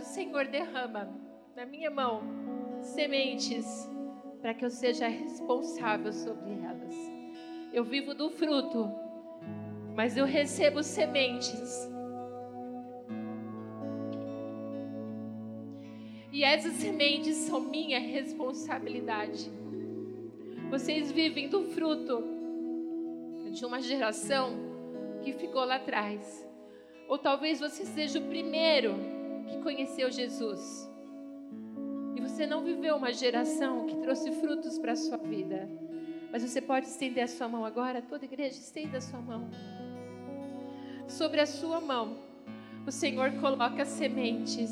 Senhor 0.00 0.46
derrama 0.46 1.08
na 1.54 1.64
minha 1.66 1.90
mão 1.90 2.22
sementes 2.80 3.88
para 4.40 4.54
que 4.54 4.64
eu 4.64 4.70
seja 4.70 5.06
responsável 5.06 6.12
sobre 6.12 6.52
elas. 6.52 6.94
Eu 7.72 7.84
vivo 7.84 8.14
do 8.14 8.30
fruto, 8.30 8.90
mas 9.94 10.16
eu 10.16 10.24
recebo 10.24 10.82
sementes. 10.82 11.88
E 16.32 16.44
essas 16.44 16.74
sementes 16.74 17.36
são 17.36 17.60
minha 17.60 17.98
responsabilidade. 17.98 19.50
Vocês 20.70 21.10
vivem 21.10 21.48
do 21.48 21.64
fruto 21.64 22.22
de 23.52 23.64
uma 23.66 23.80
geração 23.80 24.52
que 25.22 25.32
ficou 25.32 25.64
lá 25.64 25.76
atrás. 25.76 26.48
Ou 27.08 27.18
talvez 27.18 27.58
você 27.58 27.84
seja 27.84 28.20
o 28.20 28.28
primeiro 28.28 28.94
que 29.46 29.62
conheceu 29.62 30.10
Jesus. 30.10 30.90
E 32.16 32.20
você 32.20 32.46
não 32.46 32.62
viveu 32.62 32.96
uma 32.96 33.12
geração 33.12 33.86
que 33.86 33.96
trouxe 33.96 34.30
frutos 34.32 34.78
para 34.78 34.92
a 34.92 34.96
sua 34.96 35.16
vida. 35.16 35.68
Mas 36.32 36.42
você 36.42 36.60
pode 36.60 36.86
estender 36.86 37.24
a 37.24 37.28
sua 37.28 37.48
mão 37.48 37.64
agora, 37.64 38.00
toda 38.00 38.24
igreja, 38.24 38.58
estenda 38.58 38.98
a 38.98 39.00
sua 39.00 39.20
mão. 39.20 39.48
Sobre 41.08 41.40
a 41.40 41.46
sua 41.46 41.80
mão, 41.80 42.18
o 42.86 42.92
Senhor 42.92 43.32
coloca 43.40 43.84
sementes. 43.84 44.70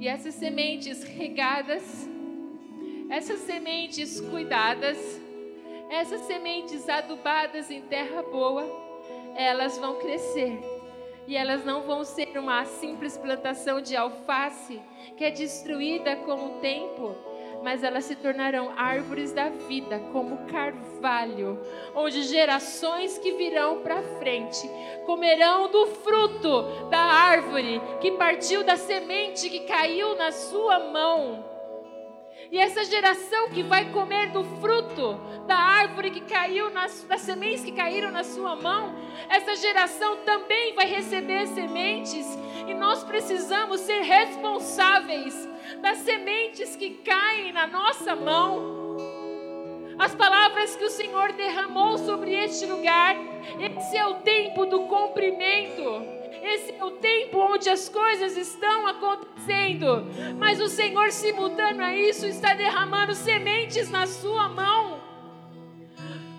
E 0.00 0.08
essas 0.08 0.34
sementes 0.34 1.04
regadas, 1.04 2.08
essas 3.10 3.40
sementes 3.40 4.20
cuidadas, 4.20 4.98
essas 5.90 6.22
sementes 6.22 6.88
adubadas 6.88 7.70
em 7.70 7.82
terra 7.82 8.22
boa, 8.22 8.64
elas 9.36 9.78
vão 9.78 9.98
crescer. 9.98 10.73
E 11.26 11.36
elas 11.36 11.64
não 11.64 11.82
vão 11.82 12.04
ser 12.04 12.36
uma 12.38 12.64
simples 12.64 13.16
plantação 13.16 13.80
de 13.80 13.96
alface 13.96 14.80
que 15.16 15.24
é 15.24 15.30
destruída 15.30 16.16
com 16.16 16.32
o 16.32 16.60
tempo, 16.60 17.14
mas 17.62 17.82
elas 17.82 18.04
se 18.04 18.14
tornarão 18.14 18.72
árvores 18.76 19.32
da 19.32 19.48
vida, 19.48 19.98
como 20.12 20.46
carvalho, 20.46 21.58
onde 21.94 22.22
gerações 22.22 23.16
que 23.16 23.32
virão 23.32 23.80
para 23.80 24.02
frente 24.18 24.68
comerão 25.06 25.70
do 25.70 25.86
fruto 25.86 26.62
da 26.90 27.00
árvore 27.00 27.80
que 28.00 28.12
partiu 28.12 28.62
da 28.62 28.76
semente 28.76 29.48
que 29.48 29.60
caiu 29.60 30.14
na 30.14 30.30
sua 30.30 30.78
mão. 30.78 31.53
E 32.50 32.58
essa 32.58 32.84
geração 32.84 33.50
que 33.50 33.62
vai 33.62 33.90
comer 33.92 34.30
do 34.30 34.44
fruto 34.60 35.18
da 35.46 35.56
árvore 35.56 36.10
que 36.10 36.20
caiu, 36.20 36.70
nas, 36.70 37.02
das 37.04 37.22
sementes 37.22 37.64
que 37.64 37.72
caíram 37.72 38.10
na 38.10 38.24
sua 38.24 38.54
mão, 38.56 38.94
essa 39.28 39.56
geração 39.56 40.18
também 40.18 40.74
vai 40.74 40.86
receber 40.86 41.46
sementes. 41.48 42.26
E 42.66 42.74
nós 42.74 43.04
precisamos 43.04 43.80
ser 43.80 44.02
responsáveis 44.02 45.48
das 45.80 45.98
sementes 45.98 46.76
que 46.76 46.90
caem 46.90 47.52
na 47.52 47.66
nossa 47.66 48.14
mão. 48.14 48.84
As 49.98 50.14
palavras 50.14 50.74
que 50.74 50.84
o 50.84 50.90
Senhor 50.90 51.32
derramou 51.32 51.98
sobre 51.98 52.34
este 52.34 52.66
lugar, 52.66 53.16
esse 53.60 53.96
é 53.96 54.06
o 54.06 54.14
tempo 54.14 54.66
do 54.66 54.80
cumprimento. 54.80 56.23
Esse 56.42 56.72
é 56.72 56.84
o 56.84 56.92
tempo 56.92 57.38
onde 57.38 57.68
as 57.68 57.88
coisas 57.88 58.36
estão 58.36 58.86
acontecendo. 58.86 60.06
Mas 60.38 60.60
o 60.60 60.68
Senhor, 60.68 61.10
simultâneo 61.10 61.84
a 61.84 61.94
isso, 61.94 62.26
está 62.26 62.54
derramando 62.54 63.14
sementes 63.14 63.90
na 63.90 64.06
sua 64.06 64.48
mão. 64.48 65.00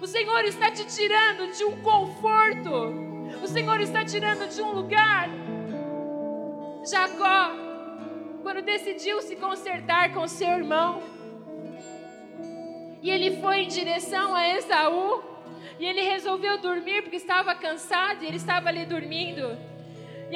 O 0.02 0.08
Senhor 0.08 0.44
está 0.46 0.70
te 0.70 0.86
tirando 0.86 1.52
de 1.56 1.64
um 1.64 1.82
conforto. 1.82 2.70
O 3.42 3.48
Senhor 3.48 3.80
está 3.82 4.06
tirando 4.06 4.48
de 4.48 4.62
um 4.62 4.72
lugar. 4.72 5.30
Jacó, 6.88 7.52
quando 8.44 8.62
decidiu 8.62 9.22
se 9.22 9.36
consertar 9.36 10.14
com 10.14 10.28
seu 10.28 10.50
irmão, 10.50 11.02
e 13.02 13.10
ele 13.10 13.42
foi 13.42 13.64
em 13.64 13.68
direção 13.68 14.36
a 14.36 14.48
Esaú, 14.48 15.24
e 15.80 15.86
ele 15.86 16.02
resolveu 16.02 16.58
dormir 16.60 17.02
porque 17.02 17.18
estava 17.18 17.54
cansado 17.56 18.24
e 18.24 18.28
ele 18.28 18.38
estava 18.38 18.70
ali 18.70 18.86
dormindo. 18.86 19.58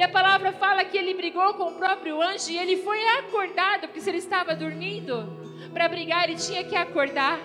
E 0.00 0.02
a 0.02 0.08
palavra 0.08 0.50
fala 0.52 0.82
que 0.82 0.96
ele 0.96 1.12
brigou 1.12 1.52
com 1.52 1.64
o 1.64 1.72
próprio 1.72 2.22
anjo 2.22 2.50
e 2.50 2.56
ele 2.56 2.78
foi 2.78 3.06
acordado, 3.18 3.82
porque 3.82 4.00
se 4.00 4.08
ele 4.08 4.16
estava 4.16 4.56
dormindo, 4.56 5.14
para 5.74 5.86
brigar 5.90 6.24
ele 6.24 6.36
tinha 6.36 6.64
que 6.64 6.74
acordar. 6.74 7.38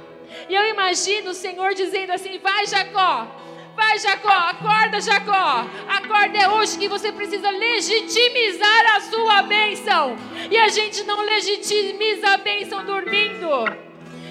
E 0.47 0.55
eu 0.55 0.65
imagino 0.69 1.31
o 1.31 1.33
Senhor 1.33 1.73
dizendo 1.73 2.13
assim: 2.13 2.39
Vai, 2.39 2.65
Jacó, 2.65 3.27
vai, 3.75 3.99
Jacó, 3.99 4.29
acorda, 4.29 5.01
Jacó. 5.01 5.65
Acorda 5.97 6.37
é 6.37 6.47
hoje 6.47 6.77
que 6.77 6.87
você 6.87 7.11
precisa 7.11 7.49
legitimizar 7.49 8.95
a 8.95 9.01
sua 9.01 9.41
bênção. 9.41 10.15
E 10.49 10.57
a 10.57 10.69
gente 10.69 11.03
não 11.03 11.25
legitimiza 11.25 12.29
a 12.29 12.37
bênção 12.37 12.85
dormindo. 12.85 13.49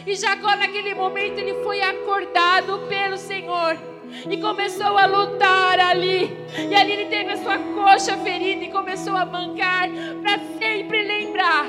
E 0.07 0.15
Jacó, 0.15 0.57
naquele 0.57 0.95
momento, 0.95 1.41
ele 1.41 1.63
foi 1.63 1.83
acordado 1.83 2.87
pelo 2.89 3.19
Senhor 3.19 3.94
e 4.29 4.37
começou 4.39 4.97
a 4.99 5.07
lutar 5.07 5.79
ali. 5.79 6.37
E 6.71 6.75
ali 6.75 6.93
ele 6.93 7.07
teve 7.07 7.31
a 7.33 7.37
sua 7.37 7.59
coxa 7.59 8.17
ferida 8.19 8.65
e 8.65 8.71
começou 8.71 9.17
a 9.17 9.25
mancar 9.25 9.89
para 10.23 10.39
sempre 10.59 11.03
lembrar 11.03 11.67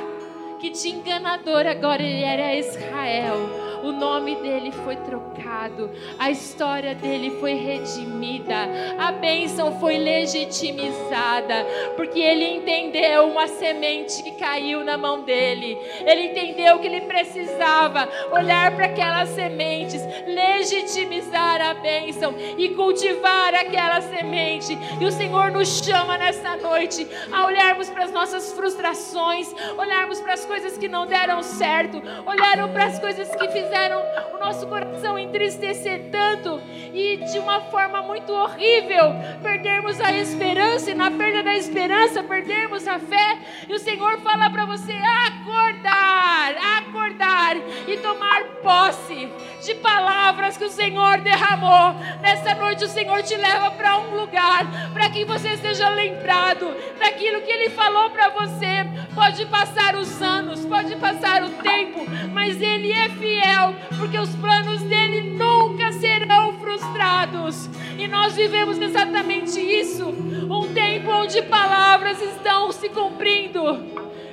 que 0.60 0.70
de 0.70 0.90
enganador 0.90 1.68
agora 1.68 2.02
ele 2.02 2.24
era 2.24 2.56
Israel 2.56 3.65
o 3.86 3.92
nome 3.92 4.36
dele 4.38 4.72
foi 4.72 4.96
trocado, 4.96 5.92
a 6.18 6.32
história 6.32 6.96
dele 6.96 7.38
foi 7.40 7.54
redimida, 7.54 8.56
a 8.98 9.12
bênção 9.12 9.80
foi 9.80 10.00
legitimizada, 10.00 11.66
porque 11.96 12.20
ele 12.20 12.58
entendeu 12.58 13.28
uma 13.28 13.48
semente 13.48 14.24
que 14.24 14.32
caiu 14.32 14.84
na 14.84 14.98
mão 14.98 15.22
dele, 15.22 15.78
ele 16.04 16.32
entendeu 16.32 16.80
que 16.80 16.88
ele 16.88 17.02
precisava 17.02 18.10
olhar 18.32 18.76
para 18.76 18.86
aquelas 18.88 19.30
sementes, 19.30 20.02
legitimizar 20.26 21.62
a 21.62 21.76
bênção 21.76 22.34
e 22.58 22.70
cultivar 22.70 23.54
aquela 23.54 24.02
semente. 24.02 24.76
E 25.00 25.06
o 25.06 25.12
Senhor 25.12 25.52
nos 25.52 25.84
chama 25.84 26.18
nessa 26.18 26.56
noite 26.58 27.08
a 27.32 27.46
olharmos 27.46 27.90
para 27.90 28.06
as 28.06 28.12
nossas 28.12 28.52
frustrações, 28.54 29.54
olharmos 29.78 30.20
para 30.22 30.34
as 30.34 30.44
coisas 30.44 30.76
que 30.76 30.88
não 30.88 31.06
deram 31.06 31.44
certo, 31.44 32.02
olharmos 32.26 32.72
para 32.72 32.86
as 32.86 32.98
coisas 32.98 33.30
que 33.36 33.48
fizeram 33.50 33.75
fizeram 33.76 34.02
o 34.34 34.38
nosso 34.38 34.66
coração 34.68 35.20
entristecer 35.20 36.10
tanto 36.10 36.62
e 36.94 37.18
de 37.18 37.38
uma 37.40 37.60
forma 37.60 38.02
muito 38.04 38.32
horrível 38.32 39.14
perdermos 39.44 40.00
a 40.00 40.14
esperança 40.14 40.92
e 40.92 40.96
na 40.96 41.12
perda 41.12 41.44
da 41.44 41.56
esperança 41.56 42.24
perdermos 42.24 42.88
a 42.88 42.98
fé. 42.98 43.38
E 43.68 43.74
o 43.74 43.80
Senhor 43.80 44.18
fala 44.20 44.50
para 44.50 44.64
você 44.64 44.94
acordar, 45.28 46.56
acordar 46.78 47.58
e 47.86 47.98
tomar 47.98 48.44
posse 48.64 49.30
de 49.62 49.76
palavras 49.76 50.56
que 50.56 50.64
o 50.64 50.70
Senhor 50.70 51.20
derramou. 51.20 51.96
Nessa 52.22 52.56
noite 52.56 52.86
o 52.86 52.90
Senhor 52.90 53.24
te 53.24 53.36
leva 53.36 53.72
para 53.72 53.98
um 53.98 54.16
lugar 54.16 54.66
para 54.94 55.10
que 55.10 55.26
você 55.26 55.58
seja 55.58 55.90
lembrado 55.90 56.74
daquilo 56.98 57.42
que 57.42 57.52
ele 57.52 57.70
falou 57.72 58.10
para 58.12 58.30
você. 58.30 58.86
Pode 59.14 59.46
passar 59.48 59.96
os 59.96 60.22
anos, 60.22 60.66
pode 60.66 60.96
passar 60.96 61.44
o 61.44 61.50
tempo, 61.50 62.06
mas 62.32 62.62
ele 62.62 62.92
é 62.92 63.10
fiel 63.10 63.65
porque 63.98 64.18
os 64.18 64.30
planos 64.36 64.82
dele 64.84 65.32
nunca 65.32 65.92
serão 65.94 66.54
frustrados. 66.60 67.70
E 67.98 68.08
nós 68.08 68.36
vivemos 68.36 68.78
exatamente 68.80 69.60
isso, 69.60 70.06
um 70.08 70.74
tempo 70.74 71.12
onde 71.12 71.42
palavras 71.44 72.22
estão 72.22 72.72
se 72.72 72.90
cumprindo. 72.90 73.62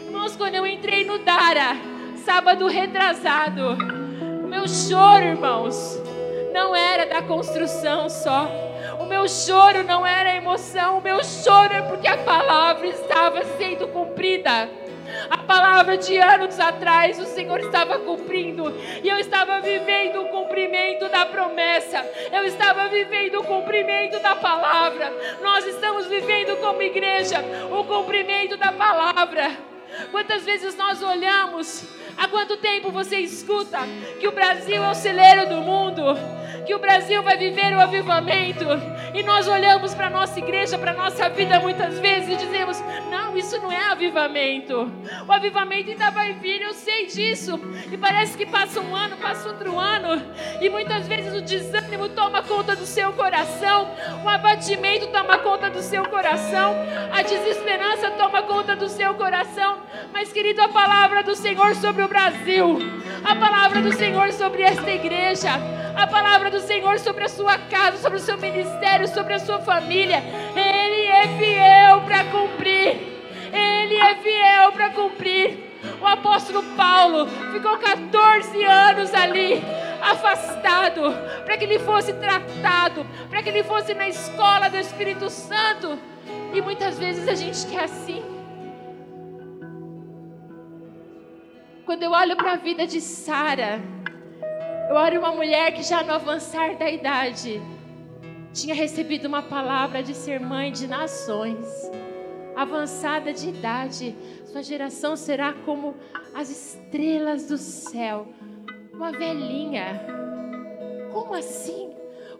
Irmãos, 0.04 0.36
quando 0.36 0.54
eu 0.54 0.66
entrei 0.66 1.04
no 1.04 1.18
Dara, 1.18 1.76
sábado 2.24 2.66
retrasado, 2.66 3.76
o 4.44 4.46
meu 4.46 4.68
choro, 4.68 5.24
irmãos, 5.24 6.00
não 6.52 6.74
era 6.76 7.06
da 7.06 7.22
construção 7.22 8.08
só. 8.08 8.50
O 9.00 9.06
meu 9.06 9.28
choro 9.28 9.82
não 9.84 10.06
era 10.06 10.36
emoção, 10.36 10.98
o 10.98 11.02
meu 11.02 11.24
choro 11.24 11.72
é 11.72 11.82
porque 11.82 12.06
a 12.06 12.18
palavra 12.18 12.86
estava 12.86 13.42
sendo 13.56 13.88
cumprida. 13.88 14.68
A 15.30 15.38
palavra 15.38 15.96
de 15.96 16.16
anos 16.18 16.58
atrás 16.58 17.18
o 17.18 17.24
Senhor 17.26 17.60
estava 17.60 17.98
cumprindo 17.98 18.72
e 19.02 19.08
eu 19.08 19.18
estava 19.18 19.60
vivendo 19.60 20.22
o 20.22 20.28
cumprimento 20.28 21.08
da 21.08 21.26
promessa. 21.26 22.04
Eu 22.32 22.44
estava 22.44 22.88
vivendo 22.88 23.40
o 23.40 23.44
cumprimento 23.44 24.18
da 24.20 24.36
palavra. 24.36 25.12
Nós 25.42 25.66
estamos 25.66 26.06
vivendo 26.06 26.56
como 26.60 26.82
igreja 26.82 27.44
o 27.70 27.84
cumprimento 27.84 28.56
da 28.56 28.72
palavra. 28.72 29.50
Quantas 30.10 30.44
vezes 30.44 30.74
nós 30.76 31.02
olhamos, 31.02 31.84
há 32.16 32.26
quanto 32.28 32.56
tempo 32.56 32.90
você 32.90 33.18
escuta 33.18 33.78
que 34.18 34.26
o 34.26 34.32
Brasil 34.32 34.82
é 34.82 34.90
o 34.90 34.94
celeiro 34.94 35.48
do 35.48 35.56
mundo? 35.56 36.02
que 36.64 36.74
o 36.74 36.78
Brasil 36.78 37.22
vai 37.22 37.36
viver 37.36 37.74
o 37.74 37.80
avivamento. 37.80 38.64
E 39.14 39.22
nós 39.22 39.46
olhamos 39.46 39.94
para 39.94 40.06
a 40.06 40.10
nossa 40.10 40.38
igreja, 40.38 40.78
para 40.78 40.92
a 40.92 40.94
nossa 40.94 41.28
vida 41.28 41.60
muitas 41.60 41.98
vezes 41.98 42.30
e 42.30 42.36
dizemos: 42.36 42.82
não, 43.10 43.36
isso 43.36 43.58
não 43.60 43.70
é 43.70 43.90
avivamento. 43.90 44.90
O 45.26 45.32
avivamento 45.32 45.90
ainda 45.90 46.10
vai 46.10 46.32
vir, 46.34 46.62
eu 46.62 46.72
sei 46.72 47.06
disso. 47.06 47.60
E 47.90 47.96
parece 47.96 48.36
que 48.36 48.46
passa 48.46 48.80
um 48.80 48.94
ano, 48.94 49.16
passa 49.16 49.48
outro 49.48 49.78
ano. 49.78 50.22
E 50.60 50.68
muitas 50.70 51.06
vezes 51.06 51.34
o 51.34 51.42
desânimo 51.42 52.08
toma 52.10 52.42
conta 52.42 52.74
do 52.74 52.86
seu 52.86 53.12
coração, 53.12 53.90
o 54.24 54.28
abatimento 54.28 55.08
toma 55.08 55.38
conta 55.38 55.68
do 55.68 55.82
seu 55.82 56.04
coração, 56.06 56.74
a 57.12 57.22
desesperança 57.22 58.10
toma 58.12 58.42
conta 58.42 58.74
do 58.74 58.88
seu 58.88 59.14
coração. 59.14 59.78
Mas, 60.12 60.32
querido, 60.32 60.62
a 60.62 60.68
palavra 60.68 61.22
do 61.22 61.34
Senhor 61.34 61.74
sobre 61.74 62.02
o 62.02 62.08
Brasil, 62.08 62.78
a 63.24 63.36
palavra 63.36 63.80
do 63.80 63.92
Senhor 63.92 64.32
sobre 64.32 64.62
esta 64.62 64.90
igreja, 64.90 65.50
a 65.94 66.06
palavra 66.06 66.50
do 66.50 66.60
Senhor 66.60 66.98
sobre 66.98 67.24
a 67.24 67.28
sua 67.28 67.58
casa, 67.58 67.98
sobre 67.98 68.18
o 68.18 68.20
seu 68.20 68.36
ministério, 68.38 69.01
sobre 69.08 69.34
a 69.34 69.38
sua 69.38 69.60
família, 69.60 70.22
Ele 70.54 71.06
é 71.06 71.28
fiel 71.38 72.00
para 72.02 72.24
cumprir. 72.24 73.12
Ele 73.52 73.96
é 73.96 74.14
fiel 74.16 74.72
para 74.72 74.90
cumprir. 74.90 75.72
O 76.00 76.06
apóstolo 76.06 76.62
Paulo 76.76 77.26
ficou 77.52 77.76
14 77.78 78.64
anos 78.64 79.12
ali, 79.12 79.62
afastado, 80.00 81.02
para 81.44 81.56
que 81.56 81.64
ele 81.64 81.78
fosse 81.80 82.12
tratado, 82.14 83.04
para 83.28 83.42
que 83.42 83.48
ele 83.48 83.64
fosse 83.64 83.92
na 83.94 84.08
escola 84.08 84.68
do 84.68 84.76
Espírito 84.76 85.28
Santo. 85.28 85.98
E 86.54 86.60
muitas 86.60 86.98
vezes 86.98 87.28
a 87.28 87.34
gente 87.34 87.66
quer 87.66 87.84
assim. 87.84 88.22
Quando 91.84 92.04
eu 92.04 92.12
olho 92.12 92.36
para 92.36 92.52
a 92.52 92.56
vida 92.56 92.86
de 92.86 93.00
Sara, 93.00 93.80
eu 94.88 94.96
olho 94.96 95.20
uma 95.20 95.32
mulher 95.32 95.72
que 95.72 95.82
já 95.82 96.02
no 96.02 96.12
avançar 96.12 96.76
da 96.76 96.88
idade 96.88 97.60
tinha 98.52 98.74
recebido 98.74 99.26
uma 99.26 99.42
palavra 99.42 100.02
de 100.02 100.14
ser 100.14 100.40
mãe 100.40 100.70
de 100.70 100.86
nações, 100.86 101.90
avançada 102.54 103.32
de 103.32 103.48
idade, 103.48 104.14
sua 104.44 104.62
geração 104.62 105.16
será 105.16 105.54
como 105.64 105.96
as 106.34 106.50
estrelas 106.50 107.46
do 107.48 107.56
céu. 107.56 108.26
Uma 108.92 109.10
velhinha. 109.10 110.04
Como 111.12 111.34
assim? 111.34 111.90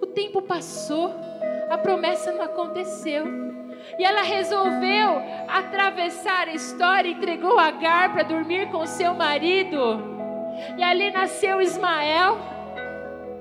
O 0.00 0.06
tempo 0.06 0.42
passou, 0.42 1.10
a 1.70 1.78
promessa 1.78 2.32
não 2.32 2.42
aconteceu. 2.42 3.24
E 3.98 4.04
ela 4.04 4.22
resolveu 4.22 5.22
atravessar 5.48 6.48
a 6.48 6.54
história, 6.54 7.08
entregou 7.08 7.58
Agar 7.58 8.12
para 8.12 8.22
dormir 8.22 8.70
com 8.70 8.86
seu 8.86 9.14
marido. 9.14 9.78
E 10.76 10.82
ali 10.82 11.10
nasceu 11.10 11.60
Ismael. 11.60 12.36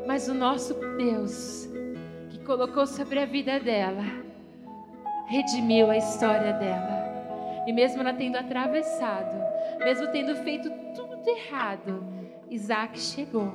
Mas 0.08 0.28
o 0.28 0.34
nosso 0.34 0.74
Deus, 0.98 1.70
colocou 2.52 2.86
sobre 2.86 3.18
a 3.18 3.26
vida 3.26 3.62
dela, 3.62 4.04
redimiu 5.28 5.90
a 5.90 5.96
história 5.96 6.52
dela. 6.52 7.64
E 7.66 7.72
mesmo 7.72 8.02
ela 8.02 8.12
tendo 8.14 8.36
atravessado, 8.36 9.42
mesmo 9.80 10.12
tendo 10.12 10.36
feito 10.44 10.70
tudo 10.94 11.30
errado, 11.30 12.04
Isaac 12.50 13.00
chegou. 13.00 13.54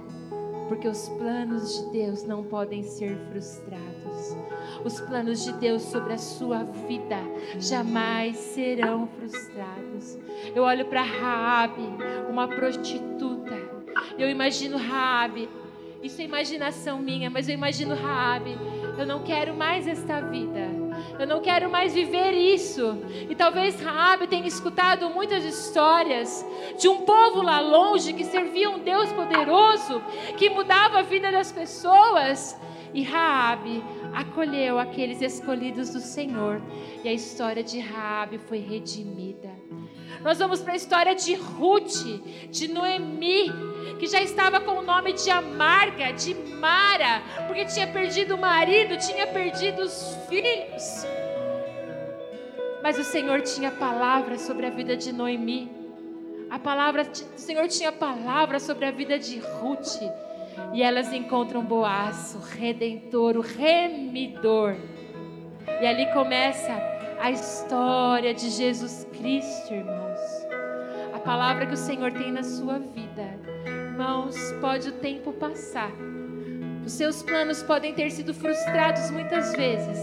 Porque 0.71 0.89
os 0.89 1.11
planos 1.11 1.79
de 1.79 1.93
Deus 1.93 2.23
não 2.25 2.45
podem 2.45 2.83
ser 2.83 3.19
frustrados. 3.29 4.35
Os 4.83 4.99
planos 4.99 5.45
de 5.45 5.53
Deus 5.53 5.83
sobre 5.83 6.15
a 6.15 6.19
sua 6.19 6.65
vida 6.65 7.19
jamais 7.59 8.35
serão 8.35 9.07
frustrados. 9.09 10.19
Eu 10.55 10.63
olho 10.63 10.87
para 10.87 11.03
Raabe, 11.03 11.87
uma 12.31 12.49
prostituta. 12.49 13.57
Eu 14.17 14.31
imagino 14.31 14.79
Raabe. 14.79 15.51
Isso 16.03 16.23
é 16.23 16.25
imaginação 16.25 16.99
minha, 16.99 17.29
mas 17.29 17.47
eu 17.47 17.55
imagino 17.55 17.95
Raabe. 17.95 18.57
Eu 18.99 19.07
não 19.07 19.23
quero 19.23 19.55
mais 19.55 19.87
esta 19.87 20.21
vida. 20.21 20.69
Eu 21.19 21.27
não 21.27 21.41
quero 21.41 21.71
mais 21.71 21.95
viver 21.95 22.33
isso. 22.33 22.99
E 23.29 23.35
talvez 23.35 23.81
Raabe 23.81 24.27
tenha 24.27 24.47
escutado 24.47 25.11
muitas 25.11 25.45
histórias 25.45 26.45
de 26.79 26.89
um 26.89 27.03
povo 27.03 27.43
lá 27.43 27.61
longe 27.61 28.13
que 28.13 28.25
servia 28.25 28.71
um 28.71 28.79
Deus 28.79 29.13
poderoso, 29.13 30.03
que 30.37 30.51
mudava 30.51 31.01
a 31.01 31.03
vida 31.03 31.31
das 31.31 31.53
pessoas. 31.53 32.59
E 32.95 33.03
Raabe 33.03 33.85
acolheu 34.15 34.79
aqueles 34.79 35.21
escolhidos 35.21 35.91
do 35.91 36.01
Senhor, 36.01 36.63
e 37.05 37.09
a 37.09 37.13
história 37.13 37.63
de 37.63 37.79
Raabe 37.79 38.39
foi 38.39 38.59
redimida. 38.59 39.51
Nós 40.23 40.39
vamos 40.39 40.61
para 40.61 40.73
a 40.73 40.77
história 40.77 41.15
de 41.15 41.35
Ruth, 41.35 42.05
de 42.51 42.69
Noemi, 42.69 43.53
que 43.99 44.07
já 44.07 44.21
estava 44.21 44.61
com 44.61 44.73
o 44.73 44.83
nome 44.83 45.13
de 45.13 45.31
amarga, 45.31 46.13
de 46.13 46.35
Mara, 46.35 47.23
porque 47.47 47.65
tinha 47.67 47.87
perdido 47.87 48.35
o 48.35 48.39
marido, 48.39 48.97
tinha 48.97 49.27
perdido 49.27 49.83
os 49.83 50.17
filhos. 50.29 51.07
Mas 52.83 52.99
o 52.99 53.05
Senhor 53.05 53.43
tinha 53.43 53.71
palavra 53.71 54.39
sobre 54.39 54.67
a 54.67 54.71
vida 54.71 54.97
de 54.97 55.13
Noemi. 55.13 55.71
A 56.49 56.59
palavra, 56.59 57.03
o 57.03 57.39
Senhor 57.39 57.67
tinha 57.69 57.91
palavra 57.91 58.61
sobre 58.61 58.87
a 58.87 58.91
vida 58.91 59.19
de 59.19 59.39
Ruth. 59.39 60.01
E 60.73 60.83
elas 60.83 61.13
encontram 61.13 61.63
Boaz, 61.63 62.35
o 62.35 62.57
redentor, 62.57 63.37
o 63.37 63.41
remidor. 63.41 64.77
E 65.81 65.87
ali 65.87 66.07
começa 66.13 66.96
a 67.21 67.31
história 67.31 68.35
de 68.35 68.51
Jesus 68.51 69.07
Cristo, 69.13 69.75
irmãos. 69.75 70.21
A 71.15 71.19
palavra 71.19 71.67
que 71.67 71.75
o 71.75 71.77
Senhor 71.77 72.13
tem 72.13 72.31
na 72.31 72.43
sua 72.43 72.79
vida 72.79 73.27
Irmãos, 73.97 74.37
pode 74.61 74.91
o 74.91 74.93
tempo 74.93 75.33
passar. 75.33 75.91
Os 76.85 76.93
seus 76.93 77.23
planos 77.23 77.63
podem 77.63 77.95
ter 77.95 78.11
sido 78.11 78.35
frustrados 78.35 79.11
muitas 79.11 79.57
vezes. 79.57 79.99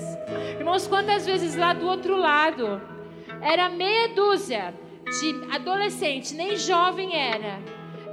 Irmãos, 0.58 0.88
quantas 0.88 1.28
vezes 1.28 1.56
lá 1.56 1.74
do 1.74 1.86
outro 1.86 2.18
lado 2.18 2.82
era 3.40 3.70
meia 3.70 4.08
dúzia 4.16 4.74
de 5.06 5.56
adolescente, 5.56 6.34
nem 6.34 6.58
jovem 6.58 7.16
era. 7.16 7.60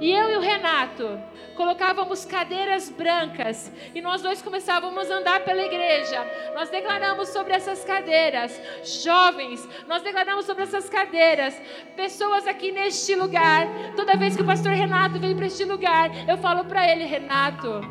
E 0.01 0.11
eu 0.11 0.31
e 0.31 0.37
o 0.37 0.39
Renato 0.39 1.21
colocávamos 1.55 2.25
cadeiras 2.25 2.89
brancas 2.89 3.71
e 3.93 4.01
nós 4.01 4.19
dois 4.19 4.41
começávamos 4.41 5.11
a 5.11 5.17
andar 5.17 5.41
pela 5.41 5.61
igreja. 5.61 6.25
Nós 6.55 6.71
declaramos 6.71 7.29
sobre 7.29 7.53
essas 7.53 7.83
cadeiras, 7.85 8.59
jovens, 9.03 9.69
nós 9.87 10.01
declaramos 10.01 10.45
sobre 10.45 10.63
essas 10.63 10.89
cadeiras, 10.89 11.55
pessoas 11.95 12.47
aqui 12.47 12.71
neste 12.71 13.13
lugar. 13.13 13.67
Toda 13.95 14.17
vez 14.17 14.35
que 14.35 14.41
o 14.41 14.45
pastor 14.45 14.71
Renato 14.71 15.19
vem 15.19 15.35
para 15.35 15.45
este 15.45 15.65
lugar, 15.65 16.09
eu 16.27 16.37
falo 16.39 16.65
para 16.65 16.91
ele, 16.91 17.05
Renato, 17.05 17.81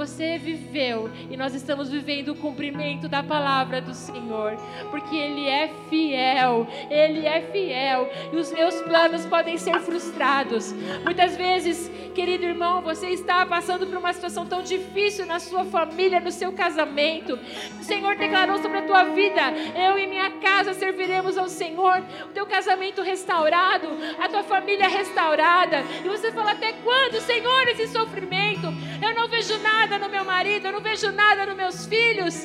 você 0.00 0.38
viveu 0.38 1.10
e 1.28 1.36
nós 1.36 1.54
estamos 1.54 1.90
vivendo 1.90 2.30
o 2.30 2.34
cumprimento 2.34 3.06
da 3.06 3.22
palavra 3.22 3.82
do 3.82 3.92
Senhor, 3.92 4.56
porque 4.90 5.14
Ele 5.14 5.46
é 5.46 5.70
fiel, 5.90 6.66
Ele 6.88 7.26
é 7.26 7.42
fiel 7.52 8.10
e 8.32 8.36
os 8.36 8.50
meus 8.50 8.80
planos 8.80 9.26
podem 9.26 9.58
ser 9.58 9.78
frustrados. 9.80 10.72
Muitas 11.04 11.36
vezes, 11.36 11.90
querido 12.14 12.44
irmão, 12.46 12.80
você 12.80 13.08
está 13.08 13.44
passando 13.44 13.86
por 13.86 13.98
uma 13.98 14.10
situação 14.14 14.46
tão 14.46 14.62
difícil 14.62 15.26
na 15.26 15.38
sua 15.38 15.66
família, 15.66 16.18
no 16.18 16.32
seu 16.32 16.50
casamento. 16.50 17.38
O 17.78 17.84
Senhor 17.84 18.16
declarou 18.16 18.56
sobre 18.56 18.78
a 18.78 18.82
tua 18.82 19.04
vida: 19.04 19.52
eu 19.76 19.98
e 19.98 20.06
minha 20.06 20.30
casa 20.30 20.72
serviremos 20.72 21.36
ao 21.36 21.46
Senhor. 21.50 22.02
O 22.24 22.28
teu 22.28 22.46
casamento 22.46 23.02
restaurado, 23.02 23.86
a 24.18 24.26
tua 24.28 24.44
família 24.44 24.88
restaurada. 24.88 25.84
E 26.02 26.08
você 26.08 26.32
fala: 26.32 26.52
até 26.52 26.72
quando, 26.72 27.20
Senhor, 27.20 27.68
esse 27.68 27.88
sofrimento? 27.88 28.66
Eu 29.02 29.14
não 29.14 29.28
vejo 29.28 29.58
nada 29.58 29.89
nada 29.90 30.06
no 30.06 30.12
meu 30.12 30.24
marido, 30.24 30.66
eu 30.66 30.72
não 30.72 30.80
vejo 30.80 31.10
nada 31.10 31.44
nos 31.44 31.56
meus 31.56 31.86
filhos. 31.86 32.44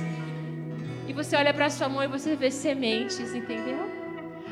E 1.07 1.13
você 1.13 1.35
olha 1.35 1.53
para 1.53 1.69
sua 1.69 1.87
mão 1.87 2.01
e 2.01 2.07
você 2.07 2.35
vê 2.35 2.49
sementes, 2.49 3.35
entendeu? 3.35 3.87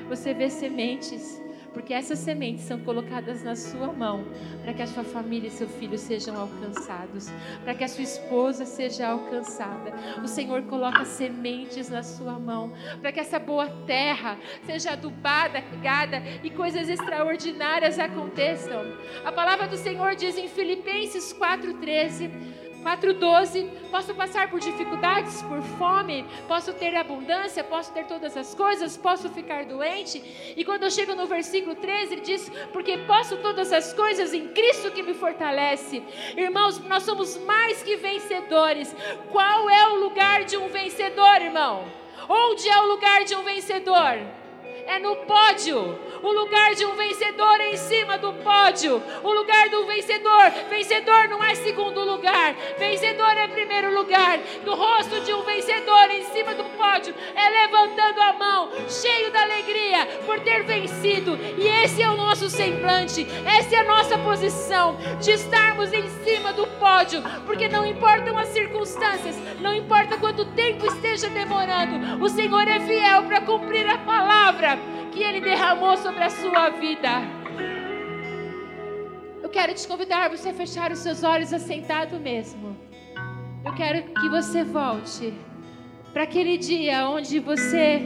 Você 0.08 0.32
vê 0.32 0.48
sementes, 0.48 1.42
porque 1.74 1.92
essas 1.92 2.20
sementes 2.20 2.66
são 2.66 2.80
colocadas 2.82 3.44
na 3.44 3.56
sua 3.56 3.92
mão 3.92 4.24
para 4.62 4.76
que 4.76 4.82
a 4.84 4.86
sua 4.86 5.04
família 5.04 5.48
e 5.48 5.52
seu 5.52 5.68
filho 5.68 5.98
sejam 5.98 6.40
alcançados, 6.40 7.32
para 7.64 7.74
que 7.74 7.84
a 7.84 7.88
sua 7.88 8.04
esposa 8.04 8.64
seja 8.64 9.08
alcançada. 9.08 9.92
O 10.24 10.28
Senhor 10.28 10.62
coloca 10.62 11.04
sementes 11.04 11.90
na 11.90 12.04
sua 12.04 12.38
mão 12.38 12.74
para 13.02 13.12
que 13.12 13.20
essa 13.20 13.40
boa 13.40 13.68
terra 13.88 14.38
seja 14.68 14.92
adubada, 14.92 15.64
regada 15.72 16.22
e 16.44 16.52
coisas 16.52 16.88
extraordinárias 16.88 17.98
aconteçam. 17.98 18.84
A 19.26 19.32
palavra 19.32 19.68
do 19.68 19.78
Senhor 19.78 20.14
diz 20.14 20.38
em 20.38 20.48
Filipenses 20.48 21.34
4:13 21.34 22.63
4,12: 22.84 23.70
Posso 23.90 24.14
passar 24.14 24.50
por 24.50 24.60
dificuldades, 24.60 25.42
por 25.44 25.62
fome, 25.78 26.26
posso 26.48 26.74
ter 26.74 26.96
abundância, 26.96 27.64
posso 27.64 27.92
ter 27.94 28.06
todas 28.06 28.36
as 28.36 28.54
coisas, 28.54 28.98
posso 28.98 29.30
ficar 29.30 29.66
doente. 29.66 30.22
E 30.56 30.64
quando 30.66 30.84
eu 30.84 30.92
chego 30.92 31.16
no 31.16 31.26
versículo 31.26 31.76
13, 31.76 32.14
ele 32.14 32.22
diz: 32.22 32.52
Porque 32.72 32.98
posso 33.00 33.38
todas 33.38 33.72
as 33.72 33.94
coisas 33.94 34.34
em 34.34 34.50
Cristo 34.50 34.92
que 34.92 35.02
me 35.02 35.14
fortalece. 35.14 36.04
Irmãos, 36.36 36.80
nós 36.80 37.04
somos 37.04 37.38
mais 37.38 37.82
que 37.82 37.96
vencedores. 37.96 38.94
Qual 39.32 39.70
é 39.70 39.88
o 39.90 39.96
lugar 39.96 40.44
de 40.44 40.58
um 40.58 40.68
vencedor, 40.68 41.42
irmão? 41.42 41.86
Onde 42.28 42.70
é 42.70 42.78
o 42.82 42.88
lugar 42.88 43.24
de 43.24 43.36
um 43.36 43.44
vencedor? 43.44 44.43
É 44.88 45.00
no 45.00 45.16
pódio. 45.18 45.98
O 46.22 46.32
lugar 46.32 46.74
de 46.74 46.86
um 46.86 46.96
vencedor 46.96 47.60
é 47.60 47.72
em 47.72 47.78
cima 47.78 48.18
do 48.18 48.34
pódio. 48.34 49.02
O 49.24 49.34
lugar 49.34 49.70
do 49.70 49.86
vencedor, 49.86 50.52
vencedor 50.70 51.28
não 51.28 51.44
é 51.44 51.56
segundo 51.56 52.02
lugar, 52.02 52.56
vencedor 52.78 53.38
é 53.38 53.48
primeiro 53.48 53.94
lugar. 53.94 54.40
No 54.66 54.76
rosto 54.76 55.20
de 55.22 55.34
um 55.34 55.44
vencedor 55.44 56.10
em 56.12 56.24
cima 56.26 56.54
do 56.54 56.64
pódio 56.78 57.14
é 57.36 57.50
levantando 57.62 58.22
a 58.22 58.34
mão, 58.34 58.72
cheio 58.88 59.32
da 59.32 59.42
alegria 59.42 60.06
por 60.26 60.40
ter 60.40 60.64
vencido. 60.64 61.38
E 61.58 61.68
esse 61.84 62.02
é 62.02 62.10
o 62.10 62.16
nosso 62.16 62.50
semblante, 62.50 63.28
essa 63.46 63.76
é 63.76 63.80
a 63.80 63.84
nossa 63.84 64.18
posição 64.18 64.98
de 65.20 65.32
estarmos 65.32 65.92
em 65.92 66.08
cima 66.24 66.54
do 66.54 66.68
pódio, 66.80 67.22
porque 67.46 67.68
não 67.68 67.86
importam 67.86 68.38
as 68.38 68.50
circunstâncias, 68.50 69.36
não 69.60 69.74
importa 69.74 70.18
quanto 70.18 70.46
tempo 70.46 70.86
esteja 70.86 71.30
demorando, 71.30 72.24
o 72.24 72.30
Senhor 72.30 72.68
é 72.68 72.80
fiel 72.80 73.24
para 73.24 73.42
cumprir 73.42 73.88
a 73.88 73.98
palavra 73.98 74.73
que 75.12 75.24
Ele 75.24 75.42
derramou 75.42 75.96
sobre 75.98 76.24
a 76.24 76.30
sua 76.30 76.70
vida. 76.70 77.10
Eu 79.42 79.50
quero 79.50 79.74
te 79.74 79.88
convidar 79.88 80.30
você 80.30 80.50
a 80.50 80.54
fechar 80.54 80.92
os 80.92 81.00
seus 81.00 81.24
olhos 81.24 81.54
assentado 81.54 82.20
mesmo. 82.20 82.76
Eu 83.66 83.74
quero 83.74 84.04
que 84.04 84.30
você 84.30 84.64
volte 84.64 85.34
para 86.12 86.24
aquele 86.24 86.58
dia 86.58 87.08
onde 87.08 87.40
você 87.40 88.02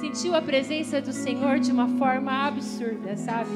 sentiu 0.00 0.34
a 0.34 0.42
presença 0.42 1.00
do 1.00 1.12
Senhor 1.12 1.58
de 1.58 1.70
uma 1.70 1.88
forma 1.98 2.46
absurda, 2.46 3.16
sabe? 3.16 3.54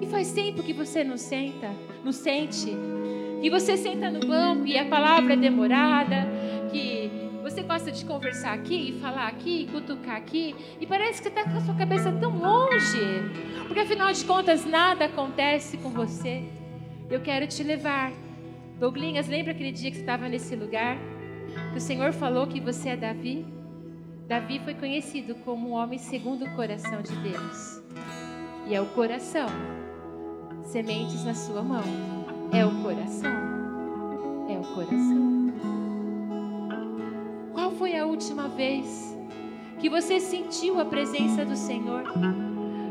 E 0.00 0.06
faz 0.06 0.32
tempo 0.32 0.62
que 0.62 0.72
você 0.72 1.02
não 1.04 1.16
senta, 1.16 1.70
não 2.04 2.12
sente. 2.12 2.72
E 3.42 3.50
você 3.50 3.76
senta 3.76 4.10
no 4.10 4.20
banco 4.20 4.66
e 4.66 4.76
a 4.78 4.84
palavra 4.84 5.34
é 5.34 5.36
demorada, 5.36 6.26
que 6.70 7.10
você 7.42 7.62
gosta 7.62 7.90
de 7.90 8.04
conversar 8.04 8.52
aqui, 8.52 8.90
e 8.90 9.00
falar 9.00 9.26
aqui, 9.26 9.62
e 9.62 9.66
cutucar 9.66 10.16
aqui, 10.16 10.54
e 10.80 10.86
parece 10.86 11.22
que 11.22 11.28
está 11.28 11.44
com 11.44 11.56
a 11.56 11.60
sua 11.60 11.74
cabeça 11.74 12.12
tão 12.12 12.38
longe, 12.38 12.98
porque 13.66 13.80
afinal 13.80 14.12
de 14.12 14.24
contas 14.24 14.64
nada 14.64 15.06
acontece 15.06 15.76
com 15.78 15.90
você. 15.90 16.44
Eu 17.08 17.20
quero 17.20 17.46
te 17.46 17.62
levar. 17.62 18.12
Douglinhas, 18.78 19.28
lembra 19.28 19.52
aquele 19.52 19.72
dia 19.72 19.90
que 19.90 19.96
você 19.96 20.02
estava 20.02 20.28
nesse 20.28 20.54
lugar? 20.54 20.96
Que 21.72 21.78
o 21.78 21.80
Senhor 21.80 22.12
falou 22.12 22.46
que 22.46 22.60
você 22.60 22.90
é 22.90 22.96
Davi? 22.96 23.44
Davi 24.28 24.60
foi 24.60 24.74
conhecido 24.74 25.34
como 25.44 25.70
um 25.70 25.72
homem 25.72 25.98
segundo 25.98 26.44
o 26.44 26.54
coração 26.54 27.02
de 27.02 27.14
Deus. 27.16 27.82
E 28.68 28.74
é 28.74 28.80
o 28.80 28.86
coração. 28.86 29.48
Sementes 30.62 31.24
na 31.24 31.34
sua 31.34 31.62
mão. 31.62 31.82
É 32.52 32.64
o 32.64 32.82
coração. 32.82 33.30
É 34.48 34.56
o 34.56 34.74
coração 34.74 35.39
foi 37.68 37.96
a 37.96 38.06
última 38.06 38.48
vez 38.48 39.18
que 39.80 39.90
você 39.90 40.20
sentiu 40.20 40.80
a 40.80 40.84
presença 40.84 41.44
do 41.44 41.56
Senhor? 41.56 42.04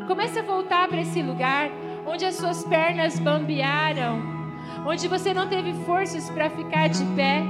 Comece 0.05 0.39
a 0.39 0.43
voltar 0.43 0.88
para 0.88 1.01
esse 1.01 1.22
lugar 1.22 1.72
onde 2.05 2.26
as 2.26 2.36
suas 2.36 2.63
pernas 2.63 3.17
bambearam, 3.20 4.22
onde 4.86 5.07
você 5.07 5.34
não 5.34 5.47
teve 5.47 5.74
forças 5.86 6.30
para 6.30 6.49
ficar 6.49 6.89
de 6.89 7.05
pé, 7.15 7.41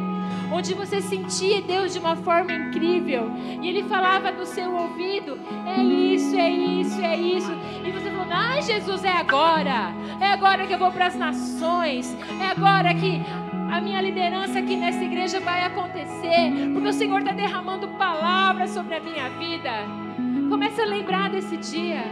onde 0.54 0.74
você 0.74 1.02
sentia 1.02 1.62
Deus 1.62 1.94
de 1.94 2.00
uma 2.00 2.16
forma 2.16 2.52
incrível 2.52 3.32
e 3.62 3.68
Ele 3.68 3.84
falava 3.84 4.32
no 4.32 4.46
seu 4.46 4.74
ouvido: 4.74 5.40
é 5.66 5.82
isso, 5.82 6.36
é 6.36 6.50
isso, 6.50 7.02
é 7.02 7.18
isso. 7.18 7.52
E 7.86 7.92
você 7.92 8.10
falou: 8.12 8.28
ai, 8.30 8.62
Jesus, 8.62 9.04
é 9.04 9.18
agora, 9.18 9.94
é 10.22 10.28
agora 10.28 10.68
que 10.68 10.74
eu 10.74 10.80
vou 10.80 10.92
para 10.92 11.08
as 11.08 11.16
nações, 11.16 12.16
é 12.42 12.48
agora 12.48 12.94
que 12.94 13.22
a 13.72 13.80
minha 13.80 14.02
liderança 14.02 14.60
aqui 14.60 14.76
nessa 14.76 15.04
igreja 15.04 15.40
vai 15.40 15.64
acontecer, 15.64 16.52
porque 16.74 16.88
o 16.88 16.94
Senhor 16.94 17.20
está 17.20 17.32
derramando 17.32 17.88
palavras 17.90 18.72
sobre 18.72 18.96
a 18.96 19.00
minha 19.00 19.30
vida. 19.30 19.72
Comece 20.50 20.82
a 20.82 20.86
lembrar 20.86 21.30
desse 21.30 21.56
dia. 21.58 22.04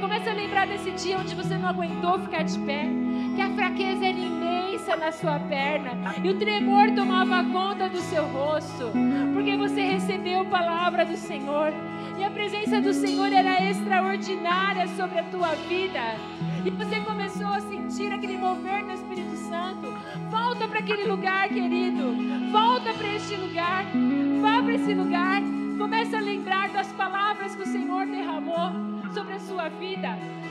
Comece 0.00 0.28
a 0.28 0.34
lembrar 0.34 0.66
desse 0.66 0.90
dia 0.90 1.18
onde 1.18 1.34
você 1.34 1.56
não 1.56 1.68
aguentou 1.68 2.18
ficar 2.18 2.42
de 2.42 2.58
pé, 2.58 2.86
que 3.34 3.40
a 3.40 3.48
fraqueza 3.50 4.04
era 4.04 4.18
imensa 4.18 4.96
na 4.96 5.12
sua 5.12 5.38
perna 5.38 5.92
e 6.22 6.28
o 6.28 6.38
tremor 6.38 6.90
tomava 6.90 7.42
conta 7.44 7.88
do 7.88 8.00
seu 8.00 8.24
rosto, 8.26 8.90
porque 9.32 9.56
você 9.56 9.82
recebeu 9.82 10.40
a 10.40 10.44
palavra 10.44 11.06
do 11.06 11.16
Senhor 11.16 11.72
e 12.18 12.24
a 12.24 12.30
presença 12.30 12.80
do 12.80 12.92
Senhor 12.92 13.32
era 13.32 13.64
extraordinária 13.70 14.86
sobre 14.88 15.20
a 15.20 15.24
tua 15.24 15.54
vida. 15.68 16.00
E 16.64 16.70
você 16.70 17.00
começou 17.00 17.46
a 17.46 17.60
sentir 17.60 18.12
aquele 18.12 18.36
mover 18.36 18.84
do 18.84 18.92
Espírito 18.92 19.13
Santo. 19.54 19.88
Volta 20.30 20.66
para 20.66 20.80
aquele 20.80 21.04
lugar, 21.04 21.48
querido. 21.48 22.04
Volta 22.50 22.92
para 22.92 23.08
este 23.14 23.36
lugar. 23.36 23.84
Vá 24.42 24.60
para 24.60 24.74
esse 24.74 24.92
lugar. 24.94 25.40
Comece 25.78 26.16
a 26.16 26.20
lembrar 26.20 26.68
das 26.70 26.90
palavras 26.92 27.54
que 27.54 27.62
o 27.62 27.66
Senhor 27.66 28.04
derramou 28.06 28.70
sobre 29.12 29.34
a 29.34 29.38
sua 29.38 29.68
vida, 29.68 30.10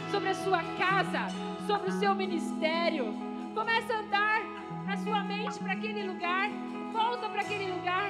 sobre 0.09 0.29
a 0.29 0.33
sua 0.33 0.63
casa, 0.77 1.27
sobre 1.67 1.89
o 1.89 1.93
seu 1.99 2.15
ministério. 2.15 3.13
Comece 3.53 3.91
a 3.91 3.99
andar 3.99 4.41
na 4.85 4.95
sua 4.95 5.21
mente 5.23 5.59
para 5.59 5.73
aquele 5.73 6.03
lugar. 6.03 6.49
Volta 6.93 7.27
para 7.27 7.41
aquele 7.41 7.71
lugar 7.73 8.09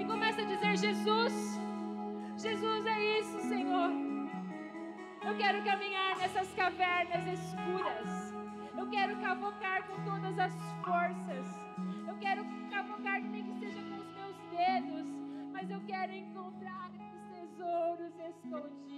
e 0.00 0.04
começa 0.04 0.42
a 0.42 0.44
dizer: 0.44 0.76
Jesus, 0.76 1.60
Jesus 2.36 2.86
é 2.86 3.20
isso, 3.20 3.38
Senhor. 3.52 3.90
Eu 5.26 5.34
quero 5.36 5.62
caminhar 5.62 6.16
nessas 6.18 6.52
cavernas 6.54 7.24
escuras. 7.38 8.23
Eu 8.76 8.88
quero 8.90 9.16
cavocar 9.20 9.86
com 9.86 10.04
todas 10.04 10.38
as 10.38 10.52
forças. 10.84 11.46
Eu 12.06 12.16
quero 12.18 12.44
cavocar 12.70 13.20
nem 13.22 13.44
que 13.44 13.54
seja 13.60 13.80
com 13.82 13.96
os 13.96 14.14
meus 14.14 14.36
dedos, 14.50 15.06
mas 15.52 15.70
eu 15.70 15.80
quero 15.86 16.12
encontrar 16.12 16.90
esses 16.94 17.56
tesouros 17.56 18.12
escondidos. 18.18 18.93